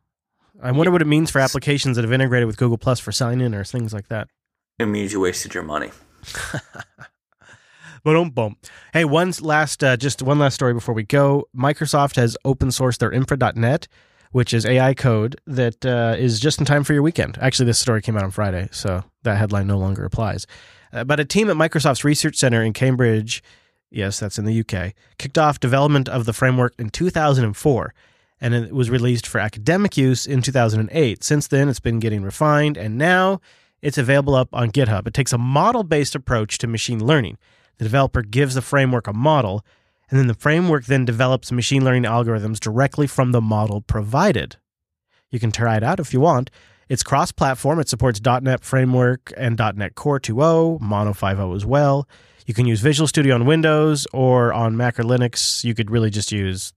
I 0.62 0.72
wonder 0.72 0.92
what 0.92 1.02
it 1.02 1.08
means 1.08 1.32
for 1.32 1.40
applications 1.40 1.96
that 1.96 2.04
have 2.04 2.14
integrated 2.14 2.48
with 2.48 2.58
Google 2.58 2.78
Plus 2.78 3.00
for 3.00 3.12
sign 3.12 3.42
in 3.42 3.56
or 3.56 3.64
things 3.64 3.94
like 3.94 4.08
that. 4.10 4.28
It 4.80 4.86
means 4.88 5.14
you 5.14 5.20
wasted 5.20 5.54
your 5.54 5.64
money. 5.64 5.92
But 8.04 8.16
um, 8.16 8.32
boom. 8.32 8.58
Hey, 8.94 9.06
one 9.06 9.32
last, 9.42 9.84
uh, 9.84 9.96
just 9.96 10.22
one 10.22 10.40
last 10.40 10.56
story 10.56 10.74
before 10.74 10.96
we 10.96 11.04
go. 11.04 11.48
Microsoft 11.56 12.16
has 12.16 12.36
open 12.44 12.70
sourced 12.70 12.98
their 12.98 13.12
Infer.NET, 13.12 13.88
which 14.32 14.54
is 14.54 14.66
AI 14.66 14.94
code 14.94 15.40
that 15.46 15.86
uh, 15.86 16.16
is 16.18 16.40
just 16.40 16.60
in 16.60 16.66
time 16.66 16.84
for 16.84 16.94
your 16.94 17.04
weekend. 17.04 17.38
Actually, 17.40 17.68
this 17.68 17.80
story 17.80 18.02
came 18.02 18.18
out 18.18 18.24
on 18.24 18.32
Friday, 18.32 18.70
so 18.72 19.04
that 19.24 19.38
headline 19.38 19.68
no 19.68 19.78
longer 19.78 20.04
applies. 20.04 20.48
Uh, 20.92 21.04
but 21.04 21.20
a 21.20 21.26
team 21.26 21.50
at 21.50 21.58
Microsoft's 21.58 22.04
Research 22.04 22.38
Center 22.38 22.64
in 22.64 22.74
Cambridge, 22.74 23.44
yes, 23.92 24.20
that's 24.20 24.40
in 24.40 24.46
the 24.46 24.60
UK, 24.62 24.94
kicked 25.20 25.38
off 25.38 25.60
development 25.60 26.10
of 26.10 26.26
the 26.26 26.34
framework 26.34 26.74
in 26.80 26.90
2004 26.90 27.94
and 28.42 28.56
it 28.56 28.74
was 28.74 28.89
released 28.89 29.28
for 29.28 29.39
academic 29.39 29.96
use 29.96 30.26
in 30.26 30.42
2008. 30.42 31.24
Since 31.24 31.48
then, 31.48 31.70
it's 31.70 31.80
been 31.80 32.00
getting 32.00 32.24
refined, 32.24 32.76
and 32.76 32.98
now 32.98 33.39
it's 33.82 34.00
available 34.00 34.36
up 34.36 34.50
on 34.52 34.72
GitHub. 34.72 35.08
It 35.08 35.14
takes 35.14 35.32
a 35.32 35.38
model 35.38 35.84
based 35.84 36.16
approach 36.16 36.58
to 36.58 36.68
machine 36.68 37.06
learning. 37.06 37.38
The 37.78 37.86
developer 37.86 38.24
gives 38.24 38.56
the 38.56 38.62
framework 38.62 39.08
a 39.08 39.14
model, 39.14 39.64
and 40.10 40.20
then 40.20 40.28
the 40.28 40.34
framework 40.34 40.86
then 40.86 41.06
develops 41.06 41.52
machine 41.52 41.86
learning 41.86 42.04
algorithms 42.04 42.60
directly 42.60 43.08
from 43.08 43.32
the 43.32 43.42
model 43.42 43.82
provided. 43.82 44.58
You 45.30 45.39
can 45.39 45.52
try 45.52 45.78
it 45.78 45.84
out 45.84 46.00
if 46.00 46.12
you 46.12 46.20
want. 46.20 46.50
It's 46.89 47.04
cross 47.04 47.32
platform. 47.32 47.80
It 47.80 47.88
supports 47.88 48.20
.NET 48.22 48.66
Framework 48.66 49.32
and 49.38 49.58
.NET 49.58 49.96
Core 49.96 50.20
2.0, 50.20 50.82
Mono 50.82 51.14
5.0 51.14 51.56
as 51.56 51.66
well. 51.66 52.08
You 52.46 52.54
can 52.54 52.66
use 52.66 52.82
Visual 52.82 53.08
Studio 53.08 53.36
on 53.36 53.46
Windows 53.46 54.08
or 54.12 54.52
on 54.52 54.76
Mac 54.76 55.00
or 55.00 55.04
Linux. 55.04 55.64
You 55.64 55.74
could 55.74 55.89
really 55.89 56.10
just 56.10 56.34
use 56.34 56.74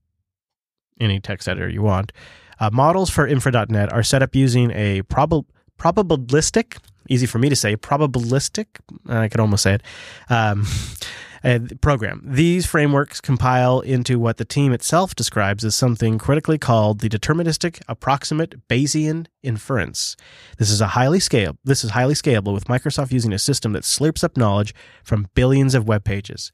any 0.99 1.19
text 1.19 1.47
editor 1.47 1.69
you 1.69 1.81
want. 1.81 2.11
Uh, 2.59 2.69
models 2.71 3.09
for 3.09 3.27
Infer.NET 3.27 3.91
are 3.91 4.03
set 4.03 4.23
up 4.23 4.35
using 4.35 4.71
a 4.71 5.01
prob- 5.03 5.45
probabilistic, 5.77 6.77
easy 7.09 7.25
for 7.25 7.39
me 7.39 7.49
to 7.49 7.55
say, 7.55 7.75
probabilistic, 7.75 8.67
I 9.07 9.27
could 9.27 9.39
almost 9.39 9.63
say 9.63 9.75
it, 9.75 9.83
um, 10.29 10.65
uh, 11.43 11.59
program. 11.81 12.21
These 12.25 12.65
frameworks 12.65 13.21
compile 13.21 13.81
into 13.81 14.19
what 14.19 14.37
the 14.37 14.45
team 14.45 14.71
itself 14.71 15.15
describes 15.15 15.63
as 15.63 15.75
something 15.75 16.17
critically 16.17 16.57
called 16.57 16.99
the 16.99 17.09
deterministic 17.09 17.81
approximate 17.87 18.67
Bayesian 18.67 19.27
inference. 19.43 20.15
This 20.57 20.71
is 20.71 20.81
a 20.81 20.87
highly 20.87 21.19
scale. 21.19 21.57
This 21.63 21.83
is 21.83 21.91
highly 21.91 22.15
scalable 22.15 22.53
with 22.53 22.65
Microsoft 22.65 23.11
using 23.11 23.33
a 23.33 23.39
system 23.39 23.73
that 23.73 23.83
slurps 23.83 24.23
up 24.23 24.37
knowledge 24.37 24.73
from 25.03 25.27
billions 25.35 25.75
of 25.75 25.87
web 25.87 26.03
pages. 26.03 26.51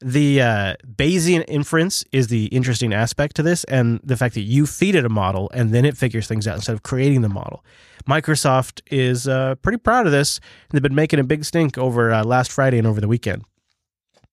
The 0.00 0.42
uh, 0.42 0.74
Bayesian 0.86 1.44
inference 1.48 2.04
is 2.12 2.28
the 2.28 2.46
interesting 2.46 2.92
aspect 2.92 3.36
to 3.36 3.42
this, 3.42 3.64
and 3.64 4.00
the 4.04 4.16
fact 4.16 4.34
that 4.34 4.42
you 4.42 4.66
feed 4.66 4.94
it 4.94 5.04
a 5.04 5.08
model 5.08 5.50
and 5.54 5.72
then 5.72 5.84
it 5.84 5.96
figures 5.96 6.26
things 6.26 6.46
out 6.46 6.56
instead 6.56 6.74
of 6.74 6.82
creating 6.82 7.22
the 7.22 7.28
model. 7.28 7.64
Microsoft 8.08 8.82
is 8.90 9.26
uh, 9.26 9.56
pretty 9.56 9.78
proud 9.78 10.06
of 10.06 10.12
this. 10.12 10.38
They've 10.70 10.82
been 10.82 10.94
making 10.94 11.18
a 11.18 11.24
big 11.24 11.44
stink 11.44 11.76
over 11.76 12.12
uh, 12.12 12.24
last 12.24 12.52
Friday 12.52 12.78
and 12.78 12.86
over 12.86 13.00
the 13.00 13.08
weekend. 13.08 13.44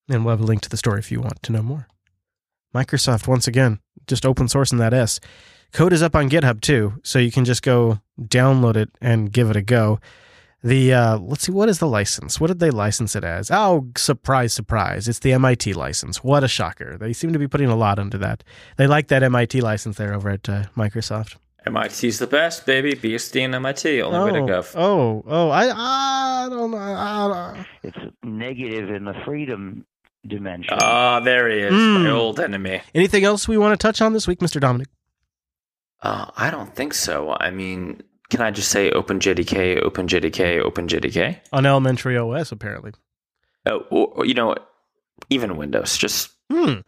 And 0.09 0.26
we'll 0.26 0.34
have 0.34 0.41
a 0.41 0.45
link 0.45 0.61
to 0.61 0.70
the 0.70 0.78
story 0.78 0.99
if 0.99 1.11
you 1.11 1.22
want 1.22 1.41
to 1.43 1.51
know 1.51 1.64
more. 1.64 1.88
Microsoft, 2.76 3.28
once 3.28 3.47
again, 3.47 3.80
just 4.05 4.26
open 4.26 4.47
sourcing 4.47 4.80
that 4.80 4.93
S. 4.93 5.20
Code 5.72 5.93
is 5.93 6.03
up 6.03 6.16
on 6.16 6.30
GitHub 6.30 6.61
too, 6.61 6.99
so 7.03 7.18
you 7.18 7.32
can 7.32 7.45
just 7.45 7.64
go 7.64 7.99
download 8.22 8.76
it 8.76 8.89
and 9.01 9.32
give 9.32 9.49
it 9.49 9.55
a 9.55 9.61
go. 9.61 9.99
The 10.64 10.93
uh, 10.93 11.18
let's 11.18 11.43
see, 11.43 11.51
what 11.51 11.68
is 11.68 11.80
the 11.80 11.88
license? 11.88 12.39
What 12.39 12.47
did 12.47 12.59
they 12.59 12.72
license 12.72 13.18
it 13.18 13.26
as? 13.26 13.51
Oh, 13.51 13.89
surprise, 13.97 14.53
surprise! 14.53 15.09
It's 15.09 15.20
the 15.20 15.34
MIT 15.34 15.74
license. 15.74 16.24
What 16.24 16.43
a 16.43 16.47
shocker! 16.47 16.97
They 16.97 17.11
seem 17.11 17.34
to 17.34 17.39
be 17.39 17.49
putting 17.49 17.68
a 17.68 17.76
lot 17.76 17.99
into 17.99 18.18
that. 18.20 18.43
They 18.78 18.88
like 18.88 19.09
that 19.09 19.24
MIT 19.24 19.59
license 19.59 19.97
there 19.97 20.14
over 20.14 20.30
at 20.30 20.47
uh, 20.47 20.64
Microsoft. 20.78 21.36
MIT's 21.66 22.18
the 22.18 22.28
best, 22.28 22.66
baby. 22.66 22.93
BSD 22.93 23.41
and 23.41 23.55
MIT, 23.55 24.01
only 24.01 24.18
oh, 24.18 24.26
way 24.26 24.32
to 24.39 24.45
go. 24.45 24.64
Oh, 24.76 25.24
oh, 25.28 25.49
I, 25.49 26.45
I 26.45 26.49
don't 26.49 26.72
know. 26.72 26.78
I 26.78 27.53
don't... 27.53 27.68
It's 27.84 28.16
negative 28.24 28.89
in 28.89 29.05
the 29.05 29.14
freedom 29.26 29.86
dimension. 30.28 30.78
Ah, 30.82 31.20
there 31.20 31.49
he 31.49 31.59
is, 31.59 31.74
Mm. 31.74 32.03
my 32.03 32.09
old 32.09 32.39
enemy. 32.39 32.82
Anything 32.93 33.24
else 33.24 33.47
we 33.47 33.57
want 33.57 33.78
to 33.80 33.82
touch 33.82 34.01
on 34.01 34.14
this 34.14 34.28
week, 34.28 34.39
Mr. 34.39 34.59
Dominick? 34.59 34.88
Uh, 36.01 36.32
I 36.36 36.49
don't 36.49 36.76
think 36.76 36.93
so. 36.93 37.36
I 37.39 37.49
mean, 37.49 38.01
can 38.34 38.41
I 38.41 38.49
just 38.49 38.69
say 38.69 38.89
OpenJDK, 38.89 39.84
OpenJDK, 39.84 40.63
OpenJDK? 40.63 41.38
On 41.51 41.65
elementary 41.67 42.17
OS, 42.17 42.51
apparently. 42.51 42.91
Oh, 43.67 43.86
or, 43.91 44.07
or, 44.07 44.25
you 44.25 44.34
know? 44.34 44.55
Even 45.29 45.55
Windows, 45.55 45.95
just 45.97 46.31
Hmm. 46.51 46.79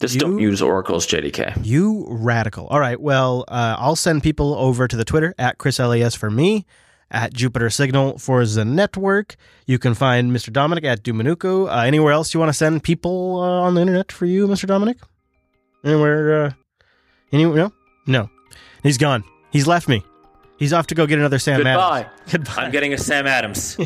just 0.00 0.14
You- 0.14 0.20
don't 0.20 0.38
use 0.40 0.60
Oracle's 0.60 1.06
JDK. 1.06 1.54
You 1.62 2.04
radical. 2.10 2.66
All 2.66 2.80
right. 2.80 3.00
Well, 3.00 3.44
uh, 3.46 3.76
I'll 3.78 3.94
send 3.94 4.24
people 4.24 4.54
over 4.56 4.88
to 4.88 4.96
the 4.96 5.04
Twitter 5.04 5.32
at 5.38 5.58
Chris 5.58 5.78
LAS 5.78 6.16
for 6.16 6.30
me, 6.30 6.66
at 7.12 7.32
Jupiter 7.32 7.70
Signal 7.70 8.18
for 8.18 8.44
the 8.44 8.64
network. 8.64 9.36
You 9.66 9.78
can 9.78 9.94
find 9.94 10.32
Mr. 10.32 10.52
Dominick 10.52 10.84
at 10.84 11.04
dominucco. 11.04 11.68
Uh, 11.68 11.80
anywhere 11.86 12.12
else 12.12 12.34
you 12.34 12.40
want 12.40 12.50
to 12.50 12.54
send 12.58 12.82
people 12.82 13.38
uh, 13.40 13.60
on 13.66 13.74
the 13.74 13.80
internet 13.82 14.10
for 14.10 14.26
you, 14.26 14.48
Mr. 14.48 14.66
Dominick? 14.66 14.98
Anywhere? 15.84 16.46
Uh, 16.46 16.50
anywhere? 17.32 17.56
No? 17.56 17.72
No. 18.06 18.30
He's 18.82 18.98
gone. 18.98 19.22
He's 19.52 19.68
left 19.68 19.88
me. 19.88 20.02
He's 20.62 20.72
off 20.72 20.86
to 20.86 20.94
go 20.94 21.08
get 21.08 21.18
another 21.18 21.40
Sam 21.40 21.56
Goodbye. 21.56 21.72
Adams. 22.02 22.12
Goodbye. 22.30 22.44
Goodbye. 22.46 22.62
I'm 22.62 22.70
getting 22.70 22.94
a 22.94 22.98
Sam 22.98 23.26
Adams. 23.26 23.76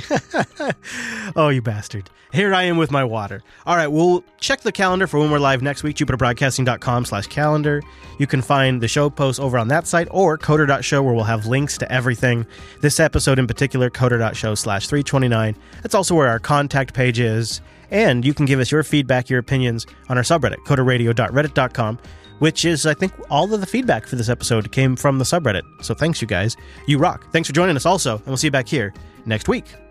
oh, 1.35 1.49
you 1.49 1.63
bastard. 1.63 2.11
Here 2.35 2.53
I 2.53 2.65
am 2.65 2.77
with 2.77 2.91
my 2.91 3.03
water. 3.03 3.43
All 3.65 3.77
right, 3.77 3.87
we'll 3.87 4.23
check 4.41 4.61
the 4.61 4.73
calendar 4.73 5.07
for 5.07 5.19
when 5.19 5.31
we're 5.31 5.39
live 5.39 5.63
next 5.63 5.83
week, 5.83 5.97
jupiterbroadcasting.com 5.97 7.07
slash 7.07 7.29
calendar. 7.29 7.83
You 8.19 8.27
can 8.27 8.43
find 8.43 8.83
the 8.83 8.89
show 8.89 9.09
posts 9.09 9.41
over 9.41 9.57
on 9.57 9.69
that 9.69 9.87
site 9.87 10.07
or 10.11 10.37
coder.show 10.37 11.03
where 11.03 11.15
we'll 11.15 11.25
have 11.25 11.47
links 11.47 11.79
to 11.79 11.91
everything. 11.91 12.47
This 12.83 13.01
episode 13.01 13.39
in 13.39 13.47
particular, 13.47 13.89
coder.show 13.89 14.55
slash 14.55 14.87
329. 14.87 15.57
That's 15.83 15.95
also 15.95 16.15
where 16.15 16.29
our 16.29 16.39
contact 16.39 16.93
page 16.93 17.19
is. 17.19 17.63
And 17.91 18.23
you 18.23 18.35
can 18.35 18.45
give 18.45 18.61
us 18.61 18.71
your 18.71 18.83
feedback, 18.83 19.31
your 19.31 19.39
opinions 19.39 19.87
on 20.11 20.19
our 20.19 20.25
subreddit, 20.25 20.59
coderradio.reddit.com, 20.67 21.99
which 22.39 22.65
is, 22.65 22.87
I 22.87 22.95
think, 22.95 23.13
all 23.31 23.53
of 23.53 23.61
the 23.61 23.67
feedback 23.67 24.07
for 24.07 24.17
this 24.17 24.29
episode 24.29 24.73
came 24.73 24.97
from 24.97 25.19
the 25.19 25.25
subreddit. 25.25 25.63
So 25.83 25.95
thanks, 25.95 26.21
you 26.21 26.29
guys. 26.29 26.57
You 26.87 26.99
rock. 26.99 27.31
Thanks 27.33 27.49
for 27.49 27.55
joining 27.55 27.77
us 27.77 27.87
also, 27.87 28.17
and 28.17 28.27
we'll 28.27 28.37
see 28.37 28.49
you 28.49 28.53
back 28.53 28.69
here 28.69 28.93
next 29.25 29.49
week. 29.49 29.86